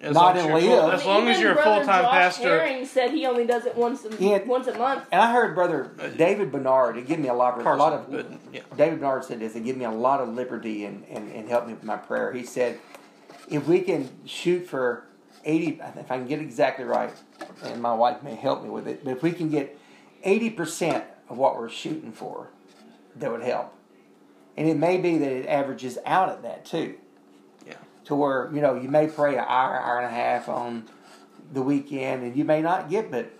As 0.00 0.12
Not 0.12 0.20
long 0.22 0.36
as 0.36 0.42
in 0.44 0.48
you're 0.50 0.60
Leah. 0.60 0.80
full- 0.80 0.90
as 0.92 1.04
long 1.06 1.28
as 1.28 1.30
Even 1.30 1.40
you're 1.42 1.52
a 1.52 1.54
Brother 1.54 1.70
full 1.76 1.86
time 1.86 2.02
Josh 2.02 2.12
pastor. 2.12 2.48
Herring 2.48 2.84
said 2.84 3.10
he 3.12 3.24
only 3.26 3.46
does 3.46 3.64
it 3.64 3.74
once 3.74 4.04
a, 4.04 4.14
Yeah. 4.22 4.42
once 4.44 4.66
a 4.66 4.76
month. 4.76 5.04
And 5.10 5.20
I 5.22 5.32
heard 5.32 5.54
brother 5.54 5.92
uh, 5.98 6.08
David 6.08 6.52
Bernard. 6.52 6.98
It 6.98 7.06
gave 7.06 7.18
me 7.18 7.28
a 7.28 7.34
lot, 7.34 7.58
of, 7.58 7.64
a 7.64 7.74
lot 7.74 7.92
of. 7.94 8.10
But, 8.10 8.26
yeah. 8.52 8.60
David 8.76 9.00
Bernard 9.00 9.24
said 9.24 9.40
this. 9.40 9.54
It 9.54 9.64
gave 9.64 9.76
me 9.78 9.86
a 9.86 9.90
lot 9.90 10.20
of 10.20 10.28
liberty 10.28 10.84
and, 10.84 11.04
and, 11.08 11.32
and 11.32 11.48
helped 11.48 11.68
me 11.68 11.72
with 11.74 11.84
my 11.84 11.96
prayer. 11.96 12.32
He 12.32 12.42
said, 12.44 12.78
if 13.48 13.66
we 13.66 13.80
can 13.80 14.10
shoot 14.26 14.66
for 14.66 15.04
eighty, 15.44 15.80
if 15.96 16.10
I 16.10 16.18
can 16.18 16.26
get 16.26 16.38
it 16.40 16.42
exactly 16.42 16.84
right, 16.84 17.12
and 17.62 17.80
my 17.80 17.94
wife 17.94 18.22
may 18.22 18.34
help 18.34 18.62
me 18.62 18.68
with 18.70 18.86
it, 18.86 19.04
but 19.04 19.12
if 19.12 19.22
we 19.22 19.32
can 19.32 19.48
get 19.48 19.78
eighty 20.22 20.50
percent 20.50 21.04
of 21.30 21.38
what 21.38 21.56
we're 21.56 21.70
shooting 21.70 22.12
for, 22.12 22.48
that 23.16 23.30
would 23.30 23.42
help. 23.42 23.72
And 24.56 24.68
it 24.68 24.76
may 24.76 24.98
be 24.98 25.16
that 25.18 25.30
it 25.32 25.46
averages 25.46 25.98
out 26.04 26.28
at 26.28 26.42
that 26.42 26.64
too. 26.66 26.96
To 28.06 28.14
where 28.14 28.50
you 28.52 28.60
know 28.60 28.74
you 28.74 28.88
may 28.88 29.06
pray 29.06 29.34
an 29.34 29.44
hour, 29.48 29.80
hour 29.80 29.98
and 30.00 30.06
a 30.06 30.14
half 30.14 30.48
on 30.48 30.84
the 31.52 31.62
weekend, 31.62 32.22
and 32.22 32.36
you 32.36 32.44
may 32.44 32.60
not 32.60 32.90
get 32.90 33.10
but 33.10 33.30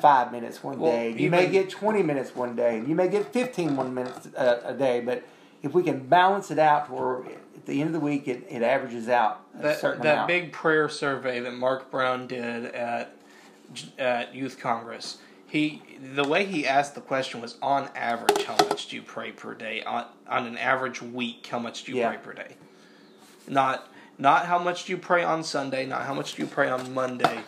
five 0.00 0.32
minutes 0.32 0.62
one 0.62 0.78
Well, 0.78 0.92
day. 0.92 1.12
You 1.16 1.30
may 1.30 1.48
get 1.48 1.70
twenty 1.70 2.02
minutes 2.02 2.34
one 2.34 2.54
day, 2.54 2.76
and 2.78 2.88
you 2.88 2.94
may 2.94 3.08
get 3.08 3.32
15 3.32 3.76
one 3.76 3.94
minutes 3.94 4.28
a, 4.36 4.60
a 4.66 4.74
day. 4.74 5.00
But 5.00 5.22
if 5.62 5.72
we 5.72 5.82
can 5.82 6.06
balance 6.08 6.50
it 6.50 6.58
out, 6.58 6.86
to 6.86 6.92
where 6.92 7.22
at 7.54 7.64
the 7.66 7.80
end 7.80 7.88
of 7.88 7.92
the 7.94 8.00
week 8.00 8.28
it, 8.28 8.44
it 8.50 8.62
averages 8.62 9.08
out 9.08 9.40
a 9.58 9.62
that 9.62 9.78
certain 9.80 10.02
that 10.02 10.12
amount. 10.14 10.28
big 10.28 10.52
prayer 10.52 10.88
survey 10.90 11.40
that 11.40 11.54
Mark 11.54 11.90
Brown 11.90 12.26
did 12.26 12.66
at 12.66 13.16
at 13.98 14.34
Youth 14.34 14.58
Congress. 14.60 15.18
He 15.46 15.82
the 16.14 16.24
way 16.24 16.44
he 16.44 16.66
asked 16.66 16.94
the 16.94 17.00
question 17.00 17.40
was 17.40 17.56
on 17.62 17.88
average 17.94 18.44
how 18.44 18.56
much 18.68 18.88
do 18.88 18.96
you 18.96 19.02
pray 19.02 19.32
per 19.32 19.54
day 19.54 19.82
on 19.84 20.06
on 20.28 20.46
an 20.46 20.58
average 20.58 21.00
week 21.00 21.46
how 21.46 21.58
much 21.58 21.84
do 21.84 21.92
you 21.92 21.98
Yeah. 21.98 22.08
pray 22.08 22.18
per 22.18 22.32
day 22.32 22.56
not 23.46 23.88
not 24.22 24.46
how 24.46 24.58
much 24.58 24.84
do 24.84 24.92
you 24.92 24.98
pray 24.98 25.24
on 25.24 25.42
Sunday, 25.42 25.84
not 25.84 26.06
how 26.06 26.14
much 26.14 26.34
do 26.36 26.42
you 26.42 26.48
pray 26.48 26.70
on 26.70 26.94
Monday, 26.94 27.40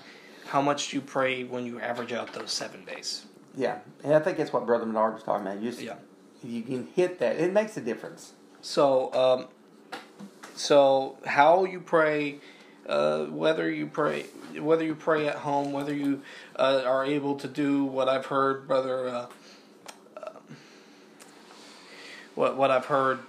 how 0.46 0.60
much 0.60 0.90
do 0.90 0.96
you 0.96 1.00
pray 1.00 1.44
when 1.44 1.64
you 1.64 1.80
average 1.80 2.12
out 2.12 2.32
those 2.32 2.50
seven 2.50 2.84
days. 2.84 3.26
Yeah, 3.56 3.78
and 4.02 4.12
I 4.12 4.18
think 4.18 4.38
that's 4.38 4.52
what 4.52 4.66
Brother 4.66 4.84
Bernard 4.84 5.14
was 5.14 5.22
talking 5.22 5.46
about. 5.46 5.62
You 5.62 5.70
just, 5.70 5.80
yeah. 5.80 5.94
you 6.42 6.62
can 6.62 6.88
hit 6.96 7.20
that, 7.20 7.36
it 7.36 7.52
makes 7.52 7.76
a 7.76 7.80
difference. 7.80 8.32
So, 8.60 9.14
um, 9.14 10.00
so 10.56 11.16
how 11.24 11.64
you 11.64 11.78
pray, 11.78 12.40
uh, 12.88 13.26
whether 13.26 13.70
you 13.70 13.86
pray, 13.86 14.24
whether 14.58 14.84
you 14.84 14.96
pray 14.96 15.28
at 15.28 15.36
home, 15.36 15.72
whether 15.72 15.94
you 15.94 16.22
uh, 16.56 16.82
are 16.84 17.04
able 17.04 17.36
to 17.36 17.46
do 17.46 17.84
what 17.84 18.08
I've 18.08 18.26
heard, 18.26 18.66
Brother. 18.66 19.08
Uh, 19.08 19.26
um, 20.16 20.56
what 22.34 22.56
what 22.56 22.72
I've 22.72 22.86
heard 22.86 23.20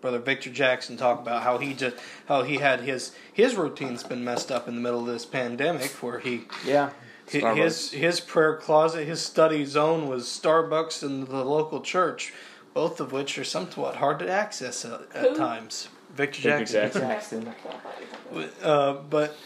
brother 0.00 0.18
Victor 0.18 0.50
Jackson 0.50 0.96
talk 0.96 1.20
about 1.20 1.42
how 1.42 1.58
he 1.58 1.74
just 1.74 1.96
how 2.26 2.42
he 2.42 2.56
had 2.58 2.80
his 2.80 3.12
his 3.32 3.54
routine's 3.56 4.02
been 4.02 4.24
messed 4.24 4.50
up 4.50 4.66
in 4.68 4.74
the 4.74 4.80
middle 4.80 5.00
of 5.00 5.06
this 5.06 5.26
pandemic 5.26 5.90
where 6.02 6.18
he 6.18 6.42
Yeah. 6.66 6.90
hi- 7.30 7.54
his 7.54 7.90
his 7.92 8.20
prayer 8.20 8.56
closet 8.56 9.06
his 9.06 9.20
study 9.20 9.64
zone 9.64 10.08
was 10.08 10.24
Starbucks 10.24 11.02
and 11.02 11.26
the 11.26 11.44
local 11.44 11.80
church 11.80 12.32
both 12.74 13.00
of 13.00 13.12
which 13.12 13.36
are 13.38 13.44
somewhat 13.44 13.96
hard 13.96 14.18
to 14.20 14.30
access 14.30 14.84
at, 14.84 15.00
at 15.14 15.36
times 15.36 15.88
Victor 16.14 16.40
Victor 16.40 16.72
Jackson, 16.72 17.00
Jackson. 17.02 17.44
Jackson. 17.44 18.52
Uh, 18.62 18.94
but 19.08 19.36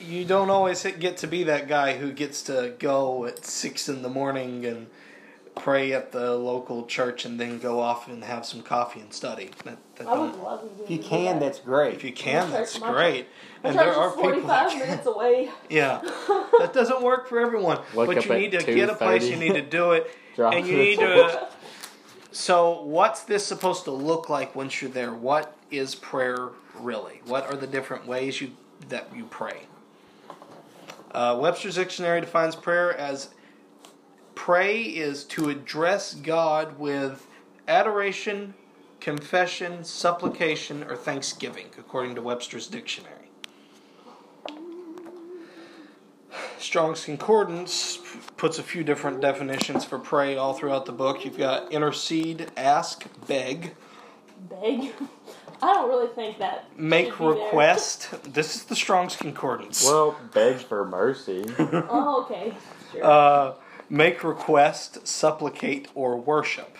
you 0.00 0.24
don't 0.24 0.50
always 0.50 0.82
get 0.98 1.16
to 1.18 1.26
be 1.28 1.44
that 1.44 1.68
guy 1.68 1.96
who 1.96 2.10
gets 2.12 2.42
to 2.42 2.74
go 2.78 3.24
at 3.26 3.44
six 3.44 3.88
in 3.88 4.02
the 4.02 4.08
morning 4.08 4.64
and 4.66 4.88
pray 5.54 5.92
at 5.92 6.12
the 6.12 6.34
local 6.36 6.86
church 6.86 7.24
and 7.24 7.38
then 7.38 7.58
go 7.58 7.78
off 7.80 8.08
and 8.08 8.24
have 8.24 8.44
some 8.46 8.62
coffee 8.62 9.00
and 9.00 9.12
study. 9.12 9.50
That, 9.64 9.76
that 9.96 10.08
I 10.08 10.18
would 10.18 10.34
love 10.36 10.62
to 10.78 10.84
If 10.84 10.90
you 10.90 10.98
can, 10.98 11.38
that. 11.38 11.44
that's 11.46 11.58
great. 11.58 11.94
if 11.94 12.04
you 12.04 12.12
can, 12.12 12.50
My 12.50 12.58
that's 12.58 12.72
church- 12.78 12.82
great. 12.90 13.26
My 13.62 13.70
And 13.70 13.78
church 13.78 13.86
there 13.86 13.94
are 13.94 14.08
is 14.08 14.14
people 14.14 14.30
45 14.30 14.48
that 14.48 14.70
can. 14.70 14.78
minutes 14.80 15.06
away. 15.06 15.50
Yeah, 15.70 16.00
that 16.58 16.72
doesn't 16.72 17.02
work 17.02 17.28
for 17.28 17.38
everyone. 17.38 17.78
Wake 17.94 18.06
but 18.08 18.24
you 18.24 18.34
need 18.34 18.52
to 18.52 18.62
get 18.74 18.88
a 18.90 18.94
place. 18.94 19.28
You 19.28 19.36
need 19.36 19.54
to 19.54 19.62
do 19.62 19.92
it, 19.92 20.10
and 20.38 20.66
you 20.66 20.76
need 20.76 20.98
to. 21.00 21.48
So, 22.34 22.80
what's 22.82 23.22
this 23.24 23.44
supposed 23.46 23.84
to 23.84 23.90
look 23.90 24.28
like 24.30 24.54
once 24.56 24.80
you're 24.80 24.90
there? 24.90 25.12
What 25.12 25.54
is 25.70 25.94
prayer 25.94 26.48
really? 26.80 27.20
What 27.26 27.46
are 27.46 27.56
the 27.56 27.66
different 27.66 28.06
ways 28.06 28.40
you 28.40 28.52
that 28.88 29.14
you 29.14 29.24
pray? 29.26 29.66
Uh, 31.12 31.38
Webster's 31.40 31.74
Dictionary 31.74 32.20
defines 32.22 32.56
prayer 32.56 32.96
as 32.96 33.28
pray 34.34 34.82
is 34.82 35.24
to 35.24 35.48
address 35.48 36.14
God 36.14 36.78
with 36.78 37.26
adoration, 37.68 38.54
confession, 39.00 39.84
supplication, 39.84 40.84
or 40.84 40.96
thanksgiving, 40.96 41.66
according 41.78 42.14
to 42.14 42.22
Webster's 42.22 42.66
Dictionary. 42.66 43.30
Strong's 46.58 47.04
Concordance 47.04 47.98
puts 48.36 48.58
a 48.58 48.62
few 48.62 48.82
different 48.84 49.20
definitions 49.20 49.84
for 49.84 49.98
pray 49.98 50.36
all 50.36 50.54
throughout 50.54 50.86
the 50.86 50.92
book. 50.92 51.24
You've 51.24 51.36
got 51.36 51.70
intercede, 51.72 52.50
ask, 52.56 53.04
beg, 53.26 53.74
Beg. 54.48 54.92
I 55.62 55.74
don't 55.74 55.88
really 55.88 56.08
think 56.08 56.38
that. 56.38 56.64
make 56.76 57.06
should 57.06 57.18
be 57.18 57.24
there. 57.24 57.34
request. 57.34 58.08
This 58.32 58.56
is 58.56 58.64
the 58.64 58.74
Strong's 58.74 59.14
Concordance. 59.14 59.84
Well, 59.84 60.16
beg 60.32 60.56
for 60.56 60.84
mercy. 60.84 61.44
Oh, 61.58 62.24
okay. 62.24 62.52
Sure. 62.90 63.04
Uh, 63.04 63.54
make 63.92 64.24
request, 64.24 65.06
supplicate, 65.06 65.86
or 65.94 66.16
worship. 66.16 66.76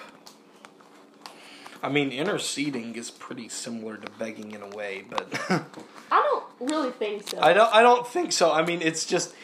I 1.82 1.88
mean, 1.90 2.10
interceding 2.10 2.94
is 2.96 3.10
pretty 3.10 3.48
similar 3.48 3.96
to 3.98 4.10
begging 4.12 4.52
in 4.52 4.62
a 4.62 4.68
way, 4.68 5.04
but 5.08 5.26
I 6.10 6.22
don't 6.22 6.44
really 6.72 6.90
think 6.92 7.28
so. 7.28 7.38
I 7.40 7.52
don't. 7.52 7.72
I 7.74 7.82
don't 7.82 8.06
think 8.06 8.32
so. 8.32 8.50
I 8.52 8.64
mean, 8.64 8.80
it's 8.82 9.04
just 9.04 9.34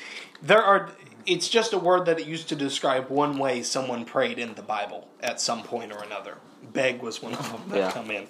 there 0.42 0.62
are. 0.62 0.90
It's 1.26 1.48
just 1.48 1.74
a 1.74 1.78
word 1.78 2.06
that 2.06 2.18
it 2.18 2.26
used 2.26 2.48
to 2.48 2.56
describe 2.56 3.10
one 3.10 3.38
way 3.38 3.62
someone 3.62 4.06
prayed 4.06 4.38
in 4.38 4.54
the 4.54 4.62
Bible 4.62 5.08
at 5.20 5.40
some 5.42 5.62
point 5.62 5.92
or 5.92 6.02
another. 6.02 6.38
Beg 6.72 7.02
was 7.02 7.20
one 7.22 7.34
of 7.34 7.52
them 7.52 7.60
that 7.68 7.76
Yeah. 7.78 7.90
come 7.92 8.10
in. 8.10 8.26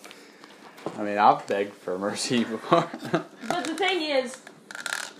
I 0.99 1.03
mean, 1.05 1.16
I've 1.18 1.47
begged 1.47 1.74
for 1.74 1.97
mercy 1.99 2.43
before. 2.45 2.91
But 3.12 3.64
the 3.66 3.74
thing 3.76 4.01
is, 4.03 4.39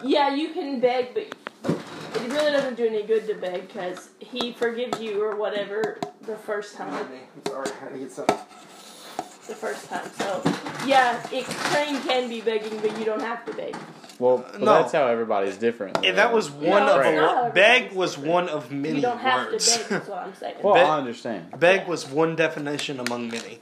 yeah, 0.03 0.35
you 0.35 0.49
can 0.55 0.81
beg, 0.81 1.14
but 1.14 1.79
it 2.15 2.31
really 2.33 2.51
doesn't 2.53 2.77
do 2.77 2.87
any 2.87 3.03
good 3.03 3.27
to 3.27 3.35
beg 3.35 3.69
because 3.69 4.11
he 4.19 4.53
forgives 4.53 5.01
you 5.01 5.23
or 5.23 5.37
whatever 5.37 5.99
the 6.23 6.37
first 6.37 6.75
time. 6.77 7.07
Sorry, 7.47 7.69
I 7.71 7.85
had 7.85 7.93
to 7.93 7.99
get 7.99 8.13
some. 8.13 8.27
The 8.27 9.55
first 9.55 9.89
time. 9.89 10.07
So, 10.19 10.43
yeah, 10.87 11.27
it 11.33 11.45
praying 11.47 12.01
can 12.03 12.29
be 12.29 12.43
begging, 12.43 12.79
but 12.81 12.99
you 12.99 13.07
don't 13.07 13.23
have 13.23 13.47
to 13.47 13.55
beg. 13.55 13.75
well, 14.19 14.39
but 14.39 14.61
No. 14.61 14.67
that's 14.75 14.93
how 14.93 15.07
everybody's 15.07 15.57
different. 15.57 16.05
And 16.05 16.19
that 16.19 16.35
was 16.35 16.51
one 16.51 16.85
No, 16.85 17.01
of 17.01 17.07
it's 17.07 17.09
a 17.09 17.17
not 17.17 17.55
beg 17.55 17.93
was 17.93 18.19
one 18.19 18.51
of 18.51 18.71
many 18.71 18.97
you 18.97 19.01
don't 19.01 19.19
have 19.19 19.47
words. 19.51 19.73
to 19.73 19.79
beg. 19.79 19.89
That's 19.89 20.09
what 20.09 20.19
I'm 20.19 20.35
saying. 20.35 20.57
Well, 20.63 20.75
Be- 20.75 20.81
I 20.81 20.99
understand. 20.99 21.59
beg 21.59 21.89
was 21.89 22.07
one 22.07 22.37
definition 22.37 23.01
among 23.01 23.29
many. 23.29 23.61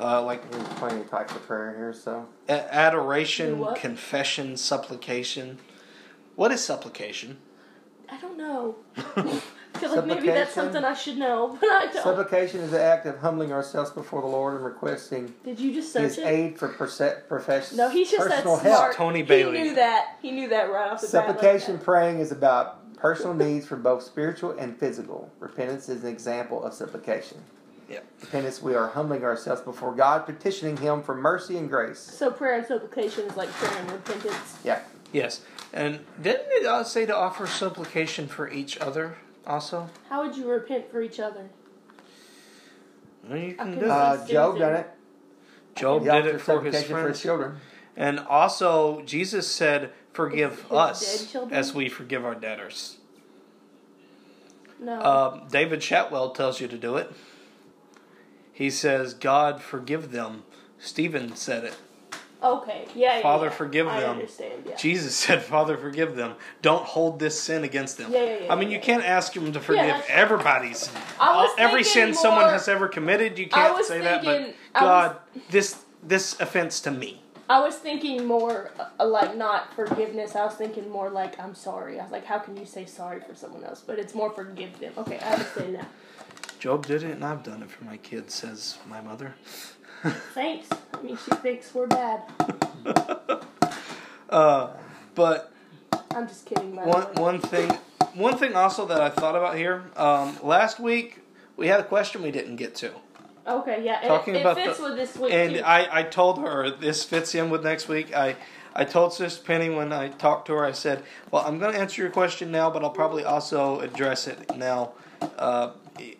Uh, 0.00 0.22
like 0.22 0.48
There's 0.52 0.68
plenty 0.74 1.00
of 1.00 1.10
types 1.10 1.34
of 1.34 1.44
prayer 1.48 1.74
here, 1.76 1.92
so. 1.92 2.26
a- 2.48 2.72
adoration, 2.74 3.66
confession, 3.74 4.56
supplication. 4.56 5.58
What 6.36 6.52
is 6.52 6.64
supplication? 6.64 7.38
I 8.10 8.20
don't 8.20 8.36
know. 8.38 8.76
I 8.96 9.02
feel 9.80 9.96
like 9.96 10.06
maybe 10.06 10.26
that's 10.28 10.52
Supplication. 10.52 10.52
something 10.52 10.84
I 10.84 10.94
should 10.94 11.16
know, 11.18 11.56
but 11.60 11.68
I 11.70 11.86
don't. 11.92 12.02
Supplication 12.02 12.60
is 12.60 12.70
the 12.70 12.82
act 12.82 13.06
of 13.06 13.18
humbling 13.18 13.52
ourselves 13.52 13.90
before 13.90 14.20
the 14.20 14.26
Lord 14.28 14.54
and 14.56 14.64
requesting 14.64 15.34
Did 15.44 15.58
you 15.58 15.72
just 15.74 15.96
His 15.96 16.18
it? 16.18 16.26
aid 16.26 16.58
for 16.58 16.68
perse- 16.68 17.00
profession. 17.28 17.76
No, 17.76 17.88
he's 17.88 18.10
just 18.10 18.28
that 18.28 18.36
personal 18.44 18.58
smart. 18.58 18.94
help. 18.94 18.94
Tony 18.96 19.24
He 19.24 19.42
knew 19.44 19.74
that. 19.74 20.18
He 20.22 20.30
knew 20.30 20.48
that 20.48 20.70
right 20.70 20.90
off 20.92 21.00
the 21.00 21.06
bat. 21.08 21.26
like 21.28 21.36
Supplication 21.36 21.76
that. 21.76 21.84
praying 21.84 22.20
is 22.20 22.30
about 22.32 22.80
personal 22.96 23.34
needs 23.34 23.66
for 23.66 23.76
both 23.76 24.02
spiritual 24.02 24.52
and 24.58 24.76
physical. 24.78 25.30
Repentance 25.40 25.88
is 25.88 26.04
an 26.04 26.08
example 26.10 26.62
of 26.62 26.72
supplication. 26.72 27.38
Yeah. 27.90 28.00
Repentance, 28.22 28.62
we 28.62 28.74
are 28.74 28.88
humbling 28.88 29.24
ourselves 29.24 29.60
before 29.60 29.94
God, 29.94 30.24
petitioning 30.24 30.76
Him 30.78 31.02
for 31.02 31.14
mercy 31.14 31.58
and 31.58 31.68
grace. 31.68 31.98
So 31.98 32.30
prayer 32.30 32.56
and 32.58 32.66
supplication 32.66 33.26
is 33.26 33.36
like 33.36 33.50
prayer 33.50 33.76
and 33.78 33.90
repentance. 33.92 34.58
Yeah. 34.64 34.80
Yes. 35.12 35.42
And 35.74 36.06
didn't 36.22 36.46
it 36.52 36.66
uh, 36.66 36.84
say 36.84 37.04
to 37.04 37.14
offer 37.14 37.48
supplication 37.48 38.28
for 38.28 38.48
each 38.48 38.78
other 38.78 39.16
also? 39.44 39.90
How 40.08 40.24
would 40.24 40.36
you 40.36 40.48
repent 40.48 40.88
for 40.88 41.02
each 41.02 41.18
other? 41.18 41.50
Well, 43.28 43.38
you 43.38 43.54
can 43.54 43.78
do 43.80 43.84
it. 43.84 43.90
Uh, 43.90 44.24
Job 44.24 44.58
done 44.58 44.74
it. 44.74 44.90
Job 45.74 46.02
He 46.02 46.10
did 46.10 46.26
it 46.26 46.40
for 46.40 46.62
his 46.62 46.74
supplication 46.76 46.96
for 46.96 47.08
his 47.08 47.20
children. 47.20 47.56
And 47.96 48.20
also, 48.20 49.02
Jesus 49.02 49.50
said, 49.50 49.92
Forgive 50.12 50.52
His- 50.52 50.62
his 50.62 50.72
us 50.72 51.36
as 51.50 51.74
we 51.74 51.88
forgive 51.88 52.24
our 52.24 52.36
debtors. 52.36 52.98
No. 54.78 55.00
Um, 55.02 55.48
David 55.50 55.80
Chatwell 55.80 56.30
tells 56.30 56.60
you 56.60 56.68
to 56.68 56.78
do 56.78 56.96
it. 56.96 57.10
He 58.52 58.70
says, 58.70 59.12
God, 59.12 59.60
forgive 59.60 60.12
them. 60.12 60.44
Stephen 60.78 61.34
said 61.34 61.64
it. 61.64 61.76
Okay. 62.44 62.86
Yeah. 62.94 63.16
yeah 63.16 63.22
Father, 63.22 63.46
yeah. 63.46 63.52
forgive 63.52 63.88
I 63.88 64.00
them. 64.00 64.10
understand. 64.10 64.64
Yeah. 64.66 64.76
Jesus 64.76 65.14
said, 65.24 65.42
Father, 65.42 65.76
forgive 65.76 66.16
them. 66.16 66.34
Don't 66.62 66.84
hold 66.84 67.18
this 67.18 67.40
sin 67.40 67.64
against 67.64 67.98
them. 67.98 68.12
Yeah, 68.12 68.24
yeah, 68.24 68.38
yeah, 68.44 68.52
I 68.52 68.56
mean, 68.56 68.68
yeah, 68.68 68.74
you 68.74 68.78
yeah. 68.78 68.84
can't 68.84 69.04
ask 69.04 69.36
him 69.36 69.52
to 69.52 69.60
forgive 69.60 70.04
everybody's. 70.08 70.90
All- 71.18 71.52
every 71.58 71.84
sin 71.84 72.06
thinking 72.06 72.14
someone 72.22 72.48
has 72.50 72.68
ever 72.68 72.88
committed, 72.88 73.38
you 73.38 73.48
can't 73.48 73.84
say 73.84 74.00
that, 74.00 74.24
but 74.24 74.40
I 74.40 74.44
was- 74.44 74.54
God, 74.74 75.16
this 75.50 75.84
this 76.06 76.38
offense 76.38 76.80
to 76.80 76.90
me. 76.90 77.22
I 77.48 77.60
was 77.60 77.76
thinking 77.76 78.24
more 78.24 78.70
uh, 78.98 79.06
like 79.06 79.36
not 79.36 79.74
forgiveness. 79.74 80.34
I 80.34 80.44
was 80.46 80.54
thinking 80.54 80.88
more 80.90 81.10
like 81.10 81.38
I'm 81.38 81.54
sorry. 81.54 82.00
I 82.00 82.02
was 82.02 82.12
like, 82.12 82.24
how 82.24 82.38
can 82.38 82.56
you 82.56 82.64
say 82.64 82.86
sorry 82.86 83.20
for 83.20 83.34
someone 83.34 83.64
else? 83.64 83.82
But 83.86 83.98
it's 83.98 84.14
more 84.14 84.30
forgive 84.30 84.78
them. 84.80 84.94
Okay, 84.96 85.18
I 85.18 85.32
understand 85.32 85.74
now. 85.74 85.86
Job 86.58 86.86
did 86.86 87.02
it, 87.02 87.10
and 87.10 87.24
I've 87.24 87.42
done 87.42 87.62
it 87.62 87.70
for 87.70 87.84
my 87.84 87.98
kids, 87.98 88.32
says 88.34 88.78
my 88.88 89.02
mother. 89.02 89.34
Thanks. 90.34 90.68
I 90.92 91.02
mean, 91.02 91.16
she 91.16 91.30
thinks 91.36 91.74
we're 91.74 91.86
bad. 91.86 92.22
Uh, 94.30 94.70
but 95.14 95.52
I'm 96.10 96.26
just 96.26 96.44
kidding. 96.46 96.74
By 96.74 96.84
one 96.86 97.02
one 97.14 97.40
thing, 97.40 97.70
one 98.14 98.36
thing 98.36 98.56
also 98.56 98.84
that 98.86 99.00
I 99.00 99.08
thought 99.10 99.36
about 99.36 99.56
here. 99.56 99.84
Um, 99.94 100.36
last 100.42 100.80
week 100.80 101.20
we 101.56 101.68
had 101.68 101.78
a 101.78 101.84
question 101.84 102.20
we 102.22 102.32
didn't 102.32 102.56
get 102.56 102.74
to, 102.76 102.90
Okay, 103.46 103.84
yeah, 103.84 103.98
and 104.00 104.08
Talking 104.08 104.34
it, 104.34 104.40
about 104.40 104.56
fits 104.56 104.78
the- 104.78 104.84
with 104.84 104.96
this 104.96 105.16
week 105.16 105.32
and 105.32 105.54
too. 105.56 105.62
I, 105.62 106.00
I 106.00 106.02
told 106.02 106.38
her 106.40 106.68
this 106.70 107.04
fits 107.04 107.34
in 107.36 107.48
with 107.48 107.62
next 107.62 107.86
week. 107.86 108.12
I 108.12 108.34
I 108.74 108.84
told 108.84 109.12
Sister 109.12 109.44
Penny 109.44 109.70
when 109.70 109.92
I 109.92 110.08
talked 110.08 110.46
to 110.48 110.54
her, 110.54 110.64
I 110.64 110.72
said, 110.72 111.04
"Well, 111.30 111.44
I'm 111.46 111.60
going 111.60 111.72
to 111.72 111.78
answer 111.78 112.02
your 112.02 112.10
question 112.10 112.50
now, 112.50 112.70
but 112.70 112.82
I'll 112.82 112.90
probably 112.90 113.22
also 113.22 113.78
address 113.80 114.26
it 114.26 114.56
now 114.56 114.92
uh, 115.38 115.72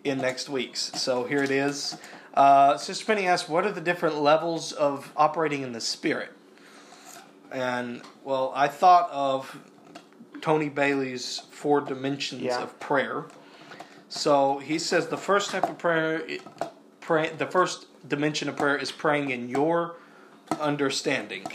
in 0.04 0.18
next 0.18 0.48
week's." 0.48 1.00
So 1.00 1.24
here 1.24 1.42
it 1.42 1.50
is. 1.50 1.96
Uh, 2.34 2.76
Sister 2.76 3.04
Penny 3.04 3.26
asked, 3.26 3.48
"What 3.48 3.64
are 3.64 3.72
the 3.72 3.80
different 3.80 4.16
levels 4.16 4.72
of 4.72 5.12
operating 5.16 5.62
in 5.62 5.72
the 5.72 5.80
Spirit?" 5.80 6.32
And 7.52 8.02
well, 8.24 8.52
I 8.54 8.66
thought 8.68 9.08
of 9.12 9.56
Tony 10.40 10.68
Bailey's 10.68 11.42
four 11.50 11.80
dimensions 11.80 12.42
Yeah. 12.42 12.62
of 12.62 12.78
prayer. 12.80 13.26
So 14.08 14.58
he 14.58 14.78
says 14.78 15.08
the 15.08 15.16
first 15.16 15.50
type 15.50 15.68
of 15.68 15.78
prayer, 15.78 16.22
pray, 17.00 17.30
the 17.30 17.46
first 17.46 17.86
dimension 18.06 18.48
of 18.48 18.56
prayer 18.56 18.76
is 18.76 18.92
praying 18.92 19.30
in 19.30 19.48
your 19.48 19.96
understanding. 20.60 21.46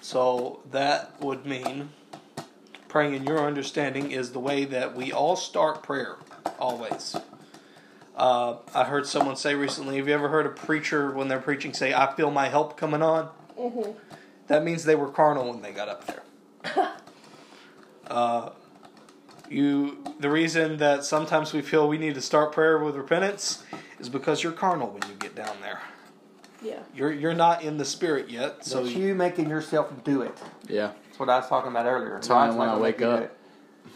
So 0.00 0.60
that 0.70 1.20
would 1.20 1.44
mean 1.44 1.90
praying 2.88 3.14
in 3.14 3.24
your 3.24 3.40
understanding 3.40 4.10
is 4.10 4.32
the 4.32 4.40
way 4.40 4.64
that 4.64 4.94
we 4.96 5.12
all 5.12 5.36
start 5.36 5.82
prayer, 5.82 6.16
always. 6.58 7.14
Uh, 8.18 8.56
I 8.74 8.82
heard 8.84 9.06
someone 9.06 9.36
say 9.36 9.54
recently, 9.54 9.96
have 9.98 10.08
you 10.08 10.12
ever 10.14 10.28
heard 10.28 10.44
a 10.44 10.48
preacher 10.50 11.12
when 11.12 11.28
they're 11.28 11.38
preaching 11.40 11.72
say, 11.72 11.94
I 11.94 12.12
feel 12.16 12.30
my 12.32 12.48
help 12.48 12.76
coming 12.76 13.00
on? 13.00 13.28
Mhm. 13.56 13.94
That 14.48 14.64
means 14.64 14.82
they 14.84 14.96
were 14.96 15.08
carnal 15.08 15.48
when 15.50 15.62
they 15.62 15.70
got 15.72 15.88
up 15.88 16.04
there. 16.06 16.22
uh, 18.10 18.50
You 19.48 20.04
the 20.20 20.28
reason 20.28 20.76
that 20.78 21.04
sometimes 21.04 21.52
we 21.52 21.62
feel 21.62 21.88
we 21.88 21.96
need 21.96 22.14
to 22.16 22.20
start 22.20 22.52
prayer 22.52 22.78
with 22.78 22.96
repentance 22.96 23.62
is 24.00 24.08
because 24.10 24.42
you're 24.42 24.52
carnal 24.52 24.88
when 24.88 25.02
you 25.08 25.14
get 25.18 25.34
down 25.34 25.56
there. 25.62 25.80
Yeah. 26.60 26.80
You're 26.94 27.12
you're 27.12 27.34
not 27.34 27.62
in 27.62 27.78
the 27.78 27.84
spirit 27.84 28.28
yet, 28.28 28.64
So 28.64 28.82
so 28.84 28.90
you 28.90 29.14
making 29.14 29.48
yourself 29.48 29.90
do 30.04 30.22
it. 30.22 30.36
Yeah. 30.68 30.90
That's 31.06 31.18
what 31.20 31.30
I 31.30 31.38
was 31.38 31.48
talking 31.48 31.70
about 31.70 31.86
earlier. 31.86 32.14
That's 32.14 32.28
why 32.28 32.50
when 32.50 32.68
I 32.68 32.76
wake 32.76 33.00
up- 33.00 33.30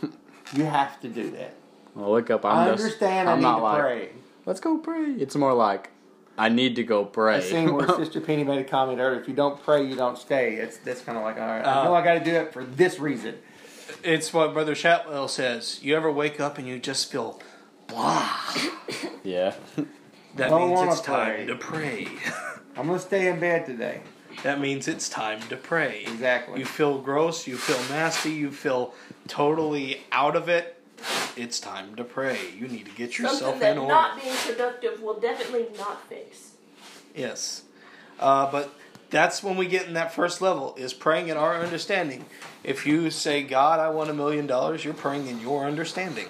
You 0.55 0.65
have 0.65 1.01
to 1.01 1.09
do 1.09 1.31
that. 1.33 1.55
When 1.95 2.05
I 2.05 2.09
wake 2.09 2.31
up, 2.31 2.45
I'm 2.45 2.57
i 2.69 2.71
just. 2.73 2.83
understand. 2.85 3.29
I'm 3.29 3.35
I 3.35 3.37
need 3.39 3.43
not 3.43 3.57
to 3.59 3.63
like, 3.65 3.81
pray. 3.81 4.09
let's 4.47 4.61
go 4.61 4.79
pray. 4.79 5.13
It's 5.13 5.37
more 5.37 5.53
like, 5.53 5.91
I 6.39 6.49
need 6.49 6.77
to 6.77 6.85
go 6.85 7.05
pray. 7.05 7.37
I 7.37 7.41
seen 7.41 7.75
where 7.75 7.87
Sister 7.97 8.21
Penny 8.21 8.45
made 8.45 8.59
a 8.61 8.65
comment 8.65 8.99
earlier. 9.01 9.21
If 9.21 9.29
you 9.29 9.35
don't 9.35 9.63
pray, 9.63 9.85
you 9.87 9.95
don't 9.97 10.17
stay. 10.19 10.55
It's 10.55 10.79
that's 10.79 11.03
kind 11.03 11.19
of 11.19 11.25
like 11.25 11.37
all 11.37 11.43
right. 11.47 11.65
I 11.65 11.81
Uh, 11.81 11.85
know 11.85 11.95
I 11.95 12.03
got 12.03 12.15
to 12.15 12.25
do 12.25 12.33
it 12.35 12.53
for 12.53 12.65
this 12.65 12.99
reason. 12.99 13.35
it's 14.03 14.33
what 14.33 14.55
Brother 14.55 14.75
Chatwell 14.75 15.29
says. 15.29 15.81
You 15.83 15.95
ever 15.97 16.11
wake 16.11 16.41
up 16.41 16.57
and 16.59 16.67
you 16.67 16.79
just 16.79 17.13
feel 17.13 17.41
blah? 17.89 18.31
yeah. 19.23 19.53
That 20.37 20.49
Don't 20.49 20.69
means 20.69 20.79
wanna 20.79 20.93
it's 20.93 21.01
time 21.03 21.47
to 21.49 21.55
pray. 21.57 22.09
I'm 22.77 22.87
gonna 22.87 22.99
stay 22.99 23.29
in 23.29 23.39
bed 23.39 23.67
today. 23.67 24.01
that 24.45 24.59
means 24.61 24.89
it's 24.89 25.11
time 25.11 25.41
to 25.51 25.57
pray. 25.59 26.05
Exactly. 26.07 26.59
You 26.61 26.65
feel 26.65 26.99
gross, 27.03 27.47
you 27.47 27.59
feel 27.59 27.77
nasty, 27.95 28.31
you 28.33 28.51
feel 28.51 28.95
totally 29.29 30.01
out 30.11 30.37
of 30.37 30.49
it. 30.49 30.79
It's 31.37 31.61
time 31.61 31.95
to 31.97 32.05
pray. 32.05 32.39
You 32.59 32.69
need 32.69 32.87
to 32.87 32.93
get 32.93 33.19
yourself 33.19 33.41
Something 33.41 33.61
that 33.61 33.73
in 33.73 33.79
order. 33.79 33.95
not 33.95 34.21
being 34.23 34.35
productive 34.35 35.01
will 35.03 35.19
definitely 35.19 35.67
not 35.79 36.07
fix. 36.09 36.53
Yes. 37.15 37.63
Uh, 38.21 38.51
but 38.51 38.75
that's 39.11 39.43
when 39.43 39.57
we 39.57 39.67
get 39.67 39.87
in 39.87 39.95
that 39.95 40.15
first 40.15 40.41
level 40.41 40.75
is 40.77 40.93
praying 40.95 41.29
in 41.29 41.37
our 41.37 41.57
understanding. 41.57 42.25
If 42.65 42.87
you 42.87 43.11
say, 43.11 43.43
God, 43.43 43.81
I 43.81 43.91
want 43.91 44.09
a 44.11 44.15
million 44.15 44.47
dollars, 44.47 44.85
you're 44.85 44.95
praying 44.95 45.27
in 45.27 45.41
your 45.41 45.65
understanding. 45.67 46.29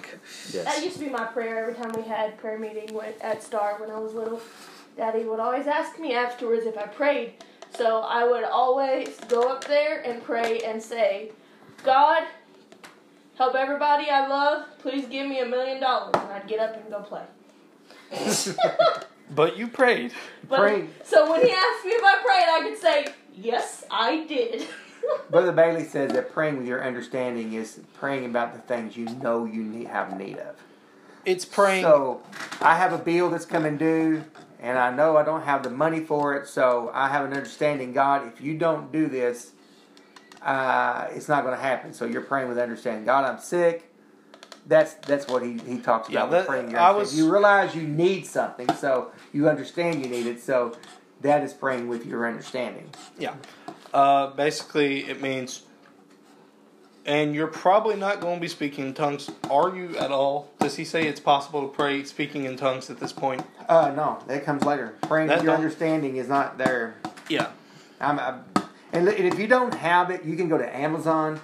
Yes. 0.52 0.64
That 0.64 0.82
used 0.82 0.98
to 0.98 1.04
be 1.04 1.10
my 1.10 1.24
prayer 1.24 1.58
every 1.60 1.74
time 1.74 1.92
we 1.92 2.08
had 2.08 2.38
prayer 2.38 2.58
meeting 2.58 2.98
at 3.20 3.42
Star 3.42 3.76
when 3.78 3.90
I 3.90 3.98
was 3.98 4.14
little. 4.14 4.40
Daddy 4.96 5.24
would 5.24 5.40
always 5.40 5.66
ask 5.66 5.98
me 5.98 6.14
afterwards 6.14 6.66
if 6.66 6.76
I 6.76 6.86
prayed. 6.86 7.34
So 7.76 8.00
I 8.00 8.24
would 8.28 8.44
always 8.44 9.16
go 9.28 9.48
up 9.48 9.64
there 9.64 10.00
and 10.02 10.22
pray 10.22 10.60
and 10.60 10.82
say, 10.82 11.30
God, 11.84 12.24
help 13.42 13.56
everybody 13.56 14.08
I 14.08 14.28
love. 14.28 14.66
Please 14.78 15.06
give 15.06 15.28
me 15.28 15.40
a 15.40 15.46
million 15.46 15.80
dollars. 15.80 16.12
And 16.14 16.32
I'd 16.32 16.46
get 16.46 16.60
up 16.60 16.76
and 16.76 16.88
go 16.90 17.00
play. 17.00 17.24
But 19.34 19.56
you 19.56 19.66
prayed. 19.66 20.12
But, 20.46 20.58
Pray. 20.58 20.88
So 21.04 21.30
when 21.30 21.40
he 21.40 21.50
asked 21.50 21.86
me 21.86 21.92
if 21.92 22.04
I 22.04 22.22
prayed, 22.22 22.44
I 22.50 22.68
could 22.68 22.78
say, 22.78 23.14
Yes, 23.34 23.82
I 23.90 24.26
did. 24.26 24.68
Brother 25.30 25.52
Bailey 25.52 25.84
says 25.84 26.12
that 26.12 26.30
praying 26.32 26.58
with 26.58 26.66
your 26.66 26.84
understanding 26.84 27.54
is 27.54 27.80
praying 27.94 28.26
about 28.26 28.52
the 28.52 28.58
things 28.58 28.94
you 28.94 29.06
know 29.06 29.46
you 29.46 29.62
need 29.62 29.86
have 29.86 30.18
need 30.18 30.36
of. 30.36 30.56
It's 31.24 31.46
praying. 31.46 31.82
So 31.82 32.20
I 32.60 32.76
have 32.76 32.92
a 32.92 32.98
bill 32.98 33.30
that's 33.30 33.46
coming 33.46 33.78
due, 33.78 34.22
and 34.60 34.78
I 34.78 34.94
know 34.94 35.16
I 35.16 35.22
don't 35.22 35.44
have 35.44 35.62
the 35.62 35.70
money 35.70 36.00
for 36.00 36.36
it. 36.36 36.46
So 36.46 36.90
I 36.92 37.08
have 37.08 37.24
an 37.24 37.32
understanding, 37.32 37.94
God, 37.94 38.28
if 38.28 38.42
you 38.42 38.58
don't 38.58 38.92
do 38.92 39.08
this, 39.08 39.52
uh, 40.44 41.08
it's 41.12 41.28
not 41.28 41.44
going 41.44 41.54
to 41.56 41.60
happen. 41.62 41.92
So 41.94 42.04
you're 42.04 42.22
praying 42.22 42.48
with 42.48 42.58
understanding. 42.58 43.04
God, 43.04 43.24
I'm 43.24 43.38
sick. 43.40 43.88
That's 44.66 44.94
that's 44.94 45.26
what 45.26 45.42
he, 45.42 45.58
he 45.66 45.78
talks 45.78 46.08
Yeah, 46.08 46.20
about 46.20 46.30
that- 46.30 46.38
with 46.38 46.46
praying. 46.48 46.76
I 46.76 46.90
was- 46.92 47.16
you 47.16 47.30
realize 47.30 47.74
you 47.74 47.82
need 47.82 48.26
something, 48.26 48.72
so 48.74 49.10
you 49.32 49.48
understand 49.48 50.02
you 50.04 50.08
need 50.10 50.26
it. 50.26 50.40
So 50.40 50.76
that 51.20 51.42
is 51.42 51.52
praying 51.52 51.88
with 51.88 52.06
your 52.06 52.28
understanding. 52.28 52.90
Yeah. 53.18 53.34
Uh, 53.92 54.28
basically, 54.28 55.00
it 55.10 55.20
means, 55.20 55.62
and 57.04 57.34
you're 57.34 57.48
probably 57.48 57.96
not 57.96 58.20
going 58.20 58.36
to 58.36 58.40
be 58.40 58.48
speaking 58.48 58.86
in 58.86 58.94
tongues. 58.94 59.30
Are 59.50 59.74
you 59.74 59.96
at 59.98 60.10
all? 60.12 60.50
Does 60.60 60.76
he 60.76 60.84
say 60.84 61.06
it's 61.08 61.20
possible 61.20 61.62
to 61.62 61.68
pray 61.68 62.04
speaking 62.04 62.44
in 62.44 62.56
tongues 62.56 62.88
at 62.88 62.98
this 63.00 63.12
point? 63.12 63.44
Uh, 63.68 63.92
no, 63.94 64.18
that 64.28 64.44
comes 64.44 64.64
later. 64.64 64.94
Praying 65.02 65.28
That 65.28 65.38
with 65.38 65.44
your 65.46 65.54
understanding 65.54 66.16
is 66.16 66.28
not 66.28 66.56
there. 66.58 66.94
Yeah. 67.28 67.48
I'm, 68.00 68.18
I'm, 68.20 68.44
and 68.92 69.08
if 69.08 69.38
you 69.38 69.46
don't 69.46 69.74
have 69.74 70.10
it, 70.10 70.24
you 70.24 70.36
can 70.36 70.48
go 70.48 70.58
to 70.58 70.76
Amazon, 70.76 71.40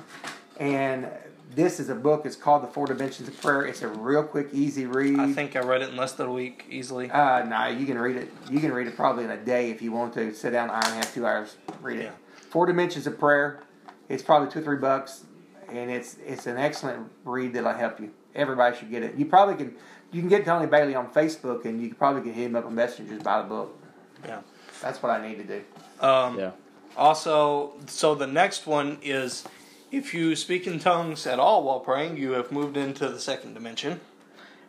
and 0.59 1.09
this 1.55 1.81
is 1.81 1.89
a 1.89 1.95
book. 1.95 2.27
It's 2.27 2.37
called 2.37 2.63
The 2.63 2.67
Four 2.67 2.87
Dimensions 2.87 3.29
of 3.29 3.41
Prayer. 3.41 3.65
It's 3.65 3.83
a 3.83 3.89
real 3.89 4.23
quick, 4.23 4.49
easy 4.53 4.87
read. 4.87 5.19
I 5.19 5.33
think 5.33 5.57
I 5.57 5.61
read 5.61 5.83
it 5.83 5.91
in 5.91 5.97
less 5.97 6.13
than 6.13 6.27
a 6.27 6.33
week 6.33 6.67
easily. 6.71 7.11
Uh, 7.11 7.45
no, 7.45 7.67
you 7.69 7.87
can 7.87 7.99
read 7.99 8.17
it. 8.17 8.31
You 8.51 8.61
can 8.61 8.73
read 8.73 8.87
it 8.87 8.97
probably 8.97 9.25
in 9.25 9.31
a 9.31 9.37
day 9.37 9.71
if 9.71 9.81
you 9.81 9.93
want 9.93 10.15
to. 10.15 10.35
Sit 10.35 10.51
down, 10.51 10.69
hour 10.71 10.77
and 10.85 10.93
a 10.93 10.97
half, 10.97 11.15
two 11.15 11.27
hours, 11.27 11.57
read 11.81 11.99
it. 11.99 12.05
Yeah. 12.05 12.11
Four 12.51 12.67
Dimensions 12.67 13.07
of 13.07 13.19
Prayer. 13.19 13.61
It's 14.09 14.23
probably 14.23 14.51
two 14.51 14.61
or 14.61 14.63
three 14.63 14.77
bucks, 14.77 15.25
and 15.69 15.91
it's 15.91 16.17
it's 16.27 16.47
an 16.47 16.57
excellent 16.59 17.11
read 17.25 17.55
that'll 17.55 17.73
help 17.73 18.01
you. 18.01 18.11
Everybody 18.35 18.77
should 18.77 18.91
get 18.91 19.03
it. 19.03 19.15
You 19.17 19.27
probably 19.27 19.55
can. 19.57 19.75
You 20.11 20.21
can 20.21 20.29
get 20.31 20.45
Tony 20.47 20.67
Bailey 20.67 20.95
on 20.95 21.11
Facebook, 21.13 21.65
and 21.67 21.83
you 21.83 21.95
probably 21.95 22.23
can 22.23 22.33
hit 22.33 22.47
him 22.47 22.57
up 22.57 22.65
on 22.65 22.75
Messenger 22.75 23.13
just 23.15 23.25
buy 23.25 23.43
the 23.43 23.49
book. 23.49 23.79
Yeah. 24.25 24.41
That's 24.81 25.03
what 25.03 25.11
I 25.11 25.27
need 25.27 25.37
to 25.37 25.45
do. 25.45 25.63
Um, 26.01 26.39
Yeah. 26.39 26.51
Also, 26.99 27.75
so 27.87 28.17
the 28.17 28.27
next 28.27 28.67
one 28.67 28.99
is 29.03 29.45
if 29.93 30.13
you 30.13 30.35
speak 30.35 30.67
in 30.67 30.81
tongues 30.81 31.29
at 31.29 31.39
all 31.39 31.63
while 31.63 31.79
praying, 31.79 32.17
you 32.17 32.33
have 32.33 32.51
moved 32.51 32.77
into 32.77 33.09
the 33.09 33.21
second 33.21 33.55
dimension, 33.55 34.01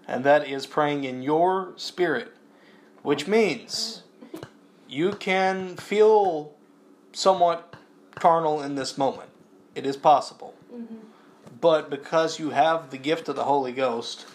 and 0.07 0.23
that 0.23 0.47
is 0.47 0.67
praying 0.67 1.05
in 1.05 1.23
your 1.23 1.73
spirit, 1.75 2.31
which 3.01 3.27
means 3.27 4.03
you 4.87 5.11
can 5.13 5.75
feel 5.75 6.53
somewhat 7.13 7.75
carnal 8.13 8.61
in 8.61 8.75
this 8.75 8.95
moment. 8.95 9.29
It 9.73 9.87
is 9.87 9.97
possible. 9.97 10.53
Mm-hmm. 10.71 10.97
But 11.59 11.89
because 11.89 12.39
you 12.39 12.51
have 12.51 12.91
the 12.91 12.97
gift 12.97 13.27
of 13.27 13.35
the 13.35 13.45
Holy 13.45 13.71
Ghost, 13.71 14.27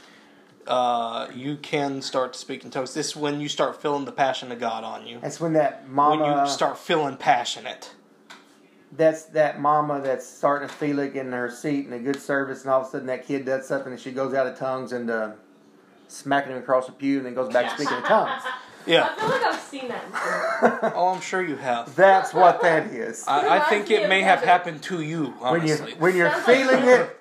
uh, 0.67 1.29
you 1.35 1.57
can 1.57 2.03
start 2.03 2.33
to 2.33 2.39
speak 2.39 2.65
in 2.65 2.71
tongues. 2.71 2.95
This 2.95 3.09
is 3.09 3.17
when 3.17 3.41
you 3.41 3.49
start 3.49 3.81
feeling 3.81 4.05
the 4.05 4.13
passion 4.13 4.51
of 4.53 4.59
God 4.59 4.85
on 4.85 5.07
you. 5.07 5.19
That's 5.21 5.41
when 5.41 5.53
that 5.55 5.89
mama. 5.89 6.23
when 6.23 6.39
you 6.45 6.51
start 6.51 6.79
feeling 6.79 7.17
passionate. 7.17 7.93
that's 8.93 9.25
that 9.25 9.61
mama 9.61 10.01
that's 10.01 10.27
starting 10.27 10.69
to 10.69 10.75
feel 10.75 10.99
it 11.01 11.15
in 11.17 11.33
her 11.33 11.51
seat 11.51 11.85
and 11.87 11.95
a 11.95 11.99
good 11.99 12.21
service, 12.21 12.63
and 12.63 12.71
all 12.71 12.83
of 12.83 12.87
a 12.87 12.91
sudden 12.91 13.07
that 13.09 13.27
kid 13.27 13.45
does 13.45 13.67
something 13.67 13.93
and 13.93 14.01
she 14.01 14.13
goes 14.13 14.35
out 14.35 14.47
of 14.47 14.57
tongues 14.59 14.93
and 14.93 15.11
uh, 15.11 15.33
smacking 16.09 16.53
him 16.53 16.59
across 16.59 16.87
the 16.87 16.93
pew 16.93 17.19
and 17.19 17.27
then 17.27 17.35
goes 17.35 17.53
back 17.53 17.71
to 17.71 17.75
speaking 17.83 17.97
in 17.97 18.03
tongues. 18.05 18.43
Yeah. 18.87 19.09
I 19.17 19.19
feel 19.19 19.29
like 19.31 19.43
I've 19.43 19.61
seen 19.61 19.89
that 19.89 20.13
before. 20.13 20.93
Oh, 20.95 21.09
I'm 21.15 21.23
sure 21.23 21.41
you 21.43 21.57
have. 21.57 21.97
That's 21.97 22.35
what 22.35 22.61
that 22.61 22.89
is. 22.89 23.25
I, 23.27 23.57
I 23.57 23.61
think 23.71 23.91
it 23.91 24.11
may 24.11 24.21
have 24.21 24.43
happened 24.43 24.83
to 24.83 25.01
you, 25.01 25.29
when 25.39 25.67
you 25.67 25.73
honestly. 25.73 25.95
when 25.95 26.15
you're 26.15 26.31
Sounds 26.31 26.47
like 26.47 26.57
feeling 26.59 26.85
it, 26.87 27.14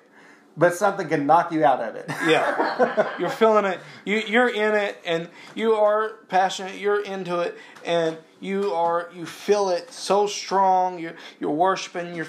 but 0.56 0.74
something 0.74 1.08
can 1.08 1.26
knock 1.26 1.52
you 1.52 1.64
out 1.64 1.80
of 1.80 1.96
it. 1.96 2.08
Yeah. 2.26 3.18
You're 3.18 3.28
feeling 3.28 3.64
it. 3.64 3.80
You, 4.04 4.18
you're 4.18 4.48
in 4.48 4.74
it, 4.74 4.98
and 5.04 5.28
you 5.54 5.74
are 5.74 6.10
passionate. 6.28 6.78
You're 6.78 7.02
into 7.02 7.40
it, 7.40 7.56
and 7.84 8.16
you 8.40 8.72
are 8.72 9.10
you 9.14 9.26
feel 9.26 9.68
it 9.70 9.92
so 9.92 10.26
strong. 10.26 10.98
You're 10.98 11.14
you're 11.40 11.50
worshiping. 11.50 12.14
Your 12.14 12.26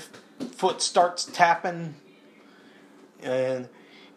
foot 0.51 0.82
starts 0.82 1.26
tapping, 1.26 1.95
and 3.21 3.69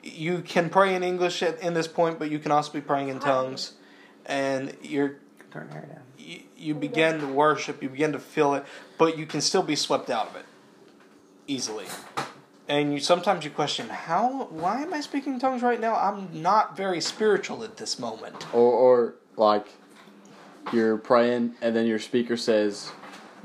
you 0.03 0.41
can 0.41 0.69
pray 0.71 0.95
in 0.95 1.03
English 1.03 1.43
at 1.43 1.61
in 1.61 1.75
this 1.75 1.89
point, 1.89 2.19
but 2.19 2.31
you 2.31 2.39
can 2.39 2.53
also 2.53 2.73
be 2.73 2.81
praying 2.81 3.09
in 3.09 3.21
tongues, 3.21 3.73
and 4.27 4.77
you're 4.83 5.17
Turn 5.51 5.69
down. 5.69 6.01
you, 6.19 6.41
you 6.57 6.75
begin 6.75 7.21
to 7.21 7.27
worship, 7.27 7.83
you 7.83 7.89
begin 7.89 8.13
to 8.13 8.19
feel 8.19 8.55
it, 8.55 8.65
but 8.99 9.17
you 9.17 9.25
can 9.25 9.41
still 9.41 9.63
be 9.63 9.75
swept 9.77 10.11
out 10.11 10.29
of 10.29 10.37
it 10.37 10.45
easily. 11.47 11.87
And 12.69 12.93
you 12.93 13.01
sometimes 13.01 13.45
you 13.45 13.51
question 13.51 13.89
how 13.89 14.45
why 14.51 14.83
am 14.83 14.93
I 14.93 15.01
speaking 15.01 15.35
in 15.35 15.41
tongues 15.41 15.63
right 15.63 15.81
now? 15.81 15.95
I'm 15.97 16.43
not 16.43 16.77
very 16.77 17.01
spiritual 17.01 17.65
at 17.65 17.79
this 17.79 17.99
moment. 17.99 18.47
Or, 18.55 18.71
or 18.73 19.15
like 19.37 19.67
you're 20.73 20.99
praying 20.99 21.55
and 21.63 21.75
then 21.75 21.87
your 21.87 21.99
speaker 21.99 22.37
says 22.37 22.91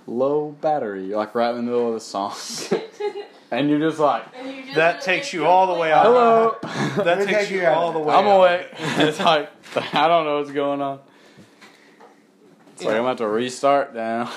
low 0.07 0.51
battery, 0.59 1.07
like 1.15 1.33
right 1.35 1.51
in 1.51 1.55
the 1.57 1.63
middle 1.63 1.87
of 1.87 1.93
the 1.93 1.99
song, 2.01 2.33
and 3.51 3.69
you're 3.69 3.79
just 3.79 3.99
like, 3.99 4.25
you 4.43 4.63
just 4.63 4.75
That 4.75 5.01
takes 5.01 5.31
you 5.31 5.45
all 5.45 5.73
the 5.73 5.79
way 5.79 5.93
out. 5.93 6.05
"Hello, 6.05 6.57
That 7.03 7.19
Look 7.19 7.27
takes 7.29 7.45
at 7.45 7.51
you 7.51 7.61
you. 7.61 7.67
all 7.67 7.93
the 7.93 7.99
way. 7.99 8.13
I'm 8.13 8.27
out. 8.27 8.39
awake." 8.39 8.67
it's 8.73 9.19
like 9.21 9.49
I 9.93 10.09
don't 10.09 10.25
know 10.25 10.39
what's 10.39 10.51
going 10.51 10.81
on. 10.81 10.99
It's 12.73 12.83
like 12.83 12.95
I'm 12.95 13.01
about 13.03 13.19
to 13.19 13.27
restart 13.27 13.95
now. 13.95 14.33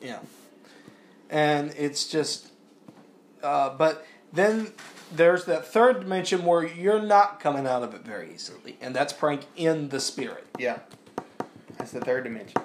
Yeah. 0.00 0.18
And 1.30 1.72
it's 1.76 2.08
just, 2.08 2.48
uh, 3.42 3.70
but 3.76 4.04
then 4.36 4.72
there's 5.14 5.44
that 5.44 5.66
third 5.66 6.00
dimension 6.00 6.44
where 6.44 6.66
you're 6.66 7.02
not 7.02 7.40
coming 7.40 7.66
out 7.66 7.82
of 7.82 7.94
it 7.94 8.02
very 8.02 8.32
easily, 8.34 8.76
and 8.80 8.94
that's 8.94 9.12
praying 9.12 9.44
in 9.56 9.88
the 9.88 10.00
spirit. 10.00 10.46
Yeah, 10.58 10.80
that's 11.76 11.92
the 11.92 12.00
third 12.00 12.24
dimension. 12.24 12.60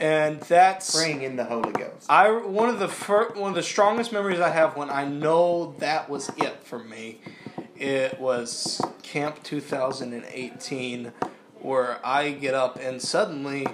And 0.00 0.40
that's 0.42 0.94
Praying 0.94 1.22
in 1.22 1.34
the 1.34 1.44
Holy 1.44 1.72
Ghost. 1.72 2.06
I 2.08 2.30
one 2.30 2.68
of 2.68 2.78
the 2.78 2.88
fir- 2.88 3.32
one 3.34 3.50
of 3.50 3.56
the 3.56 3.64
strongest 3.64 4.12
memories 4.12 4.38
I 4.38 4.50
have 4.50 4.76
when 4.76 4.90
I 4.90 5.04
know 5.04 5.74
that 5.78 6.08
was 6.08 6.28
it 6.36 6.62
for 6.62 6.78
me. 6.78 7.20
It 7.76 8.20
was 8.20 8.80
Camp 9.02 9.42
2018, 9.42 11.12
where 11.60 11.98
I 12.04 12.30
get 12.30 12.54
up 12.54 12.78
and 12.80 13.02
suddenly 13.02 13.66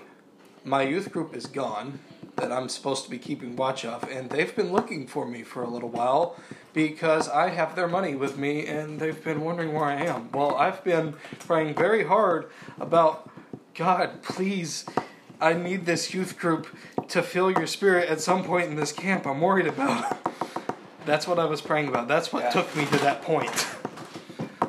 my 0.65 0.83
youth 0.83 1.13
group 1.13 1.37
is 1.37 1.47
gone 1.47 1.99
that 2.37 2.51
I'm 2.51 2.69
supposed 2.69 3.05
to 3.05 3.11
be 3.11 3.19
keeping 3.19 3.55
watch 3.55 3.85
of, 3.85 4.03
and 4.05 4.31
they've 4.31 4.55
been 4.57 4.73
looking 4.73 5.07
for 5.07 5.27
me 5.27 5.43
for 5.43 5.63
a 5.63 5.69
little 5.69 5.91
while 5.91 6.37
because 6.75 7.29
I 7.29 7.49
have 7.51 7.75
their 7.77 7.89
money 7.89 8.15
with 8.15 8.37
me 8.37 8.67
and 8.67 9.01
they've 9.01 9.23
been 9.25 9.41
wondering 9.41 9.73
where 9.73 9.85
I 9.85 9.95
am. 10.05 10.31
Well, 10.33 10.55
I've 10.57 10.85
been 10.85 11.15
praying 11.39 11.75
very 11.77 12.05
hard 12.05 12.51
about 12.79 13.31
God, 13.75 14.23
please, 14.23 14.85
I 15.41 15.55
need 15.55 15.87
this 15.87 16.13
youth 16.13 16.39
group 16.39 16.67
to 17.09 17.23
fill 17.23 17.51
your 17.51 17.67
spirit 17.67 18.09
at 18.09 18.21
some 18.21 18.45
point 18.45 18.69
in 18.69 18.77
this 18.77 18.93
camp. 18.93 19.27
I'm 19.27 19.41
worried 19.41 19.67
about. 19.67 20.19
That's 21.07 21.27
what 21.27 21.39
I 21.39 21.45
was 21.45 21.61
praying 21.61 21.89
about. 21.89 22.09
That's 22.09 22.33
what 22.33 22.45
Yeah. 22.45 22.51
took 22.51 22.77
me 22.77 22.85
to 22.87 22.99
that 22.99 23.23
point. 23.23 23.67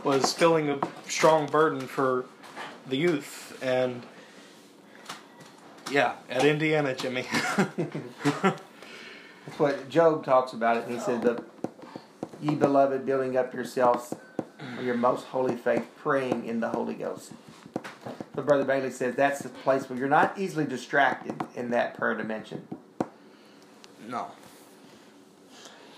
Was 0.04 0.34
feeling 0.34 0.70
a 0.70 0.80
strong 1.08 1.48
burden 1.48 1.82
for 1.82 2.26
the 2.88 2.98
youth 2.98 3.58
and 3.64 4.04
yeah, 5.92 6.14
at 6.30 6.44
Indiana, 6.44 6.94
Jimmy. 6.96 7.26
That's 8.42 9.60
what 9.60 9.88
Jude 9.90 10.24
talks 10.24 10.54
about 10.54 10.78
it. 10.78 10.88
He 10.90 11.00
said, 11.00 11.22
"The 11.22 11.44
ye 12.42 12.56
beloved, 12.56 13.06
building 13.06 13.38
up 13.38 13.54
yourselves 13.54 14.14
for 14.76 14.82
your 14.82 14.96
most 14.96 15.26
holy 15.26 15.56
faith, 15.56 15.86
praying 15.98 16.46
in 16.46 16.60
the 16.60 16.70
Holy 16.70 16.96
Ghost." 16.96 17.32
But 18.34 18.46
Brother 18.46 18.66
Bailey 18.66 18.92
says 18.92 19.16
that's 19.16 19.40
the 19.40 19.50
place 19.50 19.90
where 19.90 19.98
you're 19.98 20.10
not 20.10 20.38
easily 20.38 20.66
distracted 20.66 21.42
in 21.56 21.72
that 21.72 21.96
prayer 21.96 22.16
dimension. 22.16 22.68
No. 24.08 24.28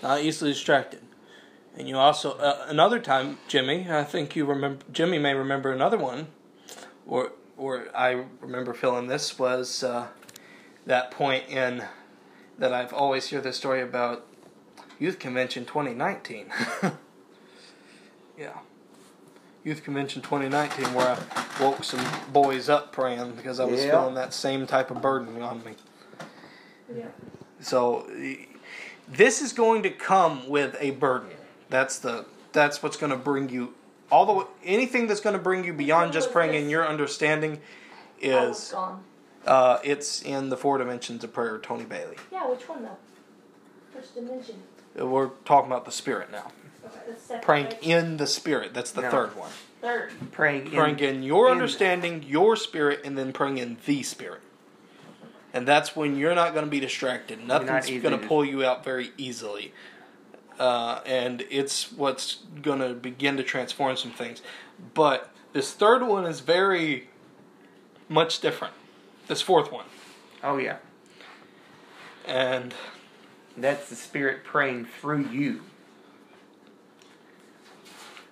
Not 0.02 0.20
easily 0.20 0.52
distracted. 0.52 1.00
And 1.76 1.88
you 1.88 1.96
also 1.96 2.32
uh, 2.38 2.66
another 2.68 2.98
time, 2.98 3.38
Jimmy. 3.48 3.86
I 3.90 4.04
think 4.04 4.34
you 4.34 4.44
remember. 4.44 4.84
Jimmy 4.92 5.18
may 5.18 5.34
remember 5.34 5.72
another 5.72 5.98
one, 5.98 6.28
or 7.06 7.32
or 7.56 7.86
I 7.94 8.24
remember 8.40 8.74
feeling 8.74 9.06
this 9.06 9.38
was 9.38 9.82
uh, 9.82 10.08
that 10.86 11.10
point 11.10 11.48
in 11.48 11.84
that 12.58 12.72
I've 12.72 12.92
always 12.92 13.28
hear 13.28 13.40
the 13.40 13.52
story 13.52 13.80
about 13.80 14.26
Youth 14.98 15.18
Convention 15.18 15.64
2019. 15.64 16.46
yeah. 18.38 18.58
Youth 19.64 19.82
Convention 19.84 20.22
2019, 20.22 20.94
where 20.94 21.08
I 21.16 21.62
woke 21.62 21.84
some 21.84 22.04
boys 22.32 22.68
up 22.68 22.92
praying 22.92 23.32
because 23.32 23.60
I 23.60 23.64
was 23.64 23.84
Yeah. 23.84 23.90
feeling 24.00 24.14
that 24.14 24.32
same 24.32 24.66
type 24.66 24.90
of 24.90 25.02
burden 25.02 25.40
on 25.42 25.62
me. 25.64 25.74
Yeah. 26.94 27.06
So 27.60 28.08
this 29.06 29.42
is 29.42 29.52
going 29.52 29.82
to 29.82 29.90
come 29.90 30.48
with 30.48 30.76
a 30.80 30.92
burden. 30.92 31.30
That's 31.70 31.98
the 31.98 32.24
that's 32.52 32.82
what's 32.82 32.96
going 32.96 33.10
to 33.10 33.16
bring 33.18 33.50
you 33.50 33.74
all 34.10 34.24
the 34.24 34.32
way, 34.32 34.44
anything 34.64 35.06
that's 35.06 35.20
going 35.20 35.36
to 35.36 35.42
bring 35.42 35.64
you 35.64 35.74
beyond 35.74 36.12
just 36.14 36.32
praying 36.32 36.54
in 36.54 36.70
your 36.70 36.86
understanding 36.88 37.60
I 38.22 38.26
is 38.26 38.70
gone. 38.72 39.02
uh, 39.46 39.78
it's 39.84 40.22
in 40.22 40.48
the 40.48 40.56
four 40.56 40.78
dimensions 40.78 41.22
of 41.24 41.32
prayer. 41.34 41.58
Tony 41.58 41.84
Bailey. 41.84 42.16
Yeah, 42.32 42.48
which 42.48 42.66
one 42.68 42.84
though? 42.84 42.96
First 43.92 44.14
dimension. 44.14 44.62
We're 44.98 45.28
talking 45.44 45.70
about 45.70 45.84
the 45.84 45.92
spirit 45.92 46.30
now. 46.30 46.50
Okay. 47.30 47.38
Praying 47.42 47.72
in 47.82 48.16
the 48.16 48.26
spirit. 48.26 48.74
That's 48.74 48.90
the 48.90 49.02
No. 49.02 49.10
third 49.10 49.36
one. 49.36 49.50
Third. 49.80 50.10
Praying 50.32 50.66
in, 50.66 50.72
Praying 50.72 50.98
in 51.00 51.22
your 51.22 51.46
in- 51.46 51.52
understanding, 51.52 52.24
your 52.26 52.56
spirit, 52.56 53.00
and 53.04 53.16
then 53.16 53.32
praying 53.32 53.58
in 53.58 53.76
the 53.86 54.02
spirit. 54.02 54.40
And 55.54 55.66
that's 55.66 55.94
when 55.96 56.16
you're 56.16 56.34
not 56.34 56.52
going 56.52 56.64
to 56.64 56.70
be 56.70 56.80
distracted. 56.80 57.38
not 57.46 57.64
Nothing's 57.64 57.86
easily 57.86 58.00
going 58.00 58.14
to 58.14 58.18
dis- 58.20 58.28
pull 58.28 58.44
you 58.44 58.64
out 58.64 58.84
very 58.84 59.12
easily. 59.16 59.72
Uh, 60.58 61.00
and 61.06 61.44
it's 61.50 61.92
what's 61.92 62.38
going 62.62 62.80
to 62.80 62.92
begin 62.94 63.36
to 63.36 63.42
transform 63.44 63.96
some 63.96 64.10
things. 64.10 64.42
But 64.94 65.30
this 65.52 65.72
third 65.72 66.02
one 66.02 66.26
is 66.26 66.40
very 66.40 67.08
much 68.08 68.40
different. 68.40 68.74
This 69.28 69.40
fourth 69.40 69.70
one. 69.70 69.84
Oh 70.42 70.56
yeah, 70.58 70.76
And 72.26 72.74
that's 73.62 73.88
the 73.88 73.96
Spirit 73.96 74.44
praying 74.44 74.86
through 75.00 75.28
you, 75.28 75.62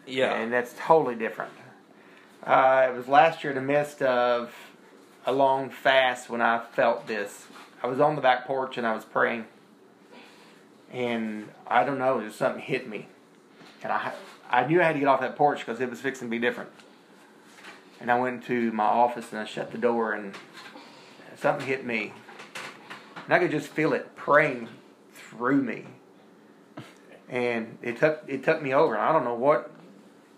yeah. 0.07 0.35
and 0.35 0.53
that's 0.53 0.75
totally 0.79 1.15
different. 1.15 1.53
Uh, 2.45 2.89
it 2.91 2.97
was 2.97 3.09
last 3.09 3.43
year 3.43 3.53
in 3.53 3.57
the 3.57 3.63
midst 3.63 4.03
of 4.03 4.53
a 5.25 5.33
long 5.33 5.69
fast 5.71 6.31
when 6.31 6.41
I 6.41 6.61
felt 6.61 7.07
this. 7.07 7.47
I 7.83 7.89
was 7.89 8.01
on 8.01 8.15
the 8.15 8.23
back 8.23 8.47
porch 8.47 8.79
and 8.79 8.87
I 8.87 8.95
was 8.95 9.05
praying, 9.05 9.47
and 10.93 11.49
I 11.67 11.85
don't 11.85 11.99
know, 11.99 12.21
just 12.21 12.39
something 12.39 12.63
hit 12.63 12.89
me, 12.89 13.09
and 13.83 13.93
I 13.93 14.13
I 14.49 14.67
knew 14.67 14.81
I 14.81 14.85
had 14.85 14.93
to 14.93 14.99
get 15.01 15.09
off 15.09 15.21
that 15.21 15.37
porch 15.37 15.61
because 15.61 15.81
it 15.81 15.91
was 15.91 16.01
fixing 16.01 16.29
to 16.29 16.31
be 16.31 16.39
different. 16.39 16.71
And 18.01 18.11
I 18.11 18.19
went 18.19 18.45
to 18.45 18.71
my 18.73 18.85
office 18.85 19.33
and 19.33 19.41
I 19.41 19.45
shut 19.45 19.73
the 19.73 19.79
door 19.79 20.13
and 20.13 20.35
something 21.37 21.67
hit 21.67 21.85
me, 21.85 22.13
and 23.25 23.35
I 23.35 23.39
could 23.39 23.51
just 23.51 23.69
feel 23.69 23.93
it 23.93 24.15
praying 24.15 24.69
through 25.31 25.63
me, 25.63 25.85
and 27.29 27.79
it 27.83 27.99
took 27.99 28.23
it 28.27 28.45
took 28.45 28.63
me 28.63 28.73
over. 28.75 28.95
And 28.95 29.03
I 29.03 29.13
don't 29.13 29.25
know 29.25 29.35
what, 29.35 29.71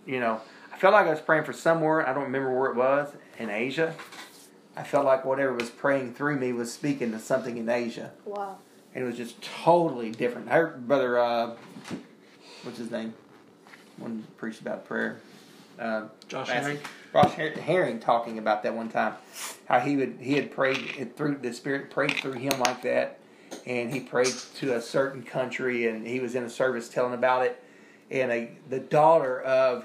you 0.07 0.20
know. 0.20 0.41
I 0.72 0.78
felt 0.78 0.93
like 0.95 1.07
I 1.07 1.11
was 1.11 1.20
praying 1.20 1.45
for 1.45 1.53
somewhere. 1.53 2.07
I 2.09 2.12
don't 2.12 2.24
remember 2.24 2.57
where 2.57 2.70
it 2.70 2.76
was 2.76 3.12
in 3.39 3.51
Asia. 3.51 3.95
I 4.76 4.84
felt 4.84 5.05
like 5.05 5.24
whatever 5.24 5.53
was 5.55 5.70
praying 5.70 6.14
through 6.14 6.36
me 6.39 6.53
was 6.53 6.72
speaking 6.72 7.11
to 7.11 7.18
something 7.18 7.57
in 7.57 7.68
Asia, 7.68 8.12
Wow. 8.24 8.59
and 8.95 9.03
it 9.03 9.07
was 9.07 9.16
just 9.16 9.43
totally 9.43 10.12
different. 10.12 10.49
I 10.49 10.55
heard 10.55 10.86
brother, 10.86 11.18
uh, 11.18 11.57
what's 12.62 12.78
his 12.78 12.91
name, 12.93 13.12
one 13.97 14.24
who 14.24 14.32
preached 14.36 14.61
about 14.61 14.86
prayer. 14.86 15.18
Uh, 15.80 16.05
Josh 16.28 16.49
Herring? 16.49 16.78
Ross 17.12 17.32
Her- 17.34 17.51
Herring 17.51 17.99
talking 17.99 18.39
about 18.39 18.62
that 18.62 18.74
one 18.74 18.89
time, 18.89 19.14
how 19.66 19.80
he 19.80 19.97
would 19.97 20.18
he 20.20 20.34
had 20.34 20.53
prayed 20.53 20.78
it 20.97 21.16
through 21.16 21.39
the 21.39 21.53
Spirit 21.53 21.91
prayed 21.91 22.12
through 22.12 22.32
him 22.34 22.59
like 22.61 22.82
that, 22.82 23.17
and 23.68 23.92
he 23.92 24.00
prayed 24.00 24.34
to 24.56 24.74
a 24.74 24.80
certain 24.80 25.22
country, 25.22 25.86
and 25.86 26.06
he 26.06 26.20
was 26.20 26.34
in 26.34 26.42
a 26.42 26.50
service 26.50 26.88
telling 26.88 27.12
about 27.12 27.44
it, 27.44 27.62
and 28.10 28.32
a 28.32 28.50
the 28.70 28.80
daughter 28.80 29.40
of 29.42 29.84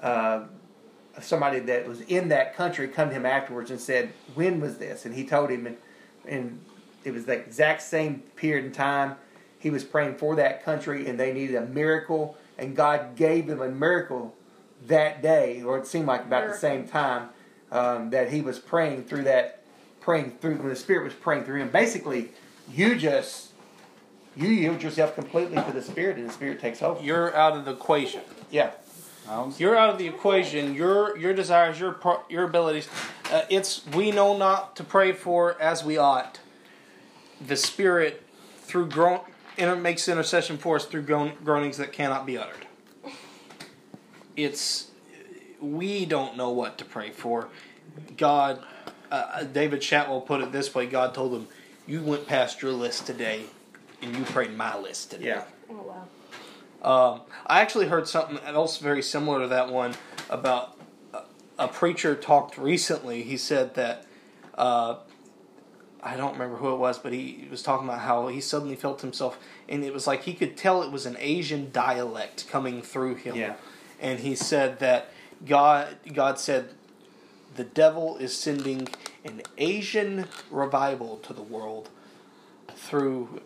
uh, 0.00 0.44
somebody 1.20 1.58
that 1.60 1.88
was 1.88 2.02
in 2.02 2.28
that 2.28 2.54
country 2.54 2.86
come 2.86 3.08
to 3.08 3.14
him 3.14 3.24
afterwards 3.24 3.70
and 3.70 3.80
said, 3.80 4.12
"When 4.34 4.60
was 4.60 4.76
this?" 4.76 5.06
And 5.06 5.14
he 5.14 5.24
told 5.24 5.50
him, 5.50 5.66
and, 5.66 5.76
and 6.28 6.60
it 7.02 7.12
was 7.12 7.24
the 7.24 7.32
exact 7.32 7.82
same 7.82 8.22
period 8.36 8.66
in 8.66 8.72
time. 8.72 9.16
He 9.58 9.70
was 9.70 9.84
praying 9.84 10.16
for 10.16 10.36
that 10.36 10.62
country, 10.62 11.08
and 11.08 11.18
they 11.18 11.32
needed 11.32 11.56
a 11.56 11.64
miracle, 11.64 12.36
and 12.58 12.76
God 12.76 13.16
gave 13.16 13.46
them 13.46 13.62
a 13.62 13.70
miracle 13.70 14.34
that 14.86 15.22
day, 15.22 15.62
or 15.62 15.78
it 15.78 15.86
seemed 15.86 16.06
like 16.06 16.26
about 16.26 16.46
the 16.46 16.58
same 16.58 16.86
time 16.86 17.30
um, 17.72 18.10
that 18.10 18.30
he 18.30 18.42
was 18.42 18.58
praying 18.58 19.04
through 19.04 19.22
that, 19.22 19.62
praying 20.02 20.32
through 20.42 20.56
when 20.56 20.68
the 20.68 20.76
Spirit 20.76 21.04
was 21.04 21.14
praying 21.14 21.44
through 21.44 21.62
him. 21.62 21.70
Basically, 21.70 22.32
you 22.72 22.96
just 22.96 23.50
you 24.36 24.48
yield 24.48 24.82
yourself 24.82 25.14
completely 25.14 25.56
to 25.62 25.72
the 25.72 25.82
Spirit, 25.82 26.16
and 26.16 26.28
the 26.28 26.32
Spirit 26.32 26.60
takes 26.60 26.82
over. 26.82 27.02
You're 27.02 27.34
out 27.36 27.56
of 27.56 27.64
the 27.64 27.72
equation. 27.72 28.22
Yeah, 28.50 28.70
You're 29.58 29.76
out 29.76 29.90
of 29.90 29.98
the 29.98 30.06
equation. 30.06 30.74
Your 30.74 31.16
your 31.16 31.34
desires, 31.34 31.78
your 31.78 31.98
your 32.28 32.44
abilities. 32.44 32.88
Uh, 33.30 33.42
it's 33.48 33.86
we 33.88 34.10
know 34.10 34.36
not 34.36 34.76
to 34.76 34.84
pray 34.84 35.12
for 35.12 35.60
as 35.60 35.84
we 35.84 35.96
ought. 35.96 36.40
The 37.44 37.56
Spirit 37.56 38.22
through 38.58 38.88
groan 38.88 39.20
inter- 39.56 39.76
makes 39.76 40.08
intercession 40.08 40.58
for 40.58 40.76
us 40.76 40.86
through 40.86 41.02
groan, 41.02 41.32
groanings 41.44 41.76
that 41.78 41.92
cannot 41.92 42.26
be 42.26 42.36
uttered. 42.36 42.66
It's 44.36 44.90
we 45.60 46.04
don't 46.04 46.36
know 46.36 46.50
what 46.50 46.78
to 46.78 46.84
pray 46.84 47.10
for. 47.10 47.48
God, 48.16 48.62
uh, 49.10 49.44
David 49.44 49.80
Chatwell 49.80 50.20
put 50.22 50.40
it 50.40 50.50
this 50.52 50.74
way: 50.74 50.86
God 50.86 51.14
told 51.14 51.32
him, 51.32 51.48
"You 51.86 52.02
went 52.02 52.26
past 52.26 52.62
your 52.62 52.72
list 52.72 53.06
today, 53.06 53.44
and 54.02 54.16
you 54.16 54.24
prayed 54.24 54.56
my 54.56 54.78
list 54.78 55.10
today." 55.10 55.26
yeah. 55.26 55.44
Oh 55.70 55.82
wow. 55.82 57.14
Um, 57.14 57.20
I 57.46 57.62
actually 57.62 57.86
heard 57.86 58.06
something 58.06 58.38
else 58.44 58.76
very 58.76 59.02
similar 59.02 59.40
to 59.40 59.48
that 59.48 59.70
one 59.70 59.94
about 60.28 60.78
a, 61.14 61.22
a 61.58 61.68
preacher 61.68 62.14
talked 62.14 62.58
recently. 62.58 63.22
He 63.22 63.38
said 63.38 63.74
that 63.74 64.04
uh, 64.56 64.96
I 66.02 66.16
don't 66.16 66.34
remember 66.34 66.56
who 66.56 66.72
it 66.72 66.76
was, 66.76 66.98
but 66.98 67.14
he 67.14 67.48
was 67.50 67.62
talking 67.62 67.88
about 67.88 68.00
how 68.00 68.28
he 68.28 68.40
suddenly 68.40 68.76
felt 68.76 69.00
himself, 69.00 69.38
and 69.68 69.82
it 69.82 69.94
was 69.94 70.06
like 70.06 70.24
he 70.24 70.34
could 70.34 70.56
tell 70.56 70.82
it 70.82 70.92
was 70.92 71.06
an 71.06 71.16
Asian 71.18 71.70
dialect 71.72 72.46
coming 72.48 72.82
through 72.82 73.14
him. 73.14 73.36
Yeah. 73.36 73.54
And 73.98 74.20
he 74.20 74.34
said 74.34 74.80
that 74.80 75.08
God 75.46 75.96
God 76.12 76.38
said 76.38 76.74
the 77.56 77.64
devil 77.64 78.18
is 78.18 78.36
sending 78.36 78.88
an 79.24 79.42
Asian 79.58 80.26
revival 80.50 81.16
to 81.18 81.32
the 81.32 81.42
world 81.42 81.88
through 82.74 83.40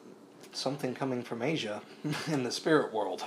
something 0.53 0.95
coming 0.95 1.23
from 1.23 1.43
Asia 1.43 1.83
in 2.33 2.43
the 2.43 2.51
spirit 2.51 2.93
world. 2.93 3.25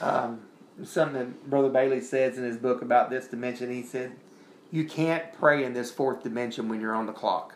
um, 0.00 0.40
something 0.84 1.18
that 1.18 1.50
Brother 1.50 1.68
Bailey 1.68 2.00
says 2.00 2.38
in 2.38 2.44
his 2.44 2.56
book 2.56 2.82
about 2.82 3.10
this 3.10 3.26
dimension. 3.28 3.70
He 3.70 3.82
said, 3.82 4.12
"You 4.70 4.84
can't 4.84 5.32
pray 5.34 5.64
in 5.64 5.74
this 5.74 5.90
fourth 5.90 6.22
dimension 6.22 6.68
when 6.68 6.80
you're 6.80 6.94
on 6.94 7.06
the 7.06 7.12
clock. 7.12 7.54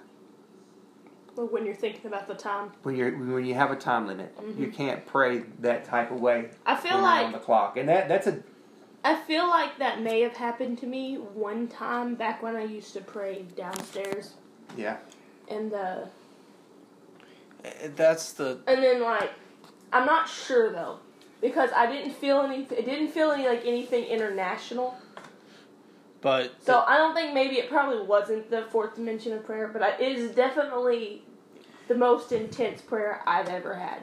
Well, 1.34 1.47
when 1.49 1.66
you're 1.66 1.74
thinking 1.74 2.07
about 2.07 2.28
the 2.28 2.34
time, 2.34 2.72
When 2.82 2.97
you're 2.97 3.11
when 3.11 3.45
you 3.45 3.55
have 3.55 3.70
a 3.70 3.76
time 3.76 4.07
limit, 4.07 4.34
you 4.57 4.68
can't 4.68 5.05
pray 5.07 5.41
that 5.61 5.84
type 5.84 6.11
of 6.11 6.20
way 6.20 6.51
I 6.64 6.76
feel 6.76 6.95
when 6.95 7.03
you're 7.03 7.24
on 7.26 7.32
the 7.32 7.39
clock. 7.39 7.76
And 7.76 7.89
that 7.89 8.09
that's 8.09 8.26
a 8.26 8.43
I 9.07 9.15
feel 9.15 9.49
like 9.49 9.79
that 9.79 10.01
may 10.03 10.21
have 10.23 10.37
happened 10.37 10.79
to 10.79 10.87
me 10.87 11.17
one 11.17 11.69
time 11.69 12.15
back 12.17 12.43
when 12.43 12.57
I 12.57 12.65
used 12.65 12.93
to 12.95 13.01
pray 13.01 13.45
downstairs 13.57 14.35
yeah 14.77 14.97
And 15.49 15.71
the 15.71 16.09
Uh, 17.65 17.69
That's 17.95 18.33
the 18.33 18.59
and 18.67 18.83
then 18.83 19.01
like 19.03 19.31
I'm 19.93 20.07
not 20.07 20.29
sure 20.29 20.73
though. 20.73 20.99
because 21.41 21.71
I 21.75 21.87
didn't 21.87 22.13
feel 22.15 22.41
any. 22.41 22.63
It 22.63 22.85
didn't 22.85 23.09
feel 23.09 23.31
any 23.31 23.47
like 23.47 23.65
anything 23.65 24.05
international. 24.05 24.97
But 26.21 26.55
So 26.61 26.83
I 26.87 26.97
don't 26.99 27.15
think 27.15 27.35
maybe 27.35 27.57
it 27.57 27.69
probably 27.71 28.05
wasn't 28.05 28.51
the 28.51 28.63
fourth 28.71 28.97
dimension 28.97 29.33
of 29.33 29.47
prayer, 29.47 29.69
but 29.69 29.83
I, 29.83 29.91
it 30.01 30.19
is 30.19 30.35
definitely 30.35 31.23
the 31.89 31.95
most 31.95 32.33
intense 32.33 32.81
prayer 32.83 33.23
I've 33.27 33.49
ever 33.49 33.75
had. 33.75 34.01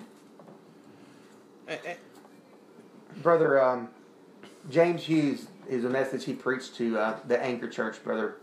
Brother 3.22 3.62
um, 3.62 3.90
James 4.70 5.04
Hughes 5.04 5.48
is 5.68 5.84
a 5.84 5.90
message 5.90 6.26
he 6.26 6.34
preached 6.34 6.76
to 6.76 6.98
uh, 6.98 7.20
the 7.28 7.42
Anchor 7.42 7.70
Church, 7.70 8.04
Brother 8.04 8.38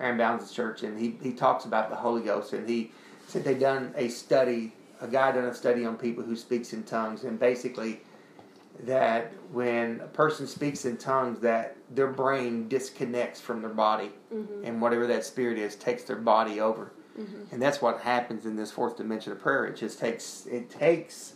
Aaron 0.00 0.18
Bounds' 0.18 0.52
church, 0.52 0.82
and 0.82 0.98
he, 0.98 1.18
he 1.22 1.32
talks 1.32 1.64
about 1.64 1.90
the 1.90 1.96
Holy 1.96 2.22
Ghost, 2.22 2.52
and 2.52 2.68
he 2.68 2.92
said 3.26 3.44
they 3.44 3.54
done 3.54 3.92
a 3.96 4.08
study, 4.08 4.72
a 5.00 5.08
guy 5.08 5.32
done 5.32 5.44
a 5.44 5.54
study 5.54 5.84
on 5.84 5.96
people 5.96 6.22
who 6.24 6.36
speaks 6.36 6.72
in 6.72 6.82
tongues, 6.82 7.24
and 7.24 7.38
basically 7.38 8.00
that 8.80 9.32
when 9.52 10.00
a 10.02 10.06
person 10.06 10.46
speaks 10.46 10.84
in 10.84 10.98
tongues, 10.98 11.40
that 11.40 11.76
their 11.90 12.08
brain 12.08 12.68
disconnects 12.68 13.40
from 13.40 13.62
their 13.62 13.70
body, 13.70 14.10
and 14.64 14.80
whatever 14.82 15.06
that 15.06 15.24
spirit 15.24 15.58
is 15.58 15.76
takes 15.76 16.04
their 16.04 16.16
body 16.16 16.60
over, 16.60 16.92
and 17.50 17.62
that's 17.62 17.80
what 17.80 18.00
happens 18.00 18.44
in 18.44 18.56
this 18.56 18.70
fourth 18.70 18.96
dimension 18.98 19.32
of 19.32 19.40
prayer. 19.40 19.64
It 19.64 19.76
just 19.76 19.98
takes 19.98 20.44
it 20.46 20.68
takes 20.68 21.35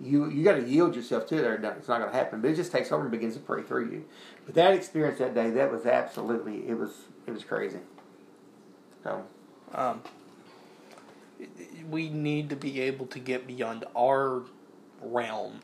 you 0.00 0.30
you 0.30 0.42
got 0.42 0.54
to 0.54 0.66
yield 0.66 0.96
yourself 0.96 1.26
to 1.26 1.36
it 1.36 1.64
it's 1.64 1.88
not 1.88 1.98
going 1.98 2.10
to 2.10 2.16
happen 2.16 2.40
but 2.40 2.50
it 2.50 2.56
just 2.56 2.72
takes 2.72 2.90
over 2.90 3.02
and 3.02 3.10
begins 3.10 3.34
to 3.34 3.40
pray 3.40 3.62
through 3.62 3.90
you 3.90 4.04
but 4.46 4.54
that 4.54 4.72
experience 4.72 5.18
that 5.18 5.34
day 5.34 5.50
that 5.50 5.70
was 5.70 5.84
absolutely 5.86 6.68
it 6.68 6.78
was 6.78 6.90
it 7.26 7.32
was 7.32 7.44
crazy 7.44 7.80
so 9.04 9.24
um, 9.74 10.02
we 11.88 12.08
need 12.08 12.50
to 12.50 12.56
be 12.56 12.80
able 12.80 13.06
to 13.06 13.18
get 13.18 13.46
beyond 13.46 13.84
our 13.96 14.42
realm 15.00 15.60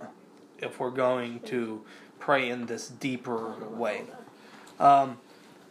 if 0.59 0.80
we're 0.80 0.91
going 0.91 1.41
to 1.41 1.82
pray 2.18 2.49
in 2.49 2.66
this 2.66 2.89
deeper 2.89 3.55
way. 3.68 4.05
Um, 4.80 5.18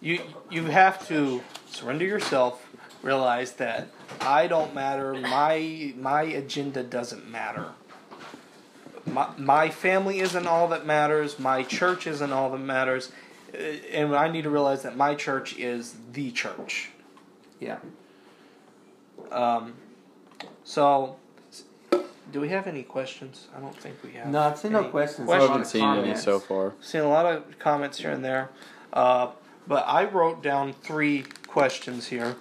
you 0.02 0.22
you 0.50 0.66
have 0.66 1.08
to 1.08 1.42
surrender 1.68 2.06
yourself, 2.06 2.70
realize 3.02 3.54
that 3.54 3.88
I 4.22 4.48
don't 4.48 4.76
matter, 4.76 5.14
my 5.14 5.94
my 5.98 6.24
agenda 6.24 6.84
doesn't 6.84 7.30
matter. 7.30 7.72
My, 9.16 9.30
my 9.38 9.70
family 9.70 10.20
isn't 10.20 10.46
all 10.46 10.68
that 10.68 10.86
matters, 10.86 11.40
my 11.40 11.64
church 11.64 12.06
isn't 12.06 12.34
all 12.34 12.50
that 12.50 12.58
matters, 12.60 13.14
uh, 13.54 13.58
and 13.58 14.14
I 14.14 14.28
need 14.28 14.42
to 14.42 14.50
realize 14.50 14.84
that 14.84 14.98
my 14.98 15.16
church 15.16 15.58
is 15.58 15.96
the 16.12 16.32
church. 16.32 16.90
yeah 17.62 17.78
Um, 19.32 19.76
so, 20.66 21.16
do 22.34 22.42
we 22.42 22.50
have 22.50 22.68
any 22.68 22.84
questions? 22.84 23.48
I 23.56 23.62
don't 23.62 23.78
think 23.78 23.96
we 24.04 24.12
have. 24.20 24.28
no 24.28 24.40
i've 24.42 24.58
seen 24.58 24.74
no 24.74 24.80
any 24.82 24.90
questions 24.90 25.30
I 25.30 25.38
a 25.38 25.40
lot 25.40 25.48
haven't 25.48 25.62
of 25.62 25.68
seen 25.68 25.84
any 25.86 26.16
so 26.18 26.40
far. 26.40 26.74
Seen 26.82 27.02
a 27.02 27.08
lot 27.08 27.26
of 27.26 27.58
comments 27.58 27.98
here 28.00 28.12
and 28.12 28.22
there, 28.22 28.50
uh, 28.92 29.30
but 29.66 29.86
I 29.88 30.04
wrote 30.04 30.44
down 30.44 30.74
three 30.74 31.24
questions 31.48 32.08
here. 32.08 32.36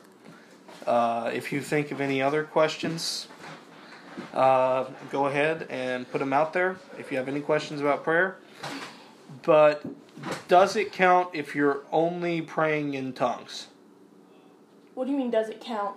Uh, 0.89 1.31
if 1.33 1.53
you 1.53 1.61
think 1.61 1.93
of 1.93 2.01
any 2.01 2.21
other 2.21 2.43
questions, 2.43 3.29
uh, 4.33 4.85
go 5.11 5.27
ahead 5.27 5.67
and 5.71 6.11
put 6.11 6.19
them 6.19 6.33
out 6.33 6.53
there. 6.53 6.77
If 6.99 7.11
you 7.11 7.19
have 7.19 7.29
any 7.29 7.41
questions 7.41 7.81
about 7.81 8.05
prayer, 8.05 8.39
but 9.43 9.85
does 10.49 10.77
it 10.77 10.93
count 10.93 11.31
if 11.33 11.55
you're 11.55 11.83
only 11.93 12.41
praying 12.43 12.95
in 12.95 13.13
tongues? 13.13 13.69
What 14.95 15.07
do 15.07 15.11
you 15.11 15.19
mean? 15.19 15.31
Does 15.31 15.49
it 15.49 15.61
count? 15.61 15.97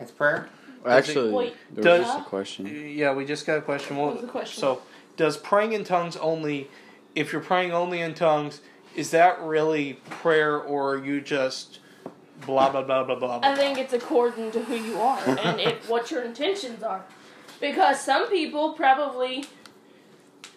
it's 0.00 0.12
prayer 0.12 0.48
Actually, 0.86 1.32
Wait, 1.32 1.56
there 1.72 1.84
does- 1.84 2.00
was 2.00 2.08
just 2.08 2.20
a 2.20 2.28
question. 2.28 2.92
Yeah, 2.96 3.12
we 3.12 3.24
just 3.24 3.46
got 3.46 3.58
a 3.58 3.62
question. 3.62 3.96
Well, 3.96 4.06
What 4.06 4.14
was 4.14 4.22
the 4.22 4.30
question? 4.30 4.60
So, 4.60 4.82
does 5.16 5.36
praying 5.36 5.72
in 5.72 5.84
tongues 5.84 6.16
only, 6.16 6.70
if 7.14 7.32
you're 7.32 7.42
praying 7.42 7.72
only 7.72 8.00
in 8.00 8.14
tongues, 8.14 8.60
is 8.94 9.10
that 9.10 9.40
really 9.40 9.94
prayer 10.08 10.56
or 10.56 10.94
are 10.94 11.04
you 11.04 11.20
just 11.20 11.80
blah, 12.46 12.70
blah, 12.70 12.82
blah, 12.82 13.04
blah, 13.04 13.16
blah? 13.16 13.40
I 13.42 13.54
think 13.56 13.76
it's 13.78 13.92
according 13.92 14.52
to 14.52 14.62
who 14.62 14.76
you 14.76 15.00
are 15.00 15.20
and 15.40 15.60
if 15.60 15.88
what 15.88 16.10
your 16.10 16.22
intentions 16.22 16.82
are, 16.82 17.04
because 17.60 18.00
some 18.00 18.28
people 18.28 18.72
probably 18.72 19.44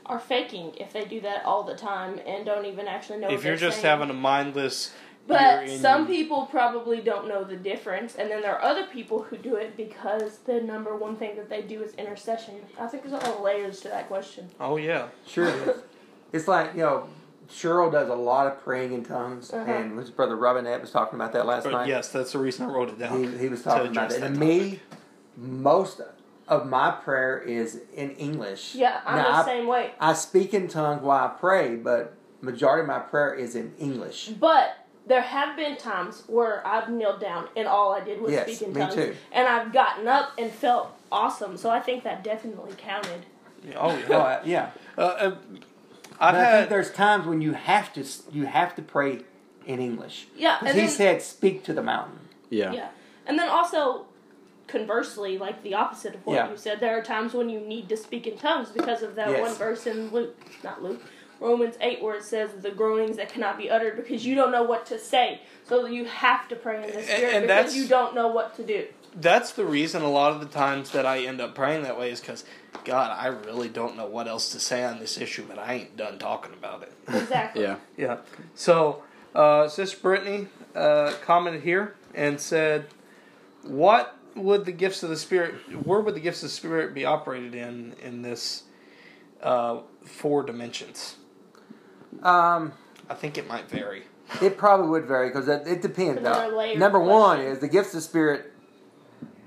are 0.05 0.19
faking 0.19 0.73
if 0.77 0.91
they 0.93 1.05
do 1.05 1.21
that 1.21 1.45
all 1.45 1.63
the 1.63 1.75
time 1.75 2.19
and 2.25 2.45
don't 2.45 2.65
even 2.65 2.87
actually 2.87 3.19
know. 3.19 3.27
if 3.29 3.35
what 3.35 3.43
you're 3.45 3.55
just 3.55 3.77
saying. 3.81 3.85
having 3.99 4.09
a 4.09 4.13
mindless. 4.13 4.93
But 5.27 5.69
some 5.69 6.07
people 6.07 6.47
probably 6.47 6.99
don't 6.99 7.27
know 7.27 7.43
the 7.43 7.55
difference, 7.55 8.15
and 8.15 8.29
then 8.29 8.41
there 8.41 8.55
are 8.55 8.61
other 8.61 8.87
people 8.87 9.21
who 9.21 9.37
do 9.37 9.55
it 9.55 9.77
because 9.77 10.39
the 10.39 10.59
number 10.59 10.95
one 10.95 11.15
thing 11.15 11.35
that 11.35 11.47
they 11.47 11.61
do 11.61 11.83
is 11.83 11.93
intercession. 11.93 12.55
I 12.79 12.87
think 12.87 13.03
there's 13.03 13.13
a 13.13 13.17
lot 13.27 13.35
of 13.37 13.41
layers 13.41 13.81
to 13.81 13.89
that 13.89 14.07
question. 14.07 14.49
Oh, 14.59 14.77
yeah. 14.77 15.09
sure 15.27 15.45
it 15.47 15.55
is 15.67 15.77
it's 16.33 16.47
like 16.47 16.73
you 16.73 16.79
know 16.81 17.07
cheryl 17.49 17.91
does 17.91 18.09
a 18.09 18.15
lot 18.15 18.47
of 18.47 18.61
praying 18.63 18.93
in 18.93 19.03
tongues 19.03 19.53
Uh-huh. 19.53 19.69
and 19.71 19.99
his 19.99 20.09
brother 20.09 20.37
robinette 20.37 20.79
was 20.79 20.89
talking 20.91 21.19
about 21.19 21.33
that 21.33 21.45
last 21.45 21.65
But 21.65 21.71
night 21.73 21.87
yes, 21.89 22.07
that's 22.09 22.31
the 22.31 22.39
reason 22.39 22.65
I 22.65 22.73
wrote 22.73 22.87
it 22.89 22.97
down. 22.97 23.21
he, 23.33 23.37
he 23.37 23.47
was 23.49 23.61
talking 23.61 23.91
about 23.91 24.05
address 24.05 24.19
that 24.21 24.25
and 24.27 24.35
that 24.37 24.39
me 24.39 24.79
most 25.37 25.99
of 26.51 26.67
my 26.67 26.91
prayer 26.91 27.39
is 27.39 27.79
in 27.95 28.11
english 28.11 28.75
Yeah, 28.75 28.99
I'm 29.05 29.15
Now, 29.15 29.23
the 29.23 29.37
I- 29.37 29.45
same 29.45 29.67
way. 29.67 29.91
I 29.99 30.13
speak 30.13 30.53
in 30.53 30.67
tongues 30.67 31.01
while 31.01 31.25
I 31.25 31.29
pray, 31.29 31.75
but 31.77 32.13
majority 32.41 32.81
of 32.81 32.87
my 32.87 32.99
prayer 32.99 33.33
is 33.33 33.55
in 33.55 33.73
English. 33.79 34.27
But 34.39 34.77
there 35.07 35.21
have 35.21 35.55
been 35.55 35.77
times 35.77 36.23
where 36.27 36.65
I've 36.67 36.89
kneeled 36.89 37.21
down 37.21 37.47
and 37.55 37.67
all 37.67 37.93
I 37.93 38.01
did 38.01 38.19
was 38.21 38.33
Yes, 38.33 38.43
speak 38.47 38.61
in 38.67 38.73
me 38.73 38.81
tongues, 38.81 38.95
too. 38.95 39.15
and 39.31 39.47
I've 39.47 39.71
gotten 39.71 40.07
up 40.07 40.33
and 40.37 40.51
felt 40.51 40.91
awesome. 41.11 41.55
So 41.57 41.69
I 41.69 41.79
think 41.79 42.03
that 42.03 42.23
definitely 42.23 42.73
counted. 42.77 43.25
Oh, 43.75 43.89
Oh, 43.89 43.97
yeah. 44.09 44.41
Yeah. 44.45 44.69
Uh, 44.97 45.01
uh, 45.01 45.35
I've 46.19 46.33
But 46.33 46.35
I 46.35 46.51
think 46.57 46.69
there's 46.69 46.91
times 46.91 47.25
when 47.25 47.41
you 47.41 47.53
have 47.53 47.93
to 47.93 48.03
you 48.31 48.45
have 48.45 48.75
to 48.75 48.81
pray 48.81 49.21
in 49.65 49.79
English. 49.79 50.27
Yeah, 50.35 50.57
and 50.59 50.69
he 50.69 50.81
then, 50.81 50.89
said, 50.89 51.21
"Speak 51.21 51.63
to 51.63 51.73
the 51.73 51.81
mountain." 51.81 52.19
Yeah. 52.49 52.71
yeah, 52.73 52.89
and 53.25 53.39
then 53.39 53.47
also. 53.49 54.05
Conversely, 54.71 55.37
like 55.37 55.63
the 55.63 55.73
opposite 55.73 56.15
of 56.15 56.25
what 56.25 56.35
Yeah. 56.35 56.49
you 56.49 56.55
said, 56.55 56.79
there 56.79 56.97
are 56.97 57.01
times 57.01 57.33
when 57.33 57.49
you 57.49 57.59
need 57.59 57.89
to 57.89 57.97
speak 57.97 58.25
in 58.25 58.37
tongues 58.37 58.69
because 58.69 59.03
of 59.03 59.15
that 59.15 59.29
Yes. 59.31 59.41
one 59.41 59.53
verse 59.55 59.85
in 59.85 60.09
Luke, 60.11 60.35
not 60.63 60.81
Luke, 60.81 61.01
Romans 61.41 61.75
8, 61.81 62.01
where 62.01 62.15
it 62.15 62.23
says 62.23 62.51
the 62.61 62.71
groanings 62.71 63.17
that 63.17 63.27
cannot 63.27 63.57
be 63.57 63.69
uttered 63.69 63.97
because 63.97 64.25
you 64.25 64.33
don't 64.33 64.49
know 64.51 64.63
what 64.63 64.85
to 64.85 64.97
say. 64.97 65.41
So 65.67 65.85
you 65.87 66.05
have 66.05 66.47
to 66.47 66.55
pray 66.55 66.77
in 66.77 66.95
the 66.95 67.03
Spirit 67.03 67.33
and 67.33 67.41
because 67.43 67.47
that's- 67.47 67.75
you 67.75 67.85
don't 67.87 68.15
know 68.15 68.27
what 68.27 68.55
to 68.55 68.63
do. 68.63 68.87
That's 69.13 69.51
the 69.51 69.65
reason 69.65 70.03
a 70.03 70.09
lot 70.09 70.31
of 70.31 70.39
the 70.39 70.45
times 70.45 70.91
that 70.91 71.05
I 71.05 71.19
end 71.19 71.41
up 71.41 71.53
praying 71.53 71.83
that 71.83 71.99
way 71.99 72.11
is 72.11 72.21
because, 72.21 72.45
God, 72.85 73.11
I 73.11 73.27
really 73.27 73.67
don't 73.67 73.97
know 73.97 74.05
what 74.05 74.25
else 74.29 74.53
to 74.53 74.59
say 74.59 74.85
on 74.85 74.99
this 74.99 75.17
issue, 75.19 75.43
but 75.49 75.59
I 75.59 75.73
ain't 75.73 75.97
done 75.97 76.17
talking 76.17 76.53
about 76.53 76.83
it. 76.83 76.93
Exactly. 77.13 77.63
Yeah. 77.63 77.75
Yeah. 77.97 78.17
So, 78.55 79.03
uh, 79.35 79.67
Sister 79.67 79.97
Brittany 80.01 80.47
uh, 80.75 81.11
commented 81.25 81.63
here 81.63 81.95
and 82.13 82.39
said, 82.39 82.85
"What 83.63 84.15
would 84.35 84.65
the 84.65 84.71
gifts 84.71 85.03
of 85.03 85.09
the 85.09 85.17
Spirit? 85.17 85.55
Where 85.85 85.99
would 85.99 86.15
the 86.15 86.19
gifts 86.19 86.43
of 86.43 86.49
the 86.49 86.55
Spirit 86.55 86.93
be 86.93 87.05
operated 87.05 87.55
in 87.55 87.95
in 88.03 88.21
this 88.21 88.63
uh, 89.41 89.81
four 90.05 90.43
dimensions?" 90.43 91.15
Um, 92.23 92.73
I 93.09 93.13
think 93.15 93.37
it 93.37 93.47
might 93.47 93.69
vary. 93.69 94.03
it 94.41 94.57
probably 94.57 94.87
would 94.89 95.05
vary 95.05 95.29
because 95.29 95.47
it, 95.47 95.65
it 95.67 95.81
depends. 95.81 96.19
Another 96.19 96.51
Now, 96.51 96.57
layered 96.57 96.79
number 96.79 96.99
one 96.99 97.39
is 97.39 97.59
the 97.59 97.67
gifts 97.67 97.89
of 97.89 97.95
the 97.95 98.01
Spirit 98.01 98.51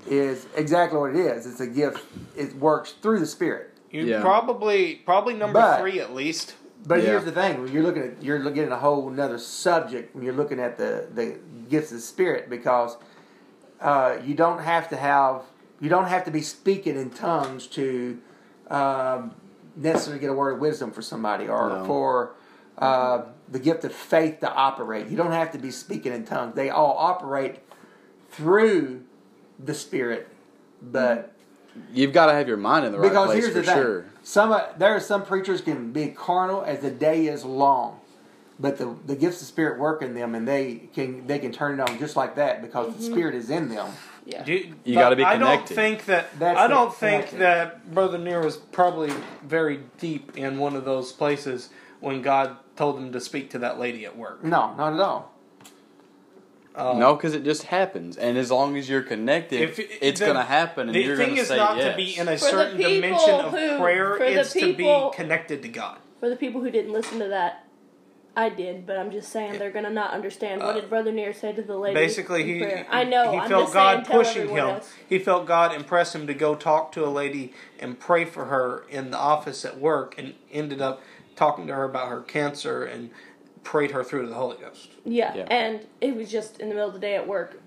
is 0.07 0.47
exactly 0.57 0.99
what 0.99 1.11
it 1.11 1.17
is. 1.17 1.47
It's 1.47 1.61
a 1.61 1.67
gift. 1.67 2.05
It 2.37 2.55
works 2.57 2.93
through 3.01 3.21
the 3.21 3.27
Spirit. 3.27 3.71
You 3.91 4.05
Yeah. 4.05 4.21
probably 4.21 4.97
probably 5.07 5.35
number 5.35 5.61
But- 5.61 5.81
three 5.81 6.01
at 6.01 6.13
least. 6.15 6.55
But 6.87 6.99
Yeah. 7.03 7.11
here's 7.11 7.25
the 7.25 7.33
thing: 7.33 7.63
when 7.63 7.73
you're 7.73 7.83
looking 7.83 8.03
at 8.03 8.23
you're 8.23 8.41
looking 8.41 8.65
at 8.65 8.73
a 8.73 8.77
whole 8.77 9.09
another 9.09 9.39
subject 9.39 10.15
when 10.15 10.25
you're 10.25 10.35
looking 10.35 10.61
at 10.61 10.77
the 10.77 11.07
the 11.15 11.39
gifts 11.71 11.91
of 11.93 11.97
the 11.99 12.03
Spirit 12.03 12.51
because 12.51 12.97
uh, 13.85 14.19
you 14.25 14.35
don't 14.35 14.61
have 14.61 14.89
to 14.89 14.97
have 14.97 15.43
you 15.81 15.89
don't 15.89 16.07
have 16.07 16.25
to 16.25 16.31
be 16.31 16.41
speaking 16.41 16.97
in 16.97 17.11
tongues 17.11 17.67
to 17.67 18.19
um, 18.71 19.35
necessarily 19.77 20.21
get 20.21 20.31
a 20.31 20.33
word 20.33 20.53
of 20.55 20.59
wisdom 20.61 20.91
for 20.91 21.03
somebody 21.03 21.47
or 21.47 21.69
No. 21.69 21.85
for 21.85 22.35
uh, 22.79 23.23
the 23.49 23.59
gift 23.59 23.85
of 23.85 23.93
faith 23.93 24.41
to 24.41 24.51
operate. 24.53 25.09
You 25.09 25.17
don't 25.17 25.33
have 25.33 25.53
to 25.53 25.59
be 25.59 25.71
speaking 25.71 26.13
in 26.13 26.25
tongues. 26.25 26.55
They 26.57 26.71
all 26.71 26.97
operate 26.99 27.57
through 28.31 29.05
the 29.63 29.75
Spirit, 29.75 30.29
but 30.83 31.31
You've 31.93 32.13
got 32.13 32.27
to 32.27 32.33
have 32.33 32.47
your 32.49 32.57
mind 32.57 32.87
in 32.87 32.93
the 32.93 32.99
right 32.99 33.09
because 33.09 33.27
place 33.27 33.43
here's 33.45 33.55
for 33.55 33.61
the 33.61 33.67
thing: 33.67 33.75
sure. 33.75 34.05
some 34.23 34.53
uh, 34.53 34.63
there 34.79 34.95
are 34.95 35.01
some 35.01 35.25
preachers 35.25 35.61
can 35.61 35.93
be 35.93 36.09
carnal 36.09 36.63
as 36.63 36.81
the 36.81 36.91
day 36.91 37.27
is 37.27 37.45
long, 37.45 38.01
but 38.59 38.79
the 38.79 38.95
the 39.07 39.17
gifts 39.17 39.41
of 39.43 39.49
spirit 39.49 39.79
work 39.79 40.03
in 40.03 40.15
them, 40.15 40.35
and 40.35 40.47
they 40.47 40.89
can 40.95 41.27
they 41.27 41.39
can 41.39 41.53
turn 41.53 41.79
it 41.79 41.89
on 41.89 41.99
just 41.99 42.17
like 42.17 42.37
that 42.37 42.63
because 42.63 42.95
the 42.97 43.03
spirit 43.03 43.35
is 43.35 43.51
in 43.51 43.69
them. 43.69 43.89
Yeah. 44.27 44.45
You, 44.47 44.75
You 44.85 44.95
gotta 44.95 45.17
be 45.17 45.23
connected. 45.23 45.25
I 45.25 45.39
don't 45.39 45.49
connected. 45.67 45.75
think 45.75 46.05
that. 46.07 46.39
That's 46.39 46.59
I 46.59 46.67
don't 46.67 46.95
think 46.95 47.27
connected. 47.29 47.41
that 47.41 47.93
Brother 47.93 48.17
Near 48.19 48.43
was 48.43 48.57
probably 48.57 49.13
very 49.45 49.81
deep 49.99 50.37
in 50.39 50.59
one 50.59 50.77
of 50.77 50.85
those 50.87 51.13
places 51.13 51.69
when 52.01 52.23
God 52.23 52.57
told 52.77 52.99
him 52.99 53.13
to 53.13 53.21
speak 53.21 53.51
to 53.51 53.59
that 53.59 53.79
lady 53.79 54.07
at 54.07 54.17
work. 54.17 54.43
No, 54.43 54.75
not 54.77 54.95
at 54.95 55.01
all. 55.01 55.31
Um, 56.77 56.99
no, 56.99 57.15
because 57.15 57.35
it 57.35 57.45
just 57.45 57.65
happens, 57.65 58.17
and 58.17 58.37
as 58.37 58.51
long 58.51 58.77
as 58.77 58.89
you're 58.89 59.03
connected, 59.03 59.61
If 59.61 59.79
it- 59.79 59.91
it's 60.01 60.21
going 60.21 60.35
to 60.35 60.43
happen, 60.43 60.89
and 60.89 60.95
The 60.97 61.03
you're 61.03 61.17
thing 61.17 61.27
going 61.27 61.37
to 61.37 61.43
is 61.43 61.49
say 61.49 61.57
not 61.57 61.77
yes. 61.77 61.93
to 61.93 61.97
be 61.97 62.17
in 62.19 62.27
a 62.27 62.33
For 62.37 62.47
certain 62.47 62.77
people 62.79 62.93
dimension 62.95 63.31
of 63.35 63.51
who- 63.53 63.79
prayer; 63.79 64.17
for 64.17 64.25
the 64.25 64.41
it's 64.41 64.53
to 64.55 64.73
be 64.75 65.11
connected 65.15 65.63
to 65.63 65.69
God. 65.69 65.99
For 66.19 66.29
the 66.29 66.35
people 66.35 66.63
who 66.63 66.71
didn't 66.73 66.93
listen 66.93 67.21
to 67.21 67.29
that, 67.29 67.64
I 68.37 68.49
did, 68.49 68.87
but 68.87 68.99
I'm 68.99 69.11
just 69.13 69.31
saying 69.31 69.59
they're 69.59 69.71
gonna 69.71 69.91
not 69.91 70.11
understand. 70.13 70.61
What 70.61 70.71
Uh, 70.77 70.81
did 70.81 70.91
Brother 70.91 71.13
Near 71.13 71.33
say 71.33 71.53
to 71.53 71.63
the 71.63 71.77
lady? 71.77 71.95
Basically, 71.95 72.43
in 72.43 72.49
he 72.49 72.59
prayer? 72.61 72.87
I 72.91 73.05
know. 73.05 73.31
he 73.31 73.39
I'm 73.39 73.49
felt 73.49 73.73
God 73.73 74.07
saying, 74.07 74.19
pushing 74.19 74.49
him. 74.49 74.59
else. 74.59 74.93
He 75.09 75.19
felt 75.19 75.47
God 75.47 75.73
impress 75.75 76.15
him 76.15 76.27
to 76.27 76.35
go 76.35 76.55
talk 76.57 76.91
to 76.93 77.05
a 77.07 77.09
lady 77.09 77.53
and 77.79 77.99
pray 77.99 78.25
for 78.25 78.47
her 78.47 78.85
in 78.91 79.11
the 79.13 79.19
office 79.19 79.65
at 79.65 79.79
work, 79.79 80.17
and 80.19 80.35
ended 80.53 80.83
up 80.83 81.01
talking 81.37 81.67
to 81.69 81.75
her 81.75 81.85
about 81.85 82.09
her 82.09 82.21
cancer 82.23 82.85
and 82.85 83.11
prayed 83.63 83.93
her 83.93 84.03
through 84.05 84.23
to 84.23 84.29
the 84.29 84.35
Holy 84.35 84.57
Ghost. 84.57 84.91
Yeah, 85.05 85.35
Yeah. 85.35 85.47
and 85.51 85.87
it 86.01 86.15
was 86.17 86.31
just 86.31 86.61
in 86.61 86.69
the 86.69 86.75
middle 86.75 86.89
of 86.89 86.95
the 86.95 87.01
day 87.01 87.15
at 87.15 87.27
work. 87.29 87.61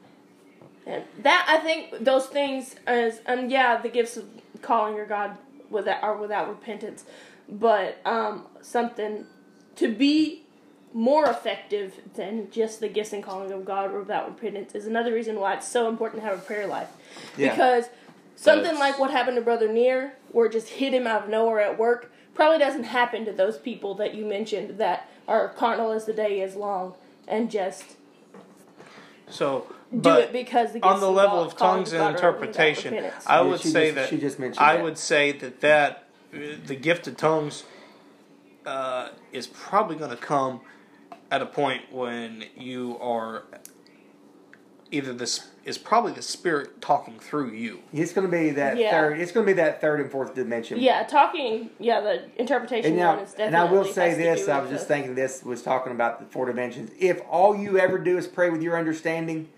And 0.85 1.03
that 1.23 1.45
I 1.49 1.57
think 1.57 2.03
those 2.03 2.27
things 2.27 2.75
as 2.85 3.21
and 3.25 3.51
yeah, 3.51 3.81
the 3.81 3.89
gifts 3.89 4.15
of 4.17 4.25
calling 4.61 4.95
your 4.95 5.05
God 5.05 5.37
without 5.69 6.01
are 6.03 6.15
without 6.17 6.47
repentance, 6.49 7.03
but 7.49 7.97
um, 8.05 8.45
something 8.61 9.25
to 9.75 9.93
be 9.93 10.43
more 10.97 11.25
effective 11.29 11.93
than 12.15 12.49
just 12.49 12.79
the 12.79 12.87
gifts 12.89 13.13
and 13.13 13.23
calling 13.23 13.51
of 13.51 13.63
God 13.63 13.91
or 13.91 13.99
without 13.99 14.27
repentance 14.27 14.73
is 14.73 14.87
another 14.87 15.13
reason 15.13 15.39
why 15.39 15.53
it's 15.53 15.67
so 15.67 15.87
important 15.87 16.23
to 16.23 16.27
have 16.27 16.39
a 16.39 16.41
prayer 16.41 16.65
life. 16.65 16.89
Yeah. 17.37 17.51
Because 17.51 17.85
something 18.35 18.63
That's- 18.63 18.79
like 18.79 18.97
what 18.97 19.11
happened 19.11 19.35
to 19.35 19.43
Brother 19.43 19.71
Near, 19.71 20.13
where 20.31 20.47
it 20.47 20.53
just 20.53 20.69
hit 20.69 20.95
him 20.95 21.05
out 21.05 21.25
of 21.25 21.29
nowhere 21.29 21.59
at 21.59 21.77
work, 21.77 22.11
probably 22.33 22.57
doesn't 22.57 22.85
happen 22.85 23.25
to 23.25 23.31
those 23.31 23.59
people 23.59 23.93
that 23.93 24.15
you 24.15 24.25
mentioned 24.25 24.79
that 24.79 25.07
are 25.27 25.49
carnal 25.49 25.91
as 25.91 26.05
the 26.05 26.13
day 26.13 26.41
is 26.41 26.55
long 26.55 26.95
and 27.27 27.51
just 27.51 27.83
So, 29.29 29.67
do 30.01 30.13
it 30.15 30.31
because 30.31 30.73
the 30.73 30.81
on 30.81 30.99
the 30.99 31.11
level 31.11 31.39
of 31.43 31.55
tongues 31.55 31.91
and 31.93 31.99
God 31.99 32.05
are 32.07 32.11
without 32.31 32.37
interpretation. 32.47 32.93
I 33.27 33.35
Yeah, 33.35 33.41
would 33.43 33.59
she 33.61 33.67
say 33.69 33.85
just- 33.91 33.95
that 33.97 34.09
she 34.09 34.17
just 34.17 34.39
mentioned 34.39 34.65
I 34.65 34.77
that. 34.77 34.83
would 34.83 34.97
say 34.97 35.31
that 35.33 35.61
that 35.61 36.05
uh, 36.33 36.37
the 36.65 36.75
gift 36.75 37.05
of 37.07 37.17
tongues 37.17 37.65
uh, 38.65 39.09
is 39.31 39.45
probably 39.45 39.95
going 39.95 40.09
to 40.09 40.17
come 40.17 40.61
at 41.31 41.41
a 41.41 41.45
point 41.45 41.91
when 41.91 42.45
you 42.55 42.97
are 42.99 43.43
either 44.91 45.13
this 45.13 45.47
is 45.65 45.77
probably 45.77 46.13
the 46.13 46.21
spirit 46.21 46.81
talking 46.81 47.19
through 47.19 47.51
you. 47.51 47.79
It's 47.91 48.13
going 48.13 48.25
to 48.25 48.31
be 48.31 48.51
that 48.51 48.77
Yeah. 48.77 48.91
third. 48.91 49.19
It's 49.19 49.33
going 49.33 49.45
to 49.45 49.49
be 49.49 49.55
that 49.57 49.81
third 49.81 49.99
and 49.99 50.09
fourth 50.09 50.33
dimension. 50.33 50.79
yeah, 50.79 51.03
talking. 51.03 51.71
Yeah, 51.77 51.99
the 51.99 52.23
interpretation 52.39 52.91
And 52.91 52.97
now, 52.99 53.15
one 53.15 53.23
is 53.25 53.33
and. 53.33 53.55
I 53.55 53.65
will 53.69 53.83
say 53.83 54.13
this. 54.13 54.47
I 54.47 54.59
was 54.61 54.69
just 54.69 54.87
the- 54.87 54.93
thinking 54.93 55.15
this 55.15 55.43
was 55.43 55.61
talking 55.61 55.91
about 55.91 56.19
the 56.19 56.25
four 56.27 56.45
dimensions. 56.45 56.91
If 56.97 57.21
all 57.29 57.53
you 57.55 57.77
ever 57.77 57.97
do 57.97 58.17
is 58.17 58.27
pray 58.27 58.49
with 58.49 58.61
your 58.61 58.77
understanding, 58.79 59.49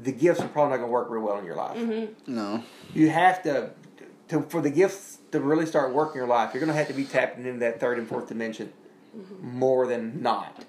the 0.00 0.12
gifts 0.12 0.40
are 0.40 0.48
probably 0.48 0.70
not 0.70 0.76
going 0.76 0.88
to 0.88 0.92
work 0.92 1.10
real 1.10 1.22
well 1.22 1.38
in 1.38 1.44
your 1.44 1.56
life. 1.56 1.76
Mm-hmm. 1.76 2.32
No. 2.32 2.62
You 2.94 3.10
have 3.10 3.42
to, 3.42 3.70
to 4.28 4.42
for 4.42 4.60
the 4.62 4.70
gifts 4.70 5.18
to 5.32 5.40
really 5.40 5.66
start 5.66 5.92
working 5.92 6.16
your 6.20 6.28
life. 6.28 6.54
You're 6.54 6.60
going 6.60 6.72
to 6.72 6.78
have 6.78 6.86
to 6.86 6.94
be 6.94 7.04
tapping 7.04 7.44
into 7.46 7.58
that 7.60 7.80
third 7.80 7.98
and 7.98 8.06
fourth 8.08 8.28
dimension 8.28 8.72
Mm-hmm. 9.16 9.58
more 9.58 9.86
than 9.88 10.22
not. 10.22 10.64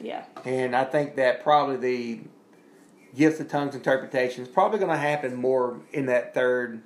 Yeah, 0.00 0.24
And 0.44 0.74
I 0.74 0.84
think 0.84 1.14
that 1.16 1.42
probably 1.44 1.76
the 1.76 2.20
gifts 3.14 3.38
of 3.38 3.48
tongues 3.48 3.74
interpretation 3.74 4.42
is 4.42 4.48
probably 4.48 4.78
going 4.78 4.90
to 4.90 4.96
happen 4.96 5.34
more 5.34 5.78
in 5.92 6.06
that 6.06 6.32
third. 6.34 6.80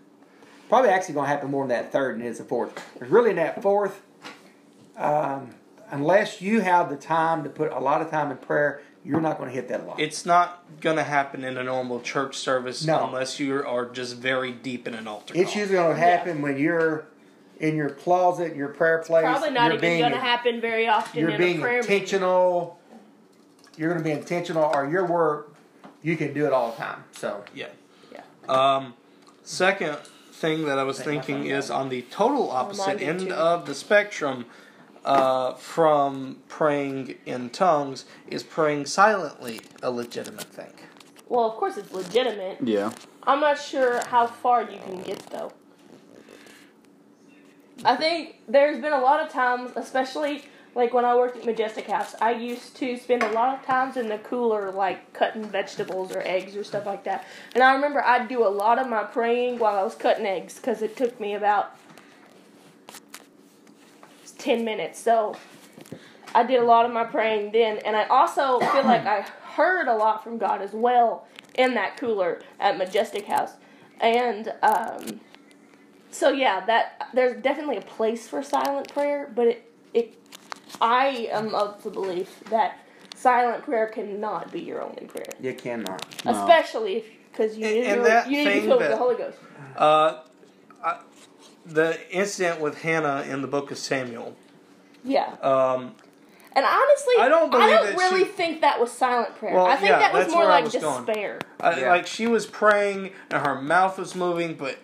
Probably 0.69 0.91
actually 0.91 1.15
going 1.15 1.27
to 1.27 1.31
happen 1.31 1.51
more 1.51 1.63
in 1.63 1.69
that 1.69 1.93
third 1.93 2.17
than 2.17 2.27
it 2.27 2.29
is 2.29 2.39
the 2.39 2.45
fourth. 2.45 2.75
Because 2.95 3.09
really 3.09 3.31
in 3.31 3.37
that 3.37 3.63
fourth, 3.63 4.03
um, 4.97 5.51
unless 5.91 6.43
you 6.43 6.61
have 6.61 6.91
the 6.91 6.97
time 6.97 7.45
to 7.45 7.49
put 7.51 7.73
a 7.73 7.79
lot 7.79 8.03
of 8.03 8.11
time 8.11 8.31
in 8.31 8.37
prayer, 8.37 8.83
you're 9.05 9.21
not 9.21 9.39
going 9.39 9.49
to 9.49 9.55
hit 9.55 9.69
that 9.69 9.81
a 9.81 9.85
lot. 9.85 10.01
It's 10.01 10.27
not 10.27 10.65
going 10.81 10.97
to 10.97 11.05
happen 11.05 11.45
in 11.45 11.57
a 11.57 11.63
normal 11.63 12.01
church 12.01 12.37
service 12.37 12.85
No. 12.85 13.07
unless 13.07 13.39
you 13.39 13.65
are 13.65 13.87
just 13.87 14.17
very 14.17 14.51
deep 14.51 14.89
in 14.89 14.95
an 14.95 15.07
altar. 15.07 15.35
It's 15.37 15.53
call. 15.53 15.61
usually 15.61 15.79
going 15.79 15.95
to 15.97 16.03
happen 16.03 16.43
when 16.43 16.59
you're 16.59 17.07
in 17.59 17.77
your 17.77 17.91
closet, 17.91 18.55
your 18.55 18.69
prayer 18.69 18.99
place. 18.99 19.25
probably 19.25 19.51
not 19.51 19.73
you're 19.73 19.77
even 19.85 19.99
going 19.99 20.13
to 20.13 20.19
happen 20.19 20.61
very 20.61 20.89
often 20.89 21.21
You're 21.21 21.31
in 21.31 21.39
being 21.39 21.59
a 21.59 21.61
prayer 21.61 21.81
meeting. 21.83 21.95
intentional. 21.95 22.79
You're 23.77 23.91
going 23.91 24.03
to 24.03 24.05
be 24.05 24.13
intentional, 24.13 24.71
or 24.75 24.89
your 24.89 25.05
work, 25.07 25.55
you 26.03 26.17
can 26.17 26.33
do 26.33 26.47
it 26.47 26.53
all 26.53 26.71
the 26.71 26.77
time. 26.77 27.05
So 27.13 27.45
Yeah. 27.55 27.67
Yeah. 28.13 28.23
Um, 28.49 28.95
second 29.43 29.99
thing 30.33 30.65
that 30.67 30.79
I 30.79 30.83
was 30.83 31.01
thinking 31.01 31.47
is 31.47 31.71
on 31.71 31.89
the 31.89 32.03
total 32.03 32.51
opposite 32.51 33.01
end 33.01 33.21
too. 33.21 33.33
of 33.35 33.67
the 33.67 33.75
spectrum 33.75 34.47
uh, 35.05 35.55
from 35.55 36.39
praying 36.49 37.15
in 37.27 37.49
tongues 37.51 38.05
is 38.29 38.43
praying 38.43 38.87
silently 38.87 39.61
a 39.83 39.91
legitimate 39.91 40.45
thing. 40.45 40.73
Well, 41.29 41.45
of 41.51 41.57
course 41.57 41.77
it's 41.77 41.93
legitimate. 41.93 42.59
Yeah. 42.63 42.93
I'm 43.23 43.41
not 43.41 43.59
sure 43.59 44.05
how 44.07 44.27
far 44.27 44.63
you 44.63 44.79
can 44.79 45.03
get 45.03 45.19
though. 45.31 45.53
I 47.85 47.97
think 47.97 48.37
there's 48.49 48.81
been 48.81 48.93
a 48.93 49.01
lot 49.01 49.21
of 49.21 49.31
times, 49.31 49.73
especially 49.77 50.45
like 50.75 50.93
when 50.93 51.05
I 51.05 51.17
worked 51.17 51.39
at 51.39 51.47
Majestic 51.47 51.87
House, 51.87 52.15
I 52.21 52.33
used 52.33 52.77
to 52.77 52.99
spend 52.99 53.23
a 53.23 53.33
lot 53.33 53.59
of 53.59 53.65
times 53.65 53.97
in 53.97 54.09
the 54.09 54.19
cooler, 54.19 54.71
like 54.71 55.13
cutting 55.15 55.45
vegetables 55.45 56.15
or 56.15 56.21
eggs 56.27 56.55
or 56.55 56.65
stuff 56.65 56.85
like 56.85 57.05
that. 57.05 57.25
And 57.55 57.63
I 57.63 57.75
remember 57.75 58.05
I'd 58.05 58.29
do 58.29 58.47
a 58.47 58.49
lot 58.49 58.79
of 58.79 58.89
my 58.89 59.03
praying 59.03 59.59
while 59.59 59.77
I 59.79 59.83
was 59.83 59.95
cutting 59.95 60.27
eggs 60.27 60.57
because 60.57 60.83
it 60.83 60.97
took 60.97 61.19
me 61.19 61.35
about 61.35 61.77
10 64.39 64.65
minutes. 64.65 65.01
So 65.01 65.35
I 66.35 66.43
did 66.43 66.61
a 66.61 66.65
lot 66.65 66.85
of 66.85 66.93
my 66.93 67.05
praying 67.05 67.53
then. 67.53 67.79
And 67.79 67.97
I 67.97 68.05
also 68.05 68.61
feel 68.61 68.85
like 68.85 69.07
I 69.07 69.23
heard 69.55 69.89
a 69.89 69.95
lot 69.95 70.23
from 70.23 70.37
God 70.37 70.61
as 70.61 70.73
well 70.73 71.27
in 71.55 71.75
that 71.75 71.97
cooler 71.97 72.43
at 72.61 72.77
Majestic 72.77 73.27
House. 73.27 73.53
And 74.01 74.53
um, 74.63 75.21
so 76.17 76.31
yeah, 76.31 76.65
that 76.67 77.09
there's 77.15 77.43
definitely 77.43 77.77
a 77.77 77.83
place 77.83 78.27
for 78.29 78.43
silent 78.43 78.93
prayer, 78.93 79.31
but 79.35 79.47
it 79.49 79.73
it 79.95 80.15
I 80.81 81.29
am 81.31 81.55
of 81.55 81.83
the 81.83 81.91
belief 81.91 82.41
that 82.51 82.79
silent 83.15 83.65
prayer 83.65 83.87
cannot 83.87 84.51
be 84.53 84.61
your 84.61 84.83
only 84.83 85.07
prayer, 85.07 85.33
you 85.41 85.55
cannot. 85.55 86.05
No. 86.25 86.33
especially 86.33 86.97
if 86.97 87.05
because 87.33 87.57
you 87.59 87.67
And- 87.67 87.75
need, 87.75 87.85
and 87.87 87.97
to- 88.03 88.09
that 88.09 88.31
you 88.31 88.37
need 88.39 88.45
to 88.45 88.51
be 88.51 88.55
thing 88.61 88.69
filled 88.69 88.79
with 88.81 88.89
that- 88.89 88.95
the 88.95 88.97
Holy 88.97 89.15
Ghost. 89.17 89.39
Uh, 89.77 90.19
I, 90.85 90.99
the 91.67 91.99
incident 92.11 92.61
with 92.61 92.81
Hannah 92.83 93.25
in 93.29 93.43
the 93.43 93.49
book 93.49 93.71
of 93.71 93.79
Samuel. 93.79 94.35
Yeah, 95.05 95.35
Um, 95.43 95.95
and 96.53 96.65
honestly, 96.65 97.15
I 97.21 97.29
don't 97.29 97.55
I 97.55 97.71
don't 97.71 97.97
really 97.97 98.25
she- 98.25 98.31
think 98.31 98.61
that 98.63 98.81
was 98.81 98.91
silent 98.91 99.37
prayer. 99.37 99.55
Well, 99.55 99.67
I 99.67 99.77
think 99.77 99.91
yeah, 99.91 99.99
that 99.99 100.13
was 100.13 100.23
that's 100.25 100.35
more 100.35 100.45
where 100.45 100.53
I 100.53 100.61
like 100.61 100.65
was 100.73 100.77
going. 100.77 101.05
despair. 101.05 101.39
I, 101.61 101.79
Yeah. 101.81 101.91
like 101.91 102.07
she 102.07 102.27
was 102.27 102.47
praying 102.47 103.11
and 103.31 103.47
her 103.47 103.61
mouth 103.61 103.99
was 103.99 104.15
moving, 104.15 104.55
but 104.55 104.79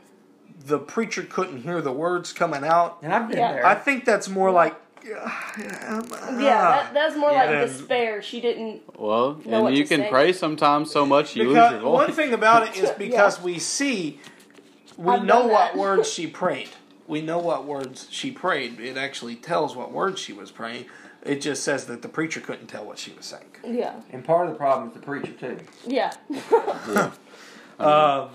the 0.66 0.78
preacher 0.78 1.22
couldn't 1.22 1.62
hear 1.62 1.80
the 1.80 1.92
words 1.92 2.32
coming 2.32 2.64
out. 2.64 2.98
And 3.02 3.12
I've 3.12 3.28
been 3.28 3.38
Yeah. 3.38 3.52
there. 3.52 3.66
I 3.66 3.74
think 3.74 4.04
that's 4.04 4.28
more 4.28 4.50
like. 4.50 4.76
Yeah, 5.04 5.16
uh, 5.16 6.00
that, 6.38 6.90
that's 6.94 7.16
more 7.16 7.32
like 7.32 7.50
Yeah. 7.50 7.64
despair. 7.64 8.22
She 8.22 8.40
didn't. 8.40 8.82
Well, 8.96 9.40
Know 9.44 9.62
what 9.62 9.68
and 9.68 9.76
you 9.78 9.82
to 9.84 9.88
can 9.88 10.00
say. 10.04 10.10
pray 10.10 10.32
sometimes 10.32 10.92
so 10.92 11.04
much 11.04 11.34
you 11.34 11.44
lose 11.48 11.70
your 11.72 11.80
voice. 11.80 12.06
one 12.06 12.12
thing 12.12 12.32
about 12.32 12.68
it 12.68 12.76
is 12.76 12.84
Yeah. 12.90 12.94
because 12.98 13.40
we 13.42 13.58
see, 13.58 14.20
we 14.96 15.12
I've 15.14 15.24
know 15.24 15.46
what 15.48 15.76
words 15.76 16.08
she 16.12 16.26
prayed. 16.42 16.70
We 17.08 17.20
know 17.20 17.38
what 17.38 17.64
words 17.64 18.06
she 18.10 18.30
prayed. 18.30 18.78
It 18.78 18.96
actually 18.96 19.34
tells 19.34 19.74
what 19.74 19.90
words 19.90 20.20
she 20.20 20.32
was 20.32 20.52
praying. 20.52 20.86
It 21.24 21.40
just 21.40 21.64
says 21.64 21.86
that 21.86 22.02
the 22.02 22.08
preacher 22.08 22.40
couldn't 22.40 22.66
tell 22.68 22.84
what 22.84 22.98
she 22.98 23.12
was 23.12 23.26
saying. 23.26 23.44
Yeah, 23.64 23.94
and 24.12 24.24
part 24.24 24.46
of 24.46 24.52
the 24.52 24.58
problem 24.58 24.88
is 24.88 24.94
the 24.94 25.00
preacher 25.00 25.32
too. 25.32 25.58
yeah. 25.84 26.12
Uh, 27.78 28.28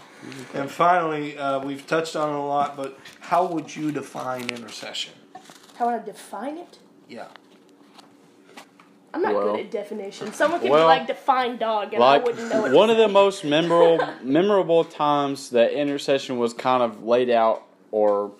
and 0.53 0.69
finally, 0.69 1.37
uh, 1.37 1.59
we've 1.59 1.85
touched 1.87 2.15
on 2.15 2.29
it 2.29 2.35
a 2.35 2.41
lot, 2.41 2.75
but 2.75 2.97
how 3.19 3.45
would 3.45 3.75
you 3.75 3.91
define 3.91 4.49
intercession? 4.49 5.13
How 5.75 5.85
would 5.87 6.01
I 6.01 6.05
define 6.05 6.57
it? 6.57 6.79
Yeah. 7.07 7.27
I'm 9.13 9.21
not 9.21 9.33
Well- 9.35 9.51
good 9.55 9.65
at 9.65 9.71
definition. 9.71 10.33
Someone 10.33 10.59
could 10.59 10.69
Well, 10.69 10.81
be 10.83 10.85
like 10.85 11.07
define 11.07 11.57
dog, 11.57 11.93
and 11.93 12.01
like 12.01 12.21
I 12.21 12.23
wouldn't 12.25 12.49
know. 12.49 12.61
What 12.63 12.71
one 12.73 12.89
of 12.89 12.97
the 12.97 13.07
most 13.07 13.43
memorable 13.45 14.05
memorable 14.23 14.83
times 14.83 15.49
that 15.51 15.71
intercession 15.71 16.37
was 16.37 16.53
kind 16.53 16.83
of 16.83 17.03
laid 17.03 17.29
out 17.29 17.63
or 17.91 18.31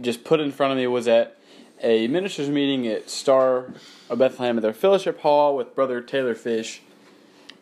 just 0.00 0.24
put 0.24 0.40
in 0.40 0.50
front 0.50 0.72
of 0.72 0.78
me 0.78 0.86
was 0.86 1.06
at 1.06 1.36
a 1.82 2.08
ministers 2.08 2.48
meeting 2.48 2.86
at 2.86 3.10
Star 3.10 3.66
of 4.08 4.18
Bethlehem 4.18 4.56
at 4.56 4.62
their 4.62 4.72
fellowship 4.72 5.20
hall 5.20 5.54
with 5.56 5.74
Brother 5.74 6.00
Taylor 6.00 6.34
Fish, 6.34 6.80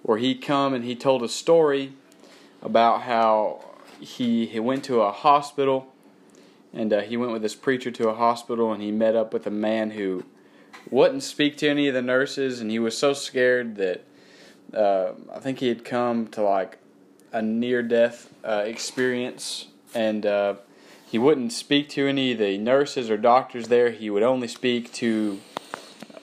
where 0.02 0.18
he 0.18 0.34
come 0.34 0.72
and 0.72 0.84
he 0.84 0.94
told 0.94 1.22
a 1.22 1.28
story 1.28 1.92
about 2.62 3.02
how 3.02 3.64
he, 4.00 4.46
he 4.46 4.60
went 4.60 4.84
to 4.84 5.00
a 5.00 5.12
hospital 5.12 5.92
and 6.72 6.92
uh, 6.92 7.00
he 7.00 7.16
went 7.16 7.32
with 7.32 7.42
this 7.42 7.54
preacher 7.54 7.90
to 7.90 8.08
a 8.08 8.14
hospital 8.14 8.72
and 8.72 8.82
he 8.82 8.90
met 8.90 9.14
up 9.14 9.32
with 9.32 9.46
a 9.46 9.50
man 9.50 9.90
who 9.90 10.24
wouldn't 10.90 11.22
speak 11.22 11.56
to 11.58 11.68
any 11.68 11.88
of 11.88 11.94
the 11.94 12.02
nurses 12.02 12.60
and 12.60 12.70
he 12.70 12.78
was 12.78 12.96
so 12.96 13.12
scared 13.12 13.76
that 13.76 14.04
uh, 14.74 15.12
I 15.32 15.38
think 15.38 15.58
he 15.58 15.68
had 15.68 15.84
come 15.84 16.26
to 16.28 16.42
like 16.42 16.78
a 17.32 17.42
near 17.42 17.82
death 17.82 18.32
uh, 18.44 18.62
experience 18.66 19.66
and 19.94 20.24
uh, 20.24 20.54
he 21.12 21.18
wouldn't 21.18 21.52
speak 21.52 21.90
to 21.90 22.06
any 22.06 22.32
of 22.32 22.38
the 22.38 22.56
nurses 22.56 23.10
or 23.10 23.18
doctors 23.18 23.68
there. 23.68 23.90
He 23.90 24.08
would 24.08 24.22
only 24.22 24.48
speak 24.48 24.90
to 24.94 25.40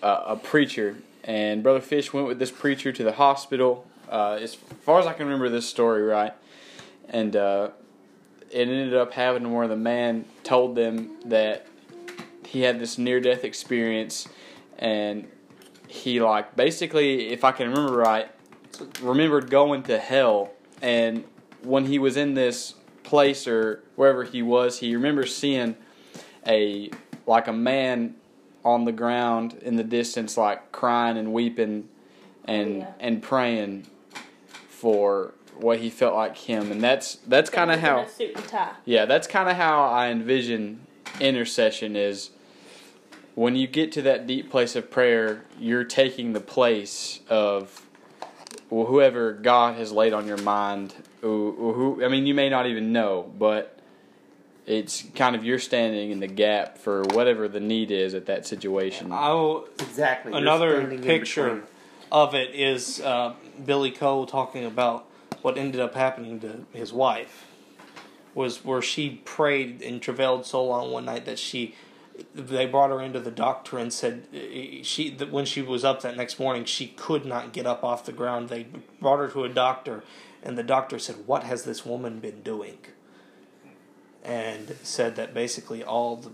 uh, 0.01 0.23
a 0.25 0.35
preacher. 0.35 0.97
And 1.23 1.61
Brother 1.61 1.81
Fish 1.81 2.11
went 2.11 2.25
with 2.25 2.39
this 2.39 2.49
preacher 2.49 2.91
to 2.91 3.03
the 3.03 3.11
hospital. 3.11 3.85
Uh, 4.09 4.39
as 4.41 4.55
far 4.55 4.99
as 4.99 5.05
I 5.05 5.13
can 5.13 5.25
remember 5.25 5.49
this 5.49 5.67
story, 5.67 6.01
right? 6.01 6.33
And 7.09 7.35
uh, 7.35 7.69
it 8.49 8.67
ended 8.67 8.95
up 8.95 9.13
happening 9.13 9.53
where 9.53 9.67
the 9.67 9.75
man 9.75 10.25
told 10.43 10.75
them 10.75 11.17
that 11.25 11.67
he 12.45 12.61
had 12.61 12.79
this 12.79 12.97
near 12.97 13.19
death 13.19 13.43
experience, 13.43 14.27
and 14.79 15.27
he 15.87 16.19
like 16.19 16.55
basically, 16.55 17.29
if 17.29 17.43
I 17.43 17.51
can 17.51 17.69
remember 17.69 17.97
right, 17.97 18.31
remembered 19.01 19.51
going 19.51 19.83
to 19.83 19.99
hell, 19.99 20.51
and 20.81 21.23
when 21.61 21.85
he 21.85 21.99
was 21.99 22.17
in 22.17 22.33
this 22.33 22.73
place 23.03 23.47
or 23.47 23.83
wherever 23.95 24.23
he 24.23 24.41
was, 24.41 24.79
he 24.79 24.95
remembers 24.95 25.35
seeing 25.35 25.75
a 26.47 26.89
like 27.27 27.47
a 27.47 27.53
man 27.53 28.15
on 28.65 28.85
the 28.85 28.91
ground 28.91 29.53
in 29.61 29.75
the 29.75 29.83
distance, 29.83 30.35
like 30.37 30.71
crying 30.71 31.17
and 31.17 31.31
weeping, 31.31 31.87
and 32.45 32.79
Yeah. 32.79 32.91
and 32.99 33.21
praying 33.21 33.85
for 34.79 35.33
what 35.57 35.79
he 35.79 35.89
felt 35.89 36.15
like 36.15 36.37
him, 36.37 36.71
and 36.71 36.81
that's 36.81 37.15
that's 37.27 37.49
kind 37.49 37.69
of 37.69 37.81
how 37.81 38.01
a 38.01 38.09
suit 38.09 38.35
and 38.35 38.47
tie. 38.47 38.71
yeah, 38.85 39.05
that's 39.05 39.27
kind 39.27 39.49
of 39.49 39.57
how 39.57 39.83
I 39.83 40.07
envision 40.07 40.87
intercession 41.19 41.97
is 41.97 42.29
when 43.35 43.55
you 43.55 43.67
get 43.67 43.91
to 43.93 44.01
that 44.03 44.25
deep 44.25 44.49
place 44.49 44.75
of 44.75 44.89
prayer, 44.89 45.43
you're 45.59 45.83
taking 45.83 46.31
the 46.31 46.39
place 46.39 47.19
of 47.29 47.85
well, 48.69 48.85
whoever 48.85 49.33
God 49.33 49.75
has 49.75 49.91
laid 49.91 50.13
on 50.13 50.27
your 50.27 50.37
mind. 50.37 50.93
Who, 51.21 51.73
who 51.73 52.05
I 52.05 52.07
mean, 52.07 52.25
you 52.25 52.33
may 52.33 52.49
not 52.49 52.67
even 52.67 52.93
know, 52.93 53.29
but 53.37 53.79
it's 54.65 55.03
kind 55.15 55.35
of 55.35 55.43
you're 55.43 55.59
standing 55.59 56.11
in 56.11 56.21
the 56.21 56.27
gap 56.27 56.77
for 56.77 57.03
whatever 57.03 57.49
the 57.49 57.59
need 57.59 57.91
is 57.91 58.13
at 58.13 58.27
that 58.27 58.45
situation. 58.45 59.11
I'll 59.11 59.67
Exactly. 59.79 60.31
Another 60.33 60.97
picture 60.99 61.63
of 62.11 62.35
it 62.35 62.55
is 62.55 63.01
uh, 63.01 63.33
Billy 63.65 63.91
Cole 63.91 64.25
talking 64.25 64.65
about 64.65 65.05
what 65.41 65.57
ended 65.57 65.81
up 65.81 65.95
happening 65.95 66.39
to 66.41 66.65
his 66.73 66.91
wife 66.91 67.47
was 68.33 68.63
where 68.63 68.81
she 68.81 69.21
prayed 69.25 69.81
and 69.81 70.01
travailed 70.01 70.45
so 70.45 70.63
long 70.63 70.91
one 70.91 71.05
night 71.05 71.25
that 71.25 71.39
she 71.39 71.75
they 72.35 72.65
brought 72.65 72.89
her 72.89 73.01
into 73.01 73.19
the 73.19 73.31
doctor 73.31 73.77
and 73.77 73.93
said 73.93 74.27
she 74.83 75.09
that 75.09 75.31
when 75.31 75.45
she 75.45 75.61
was 75.61 75.83
up 75.83 76.01
that 76.01 76.17
next 76.17 76.39
morning 76.39 76.65
she 76.65 76.87
could 76.87 77.25
not 77.25 77.53
get 77.53 77.65
up 77.65 77.83
off 77.83 78.05
the 78.05 78.11
ground. 78.11 78.49
They 78.49 78.67
brought 78.99 79.19
her 79.19 79.27
to 79.29 79.45
a 79.45 79.49
doctor 79.49 80.03
and 80.43 80.57
the 80.57 80.63
doctor 80.63 80.99
said 80.99 81.15
what 81.25 81.43
has 81.43 81.63
this 81.63 81.85
woman 81.85 82.19
been 82.19 82.41
doing? 82.41 82.77
And 84.23 84.75
said 84.83 85.15
that 85.15 85.33
basically 85.33 85.83
all 85.83 86.17
the 86.17 86.31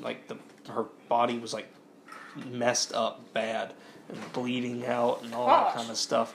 like 0.00 0.28
the 0.28 0.38
her 0.72 0.84
body 1.08 1.38
was 1.38 1.52
like 1.52 1.68
messed 2.46 2.92
up 2.94 3.32
bad 3.32 3.74
and 4.08 4.32
bleeding 4.32 4.86
out 4.86 5.22
and 5.22 5.34
all 5.34 5.46
that 5.46 5.74
kind 5.74 5.90
of 5.90 5.96
stuff. 5.96 6.34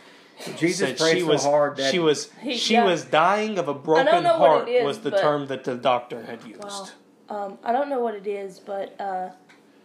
Jesus 0.57 0.89
Said 0.89 0.97
prayed 0.97 1.13
she 1.15 1.21
so 1.21 1.27
was 1.27 1.43
hard 1.43 1.77
that 1.77 1.91
she 1.91 1.99
was 1.99 2.31
He- 2.41 2.57
she 2.57 2.73
yeah. 2.73 2.85
was 2.85 3.05
dying 3.05 3.57
of 3.57 3.67
a 3.67 3.73
broken 3.73 4.25
heart 4.25 4.67
it 4.67 4.73
is, 4.73 4.85
was 4.85 4.99
the 4.99 5.11
but- 5.11 5.21
term 5.21 5.47
that 5.47 5.63
the 5.63 5.75
doctor 5.75 6.23
had 6.23 6.43
used. 6.43 6.63
Wow. 6.63 6.87
Um, 7.29 7.57
I 7.63 7.71
don't 7.71 7.89
know 7.89 7.99
what 7.99 8.15
it 8.15 8.27
is, 8.27 8.59
but 8.59 8.99
uh, 8.99 9.29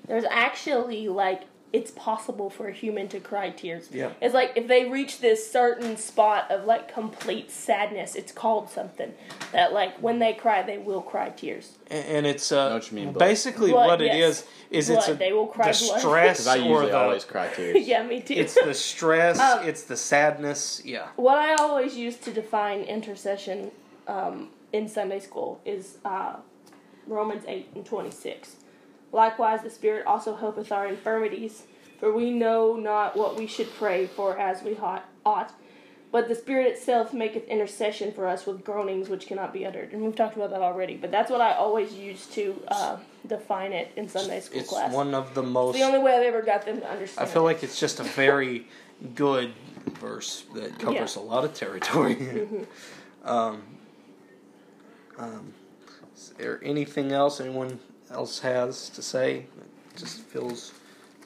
there's 0.07 0.25
actually 0.29 1.09
like 1.09 1.43
it's 1.73 1.91
possible 1.91 2.49
for 2.49 2.69
a 2.69 2.73
human 2.73 3.09
to 3.09 3.21
cry 3.21 3.51
tears. 3.51 3.89
Yeah. 3.93 4.12
It's 4.23 4.33
like 4.35 4.53
if 4.57 4.69
they 4.69 4.89
reach 4.89 5.21
this 5.21 5.51
certain 5.51 5.97
spot 5.99 6.51
of 6.51 6.64
like 6.64 6.93
complete 6.93 7.51
sadness, 7.51 8.14
it's 8.14 8.33
called 8.33 8.71
something 8.71 9.12
that 9.53 9.73
like 9.73 9.97
when 9.99 10.19
they 10.19 10.33
cry, 10.33 10.62
they 10.62 10.79
will 10.79 11.03
cry 11.03 11.29
tears. 11.29 11.77
And, 11.91 12.07
and 12.07 12.27
it's 12.27 12.51
uh, 12.53 12.71
what 12.71 12.91
you 12.91 12.97
mean, 12.97 13.12
basically 13.12 13.71
Blood, 13.73 13.87
what 13.87 14.01
it 14.01 14.16
yes. 14.16 14.41
is 14.41 14.47
is 14.71 14.91
it's 14.91 15.07
Blood, 15.07 15.16
a 15.16 15.19
they 15.19 15.33
will 15.33 15.47
cry 15.47 15.69
the 15.69 15.75
stress 15.75 16.39
Because 16.45 16.47
I 16.57 16.59
or 16.61 16.62
usually 16.69 16.91
the 16.91 16.97
always 16.99 17.25
cry 17.25 17.49
tears. 17.49 17.87
yeah, 17.87 18.03
me 18.03 18.21
too. 18.23 18.35
it's 18.35 18.55
the 18.55 18.73
stress, 18.75 19.39
Um, 19.39 19.66
it's 19.69 19.83
the 19.83 19.97
sadness. 19.97 20.81
Yeah. 20.85 21.09
what 21.16 21.37
I 21.39 21.55
always 21.57 21.97
use 21.97 22.16
to 22.19 22.33
define 22.33 22.81
intercession 22.81 23.71
um, 24.07 24.49
in 24.73 24.89
Sunday 24.89 25.21
school 25.21 25.61
is 25.66 25.99
uh, 26.05 26.37
Romans 27.07 27.45
8 27.47 27.69
and 27.75 27.85
26. 27.85 28.57
Likewise, 29.13 29.63
the 29.63 29.71
Spirit 29.71 30.07
also 30.07 30.37
helpeth 30.37 30.71
our 30.71 30.87
infirmities, 30.87 31.63
for 31.99 32.13
we 32.13 32.31
know 32.31 32.77
not 32.77 33.17
what 33.17 33.37
we 33.37 33.47
should 33.47 33.73
pray 33.75 34.07
for 34.07 34.39
as 34.39 34.63
we 34.63 34.77
ought. 35.25 35.53
But 36.11 36.29
the 36.29 36.35
Spirit 36.35 36.69
itself 36.69 37.13
maketh 37.13 37.47
intercession 37.49 38.13
for 38.13 38.27
us 38.27 38.47
with 38.47 38.65
groanings 38.65 39.09
which 39.11 39.27
cannot 39.27 39.53
be 39.53 39.67
uttered. 39.67 39.93
And 39.93 40.03
we've 40.03 40.17
talked 40.17 40.37
about 40.37 40.51
that 40.51 40.63
already, 40.63 40.97
but 40.97 41.11
that's 41.11 41.31
what 41.31 41.41
I 41.43 41.53
always 41.55 41.93
use 41.93 42.27
to 42.29 42.63
uh, 42.69 42.97
define 43.27 43.73
it 43.73 43.93
in 43.97 44.09
Sunday 44.09 44.41
school 44.41 44.61
It's 44.61 44.71
class. 44.71 44.93
one 44.93 45.15
of 45.15 45.35
the 45.35 45.43
most 45.43 45.75
it's 45.75 45.81
the 45.81 45.87
only 45.87 45.99
way 45.99 46.15
I've 46.17 46.23
ever 46.27 46.41
got 46.41 46.65
them 46.65 46.81
to 46.81 46.91
understand. 46.91 47.29
I 47.29 47.31
feel 47.31 47.43
like 47.43 47.63
it's 47.63 47.79
just 47.79 48.01
a 48.01 48.05
very 48.05 48.67
good 49.15 49.53
verse 50.01 50.45
that 50.55 50.79
covers 50.79 51.17
Yeah. 51.17 51.23
a 51.23 51.25
lot 51.25 51.45
of 51.45 51.53
territory. 51.53 52.17
um, 53.25 53.63
um, 55.19 55.53
is 56.17 56.33
there 56.39 56.59
anything 56.65 57.13
else 57.13 57.39
anyone 57.39 57.79
else 58.11 58.39
has 58.41 58.89
to 58.91 59.03
say 59.03 59.47
that 59.57 59.97
just 59.99 60.21
feels 60.21 60.73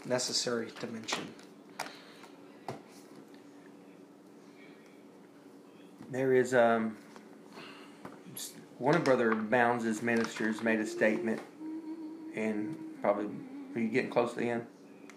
necessary 0.05 0.71
to 0.81 0.87
mention? 0.89 1.27
There 6.11 6.35
is 6.35 6.55
um, 6.55 6.97
s- 8.35 8.53
one 8.79 8.95
of 8.95 9.05
Brother 9.05 9.35
Bounds' 9.35 10.03
ministers 10.03 10.63
made 10.63 10.81
a 10.81 10.87
statement, 10.87 11.41
and 12.35 12.77
probably 13.01 13.27
are 13.75 13.81
you 13.81 13.89
getting 13.89 14.11
close 14.11 14.35
to 14.35 14.41
the 14.41 14.51
end? 14.51 14.67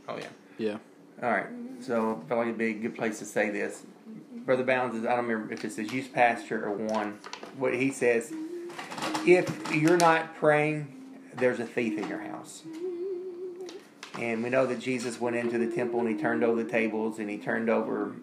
Oh 0.07 0.17
yeah. 0.17 0.27
Yeah. 0.57 0.77
All 1.21 1.31
right, 1.31 1.47
so 1.81 2.21
I 2.25 2.27
feel 2.29 2.37
like 2.37 2.47
it'd 2.47 2.57
be 2.57 2.65
a 2.71 2.73
good 2.73 2.95
place 2.95 3.19
to 3.19 3.25
say 3.25 3.49
this. 3.49 3.83
Brother 4.45 4.63
Bounds 4.63 4.95
is 4.95 5.05
I 5.05 5.15
don't 5.15 5.25
remember 5.27 5.53
if 5.53 5.63
it 5.65 5.71
says 5.71 5.91
youth 5.91 6.11
pastor 6.13 6.65
or 6.65 6.71
one. 6.73 7.19
What 7.57 7.73
he 7.73 7.91
says, 7.91 8.33
if 9.25 9.73
you're 9.73 9.97
not 9.97 10.35
praying, 10.37 10.93
there's 11.37 11.59
a 11.59 11.65
thief 11.65 11.97
in 11.97 12.07
your 12.07 12.21
house. 12.21 12.63
And 14.19 14.43
we 14.43 14.49
know 14.49 14.65
that 14.65 14.79
Jesus 14.79 15.19
went 15.19 15.35
into 15.35 15.57
the 15.57 15.67
temple 15.67 15.99
and 15.99 16.09
he 16.09 16.15
turned 16.15 16.43
over 16.43 16.63
the 16.63 16.69
tables 16.69 17.19
and 17.19 17.29
he 17.29 17.37
turned 17.37 17.69
over 17.69 18.15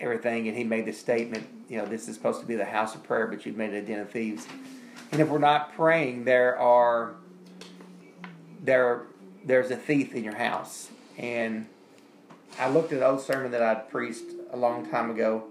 everything 0.00 0.48
and 0.48 0.56
he 0.56 0.64
made 0.64 0.84
the 0.84 0.92
statement, 0.92 1.46
you 1.68 1.78
know, 1.78 1.86
this 1.86 2.08
is 2.08 2.16
supposed 2.16 2.40
to 2.40 2.46
be 2.46 2.56
the 2.56 2.64
house 2.64 2.94
of 2.94 3.04
prayer, 3.04 3.28
but 3.28 3.46
you've 3.46 3.56
made 3.56 3.72
it 3.72 3.84
a 3.84 3.86
den 3.86 4.00
of 4.00 4.10
thieves. 4.10 4.46
And 5.12 5.20
if 5.20 5.28
we're 5.28 5.38
not 5.38 5.74
praying, 5.74 6.24
there 6.24 6.58
are 6.58 7.14
there 8.62 9.02
there's 9.44 9.70
a 9.70 9.76
thief 9.76 10.14
in 10.14 10.24
your 10.24 10.36
house. 10.36 10.90
And 11.18 11.66
I 12.58 12.68
looked 12.68 12.92
at 12.92 12.98
an 12.98 13.04
old 13.04 13.20
sermon 13.20 13.52
that 13.52 13.62
I'd 13.62 13.90
preached 13.90 14.24
a 14.50 14.56
long 14.56 14.88
time 14.88 15.10
ago 15.10 15.44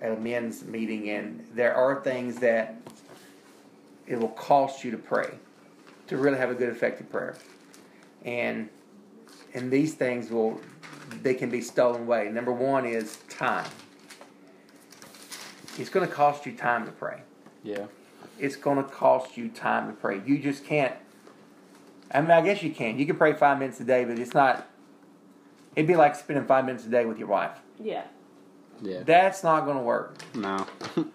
at 0.00 0.12
a 0.12 0.16
men's 0.16 0.64
meeting, 0.64 1.10
and 1.10 1.46
there 1.54 1.74
are 1.74 2.02
things 2.02 2.36
that 2.40 2.76
it 4.06 4.18
will 4.18 4.28
cost 4.28 4.84
you 4.84 4.90
to 4.90 4.98
pray 4.98 5.34
to 6.08 6.16
really 6.16 6.38
have 6.38 6.50
a 6.50 6.54
good, 6.54 6.68
effective 6.68 7.10
prayer. 7.10 7.36
And 8.24 8.68
and 9.54 9.70
these 9.70 9.94
things 9.94 10.30
will 10.30 10.60
they 11.22 11.34
can 11.34 11.50
be 11.50 11.60
stolen 11.60 12.02
away. 12.02 12.28
Number 12.28 12.52
one 12.52 12.84
is 12.84 13.18
time. 13.28 13.68
It's 15.78 15.90
going 15.90 16.06
to 16.06 16.12
cost 16.12 16.46
you 16.46 16.52
time 16.52 16.86
to 16.86 16.92
pray. 16.92 17.20
Yeah. 17.62 17.86
It's 18.38 18.56
going 18.56 18.78
to 18.78 18.84
cost 18.90 19.36
you 19.36 19.48
time 19.48 19.88
to 19.88 19.92
pray. 19.92 20.20
You 20.24 20.38
just 20.38 20.64
can't. 20.64 20.94
I 22.12 22.20
mean, 22.20 22.30
I 22.30 22.40
guess 22.40 22.62
you 22.62 22.70
can. 22.72 22.98
You 22.98 23.06
can 23.06 23.16
pray 23.16 23.32
five 23.34 23.58
minutes 23.58 23.80
a 23.80 23.84
day, 23.84 24.04
but 24.04 24.18
it's 24.18 24.34
not. 24.34 24.68
It'd 25.74 25.86
be 25.86 25.96
like 25.96 26.14
spending 26.16 26.46
five 26.46 26.64
minutes 26.64 26.86
a 26.86 26.88
day 26.88 27.04
with 27.04 27.18
your 27.18 27.28
wife. 27.28 27.58
yeah. 27.78 28.04
Yeah. 28.82 29.02
That's 29.04 29.42
not 29.42 29.64
going 29.64 29.78
to 29.78 29.82
work. 29.82 30.18
No. 30.34 30.66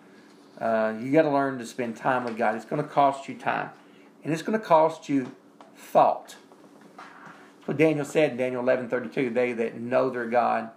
Uh, 0.59 0.93
you 1.01 1.11
got 1.11 1.23
to 1.23 1.29
learn 1.31 1.57
to 1.57 1.65
spend 1.65 1.97
time 1.97 2.23
with 2.23 2.37
God. 2.37 2.53
It's 2.53 2.65
going 2.65 2.83
to 2.83 2.87
cost 2.87 3.27
you 3.27 3.33
time, 3.33 3.71
and 4.23 4.33
it's 4.33 4.41
going 4.41 4.59
to 4.59 4.65
cost 4.65 5.09
you 5.09 5.31
thought. 5.75 6.35
What 7.65 7.77
Daniel 7.77 8.05
said 8.05 8.31
in 8.31 8.37
Daniel 8.37 8.61
eleven 8.61 8.89
thirty 8.89 9.09
two. 9.09 9.29
They 9.29 9.53
that 9.53 9.79
know 9.79 10.09
their 10.09 10.25
God, 10.25 10.71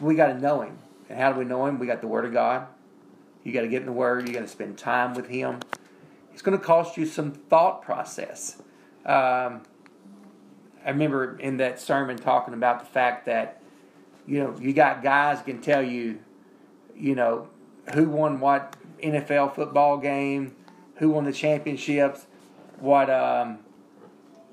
we 0.00 0.14
got 0.14 0.28
to 0.28 0.38
know 0.38 0.62
Him. 0.62 0.78
And 1.08 1.18
how 1.18 1.32
do 1.32 1.38
we 1.38 1.44
know 1.44 1.66
Him? 1.66 1.78
We 1.78 1.86
got 1.86 2.00
the 2.00 2.06
Word 2.06 2.24
of 2.24 2.32
God. 2.32 2.66
You 3.42 3.52
got 3.52 3.62
to 3.62 3.68
get 3.68 3.80
in 3.80 3.86
the 3.86 3.92
Word. 3.92 4.28
You 4.28 4.34
got 4.34 4.40
to 4.40 4.48
spend 4.48 4.78
time 4.78 5.14
with 5.14 5.28
Him. 5.28 5.60
It's 6.32 6.42
going 6.42 6.58
to 6.58 6.64
cost 6.64 6.96
you 6.96 7.06
some 7.06 7.32
thought 7.32 7.82
process. 7.82 8.62
Um, 9.04 9.62
I 10.84 10.90
remember 10.90 11.38
in 11.38 11.58
that 11.58 11.80
sermon 11.80 12.16
talking 12.16 12.54
about 12.54 12.80
the 12.80 12.86
fact 12.86 13.26
that 13.26 13.60
you 14.26 14.38
know 14.38 14.56
you 14.60 14.72
got 14.72 15.02
guys 15.02 15.42
can 15.42 15.60
tell 15.60 15.82
you, 15.82 16.20
you 16.94 17.14
know, 17.14 17.48
who 17.94 18.08
won 18.08 18.40
what 18.40 18.76
NFL 19.02 19.54
football 19.54 19.98
game, 19.98 20.54
who 21.00 21.10
won 21.10 21.24
the 21.24 21.32
championships, 21.32 22.26
what 22.78 23.10
um, 23.10 23.58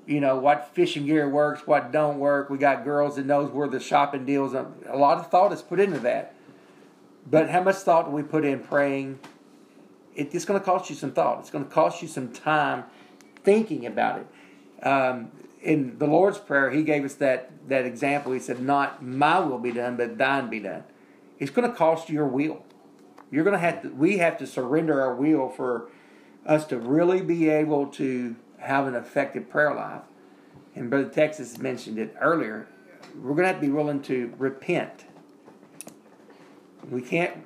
you 0.06 0.20
know, 0.20 0.36
what 0.36 0.74
fishing 0.74 1.06
gear 1.06 1.28
works, 1.28 1.66
what 1.66 1.92
don't 1.92 2.18
work. 2.18 2.48
We 2.48 2.56
got 2.56 2.82
girls 2.82 3.16
that 3.16 3.26
knows 3.26 3.52
where 3.52 3.68
the 3.68 3.78
shopping 3.78 4.24
deals. 4.24 4.54
are. 4.54 4.66
A 4.88 4.96
lot 4.96 5.18
of 5.18 5.30
thought 5.30 5.52
is 5.52 5.62
put 5.62 5.78
into 5.78 6.00
that. 6.00 6.34
But 7.30 7.50
how 7.50 7.62
much 7.62 7.76
thought 7.76 8.06
do 8.06 8.10
we 8.10 8.22
put 8.22 8.46
in 8.46 8.60
praying? 8.60 9.18
It, 10.14 10.34
it's 10.34 10.46
going 10.46 10.58
to 10.58 10.64
cost 10.64 10.88
you 10.88 10.96
some 10.96 11.12
thought. 11.12 11.40
It's 11.40 11.50
going 11.50 11.64
to 11.64 11.70
cost 11.70 12.00
you 12.00 12.08
some 12.08 12.32
time 12.32 12.84
thinking 13.44 13.84
about 13.84 14.20
it. 14.20 14.86
Um, 14.86 15.30
in 15.60 15.98
the 15.98 16.06
Lord's 16.06 16.38
Prayer, 16.38 16.70
He 16.70 16.82
gave 16.82 17.04
us 17.04 17.14
that, 17.16 17.50
that 17.68 17.84
example. 17.84 18.32
He 18.32 18.40
said, 18.40 18.62
Not 18.62 19.04
my 19.04 19.38
will 19.40 19.58
be 19.58 19.72
done, 19.72 19.98
but 19.98 20.16
thine 20.16 20.48
be 20.48 20.60
done. 20.60 20.84
It's 21.38 21.50
going 21.50 21.70
to 21.70 21.76
cost 21.76 22.08
your 22.08 22.26
will. 22.26 22.64
You're 23.30 23.44
going 23.44 23.52
to 23.52 23.60
have 23.60 23.82
to, 23.82 23.88
we 23.90 24.16
have 24.18 24.38
to 24.38 24.46
surrender 24.46 25.02
our 25.02 25.14
will 25.14 25.50
for 25.50 25.90
us 26.48 26.64
to 26.66 26.78
really 26.78 27.20
be 27.20 27.48
able 27.48 27.86
to 27.86 28.34
have 28.58 28.86
an 28.86 28.94
effective 28.96 29.48
prayer 29.48 29.72
life, 29.74 30.02
and 30.74 30.90
Brother 30.90 31.08
Texas 31.08 31.58
mentioned 31.58 31.98
it 31.98 32.16
earlier, 32.20 32.66
we're 33.14 33.34
going 33.34 33.42
to 33.42 33.48
have 33.48 33.56
to 33.56 33.66
be 33.66 33.70
willing 33.70 34.02
to 34.02 34.32
repent. 34.38 35.04
We 36.90 37.02
can't. 37.02 37.44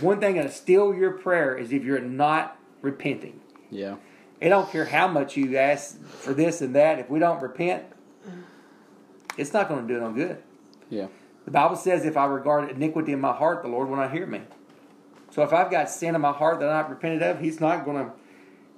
One 0.00 0.20
thing 0.20 0.36
that'll 0.36 0.50
steal 0.50 0.94
your 0.94 1.10
prayer 1.10 1.56
is 1.56 1.72
if 1.72 1.82
you're 1.82 1.98
not 2.00 2.56
repenting. 2.82 3.40
Yeah. 3.70 3.96
It 4.40 4.50
don't 4.50 4.70
care 4.70 4.84
how 4.84 5.08
much 5.08 5.36
you 5.36 5.56
ask 5.56 6.00
for 6.00 6.32
this 6.32 6.60
and 6.60 6.74
that. 6.76 7.00
If 7.00 7.10
we 7.10 7.18
don't 7.18 7.42
repent, 7.42 7.84
it's 9.36 9.52
not 9.52 9.68
going 9.68 9.88
to 9.88 9.92
do 9.92 10.00
no 10.00 10.12
good. 10.12 10.40
Yeah. 10.88 11.08
The 11.44 11.50
Bible 11.50 11.76
says, 11.76 12.04
"If 12.04 12.16
I 12.16 12.26
regard 12.26 12.70
iniquity 12.70 13.12
in 13.12 13.20
my 13.20 13.32
heart, 13.32 13.62
the 13.62 13.68
Lord 13.68 13.88
will 13.88 13.96
not 13.96 14.12
hear 14.12 14.26
me." 14.26 14.42
So 15.30 15.42
if 15.42 15.52
I've 15.52 15.70
got 15.70 15.90
sin 15.90 16.14
in 16.14 16.20
my 16.20 16.32
heart 16.32 16.60
that 16.60 16.68
I've 16.68 16.86
not 16.86 16.90
repented 16.90 17.22
of, 17.22 17.40
He's 17.40 17.60
not 17.60 17.84
to, 17.84 18.12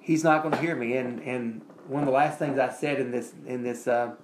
He's 0.01 0.25
not 0.25 0.51
to 0.51 0.57
hear 0.59 0.75
me. 0.75 0.97
And 0.97 1.21
and 1.23 1.63
one 1.87 2.03
of 2.03 2.07
the 2.07 2.13
last 2.13 2.39
things 2.39 2.59
I 2.59 2.71
said 2.71 3.01
in 3.01 3.11
this 3.11 3.33
in 3.47 3.63
this 3.63 3.87
uh, 3.87 4.15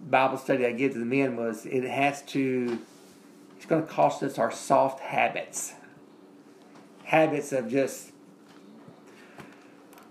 Bible 0.00 0.38
study 0.38 0.64
I 0.66 0.72
give 0.72 0.92
to 0.92 0.98
the 0.98 1.04
men 1.04 1.36
was, 1.36 1.66
it 1.66 1.84
has 1.84 2.22
to, 2.26 2.78
it's 3.56 3.66
going 3.66 3.82
to 3.82 3.88
cost 3.88 4.22
us 4.22 4.38
our 4.38 4.50
soft 4.50 5.00
habits, 5.00 5.74
habits 7.04 7.52
of 7.52 7.68
just, 7.68 8.12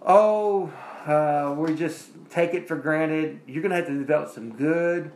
oh, 0.02 0.72
uh, 1.06 1.56
we 1.58 1.74
just 1.76 2.10
take 2.30 2.54
it 2.54 2.68
for 2.68 2.76
granted. 2.76 3.40
You're 3.48 3.62
going 3.62 3.70
to 3.72 3.78
have 3.78 3.88
to 3.88 3.98
develop 3.98 4.30
some 4.30 4.54
good, 4.54 5.12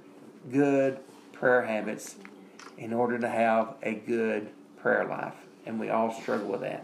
good 0.49 0.99
prayer 1.34 1.63
habits 1.63 2.15
in 2.78 2.93
order 2.93 3.19
to 3.19 3.28
have 3.28 3.76
a 3.84 3.93
good 3.93 4.49
prayer 4.78 5.05
life. 5.05 5.36
And 5.66 5.80
we 5.80 5.89
all 5.89 6.12
struggle 6.14 6.47
with 6.47 6.62
that. 6.62 6.84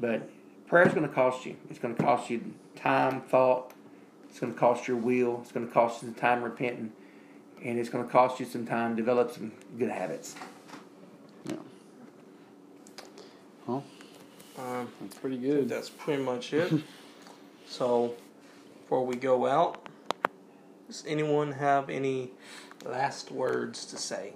But 0.00 0.28
prayer 0.66 0.86
is 0.86 0.94
going 0.94 1.08
to 1.08 1.14
cost 1.14 1.46
you. 1.46 1.56
It's 1.70 1.78
going 1.78 1.94
to 1.94 2.02
cost 2.02 2.28
you 2.30 2.54
time, 2.76 3.20
thought. 3.22 3.72
It's 4.28 4.40
going 4.40 4.52
to 4.52 4.58
cost 4.58 4.86
your 4.88 4.96
will. 4.96 5.40
It's 5.42 5.52
going 5.52 5.66
to 5.66 5.72
cost 5.72 6.02
you 6.02 6.08
some 6.08 6.14
time 6.14 6.42
repenting. 6.42 6.92
And 7.64 7.78
it's 7.78 7.88
going 7.88 8.04
to 8.04 8.10
cost 8.10 8.38
you 8.40 8.46
some 8.46 8.66
time 8.66 8.94
develop 8.94 9.32
some 9.32 9.52
good 9.78 9.90
habits. 9.90 10.34
Yeah. 11.46 11.56
Well, 13.66 13.84
Um, 14.58 14.88
that's 15.00 15.16
pretty 15.16 15.38
good. 15.38 15.68
that's 15.68 15.88
pretty 15.90 16.22
much 16.22 16.52
it. 16.52 16.72
so, 17.68 18.14
before 18.82 19.04
we 19.04 19.16
go 19.16 19.46
out, 19.46 19.86
does 20.86 21.04
anyone 21.06 21.52
have 21.52 21.90
any 21.90 22.30
last 22.84 23.30
words 23.30 23.84
to 23.86 23.96
say, 23.96 24.32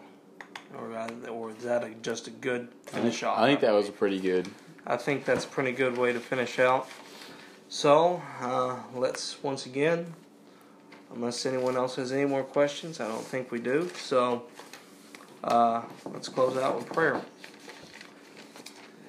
or 0.79 0.97
uh, 0.97 1.09
or 1.29 1.51
is 1.51 1.65
that 1.65 1.85
a, 1.85 1.91
just 2.03 2.27
a 2.27 2.31
good 2.31 2.69
finish 2.87 3.23
off? 3.23 3.39
I 3.39 3.47
think 3.49 3.61
that 3.61 3.73
was 3.73 3.89
a 3.89 3.93
pretty 3.93 4.21
good. 4.21 4.49
I 4.87 4.97
think 4.97 5.25
that's 5.25 5.45
a 5.45 5.49
pretty 5.49 5.73
good 5.73 5.97
way 5.97 6.13
to 6.13 6.21
finish 6.21 6.59
out. 6.59 6.89
So, 7.69 8.21
uh, 8.41 8.77
let's 8.95 9.43
once 9.43 9.65
again, 9.65 10.15
unless 11.15 11.47
anyone 11.47 11.77
else 11.77 11.97
has 11.97 12.13
any 12.13 12.27
more 12.27 12.43
questions, 12.43 13.01
I 13.01 13.09
don't 13.09 13.25
think 13.25 13.51
we 13.51 13.61
do. 13.61 13.89
So, 13.97 14.43
uh, 15.45 15.83
let's 16.07 16.29
close 16.29 16.57
out 16.57 16.77
with 16.77 16.93
prayer. 16.93 17.23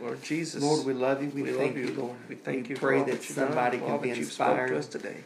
Lord 0.03 0.21
Jesus. 0.21 0.61
Lord, 0.61 0.85
we 0.85 0.93
love 0.93 1.23
you. 1.23 1.29
We, 1.29 1.43
We 1.43 1.51
thank 1.53 1.77
you, 1.77 1.93
Lord. 1.93 2.15
We 2.27 2.35
thank 2.35 2.63
we 2.67 2.69
you 2.71 2.75
pray 2.75 3.03
that 3.03 3.23
somebody 3.23 3.77
done, 3.77 3.87
can 3.87 4.01
be 4.01 4.09
inspired. 4.09 4.67
to 4.69 4.77
us 4.77 4.87
today. 4.87 5.17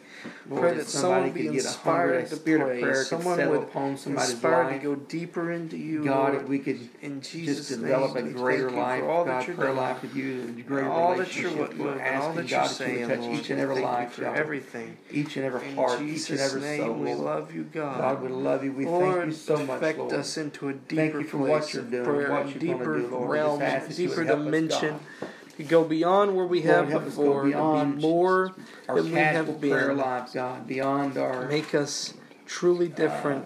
Lord, 0.50 0.62
pray 0.62 0.74
that 0.76 0.88
somebody 0.88 1.32
could 1.32 1.42
get 1.54 1.66
a 1.66 1.68
hunger, 1.68 1.68
inspired 1.68 2.24
a 2.24 2.28
spirit 2.28 2.62
pray. 2.62 2.76
of 2.78 2.82
prayer 2.84 3.04
Someone 3.04 3.50
would 3.50 3.64
upon 3.64 3.98
somebody's 3.98 4.32
inspired 4.32 4.68
life. 4.68 4.82
to 4.82 4.88
go 4.88 4.96
deeper 4.96 5.52
into 5.52 5.78
you, 5.78 6.04
God, 6.06 6.34
Lord. 6.34 6.44
if 6.44 6.50
we 6.50 6.60
could 6.60 6.90
in 7.02 7.22
Jesus' 7.22 7.70
just 7.70 7.82
develop 7.82 8.16
name, 8.16 8.28
a 8.28 8.32
greater 8.32 8.70
life, 8.70 9.04
all 9.04 9.26
God, 9.26 9.48
that 9.48 9.56
prayer 9.56 9.74
life 9.74 10.02
with 10.02 10.16
you, 10.16 10.42
and 10.42 10.68
greater 10.68 10.90
all 10.90 11.18
that 11.18 11.36
you're 11.36 11.50
relationship. 11.52 11.78
doing, 11.78 12.02
all 12.02 12.34
that 12.34 12.50
you're 12.50 12.62
you 12.62 12.68
saying, 12.68 13.08
touch 13.08 13.20
Lord. 13.20 13.40
each 13.40 13.50
and 13.50 13.60
every 13.60 13.82
life, 13.82 14.14
for 14.14 14.26
everything. 14.26 14.98
Each 15.12 15.36
and 15.38 15.46
every 15.46 15.74
heart, 15.74 16.02
each 16.02 16.30
and 16.30 16.40
every 16.40 16.78
soul. 16.78 16.94
we 16.94 17.14
love 17.14 17.54
you, 17.54 17.64
God. 17.64 17.98
God, 18.00 18.22
we 18.22 18.30
love 18.30 18.64
you. 18.64 18.74
We 18.74 18.86
thank 18.86 19.26
you 19.26 19.32
so 19.32 19.58
much, 19.66 19.98
Lord. 19.98 20.14
us 20.14 20.38
into 20.38 20.70
a 20.70 20.74
deeper 20.74 20.96
Thank 20.96 21.14
you 21.14 21.24
for 21.24 21.38
place 21.38 21.50
what 21.50 21.74
you're 21.74 21.84
of 21.84 21.92
doing, 21.92 22.04
prayer, 22.06 22.44
deeper 22.60 22.86
gonna 22.86 23.00
do, 23.02 23.08
Lord. 23.08 23.30
We 23.30 23.38
just 23.38 23.48
realm, 23.48 23.62
ask 23.62 23.88
that 23.88 24.00
you 24.00 24.08
deeper 24.08 24.24
dimension. 24.24 24.67
To 24.70 25.64
go 25.64 25.84
beyond 25.84 26.36
where 26.36 26.46
we 26.46 26.62
Lord, 26.64 26.70
have 26.76 26.90
help 26.90 27.04
us 27.04 27.16
go 27.16 27.24
before, 27.24 27.44
beyond 27.46 27.96
be 27.96 28.02
more 28.02 28.54
than 28.88 29.06
we 29.06 29.12
have 29.14 29.60
prayer 29.60 29.88
been. 29.88 29.98
lives, 29.98 30.34
God, 30.34 30.68
beyond 30.68 31.18
our, 31.18 31.48
Make 31.48 31.74
us 31.74 32.14
truly 32.46 32.92
uh, 32.92 32.96
different, 32.96 33.46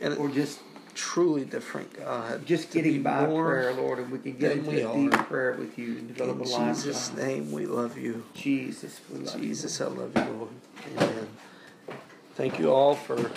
and 0.00 0.18
or 0.18 0.28
just 0.28 0.58
truly 0.94 1.44
different, 1.44 1.96
God. 1.96 2.44
just 2.44 2.72
getting 2.72 3.02
by 3.04 3.24
prayer, 3.26 3.72
Lord, 3.72 4.00
and 4.00 4.10
we 4.10 4.18
can 4.18 4.36
get 4.36 4.52
into 4.58 4.70
we 4.70 4.80
a 4.82 4.92
deep 4.92 5.14
are. 5.18 5.22
prayer 5.24 5.52
with 5.54 5.78
you 5.78 5.98
and 5.98 6.08
develop 6.08 6.40
In 6.40 6.42
a 6.42 6.48
life. 6.48 6.74
Jesus' 6.76 7.08
God. 7.10 7.18
name, 7.18 7.52
we 7.52 7.66
love 7.66 7.96
you. 7.96 8.24
Jesus, 8.34 9.00
we 9.10 9.20
love 9.20 9.36
you. 9.40 9.48
Jesus, 9.48 9.80
I 9.80 9.84
love 9.86 10.12
you, 10.16 10.24
Lord. 10.24 10.50
Amen. 10.96 11.28
Thank 12.34 12.58
you 12.58 12.72
all 12.72 12.94
for 12.96 13.30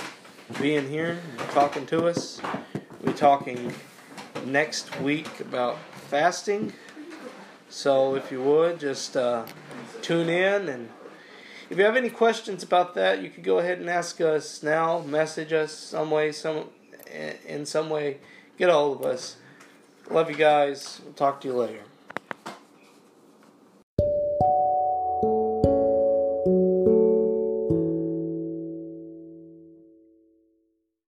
being 0.59 0.89
here 0.89 1.19
and 1.37 1.49
talking 1.51 1.85
to 1.87 2.07
us. 2.07 2.41
We're 3.03 3.13
talking 3.13 3.73
next 4.45 4.99
week 5.01 5.39
about 5.39 5.77
fasting. 6.09 6.73
So 7.75 8.15
if 8.15 8.31
you 8.31 8.41
would, 8.41 8.79
just 8.79 9.17
uh, 9.17 9.45
tune 10.01 10.29
in. 10.29 10.69
And 10.69 10.89
if 11.69 11.77
you 11.77 11.83
have 11.83 11.97
any 11.97 12.09
questions 12.09 12.63
about 12.63 12.95
that, 12.95 13.21
you 13.21 13.29
could 13.29 13.43
go 13.43 13.59
ahead 13.59 13.79
and 13.79 13.89
ask 13.89 14.21
us 14.21 14.63
now, 14.63 14.99
message 14.99 15.51
us 15.51 15.73
some 15.73 16.09
way, 16.09 16.31
some 16.31 16.69
in 17.45 17.65
some 17.65 17.89
way. 17.89 18.19
Get 18.57 18.69
a 18.69 18.71
hold 18.71 19.01
of 19.01 19.05
us. 19.05 19.35
Love 20.09 20.29
you 20.29 20.37
guys. 20.37 21.01
We'll 21.03 21.15
talk 21.15 21.41
to 21.41 21.49
you 21.49 21.53
later. 21.53 21.81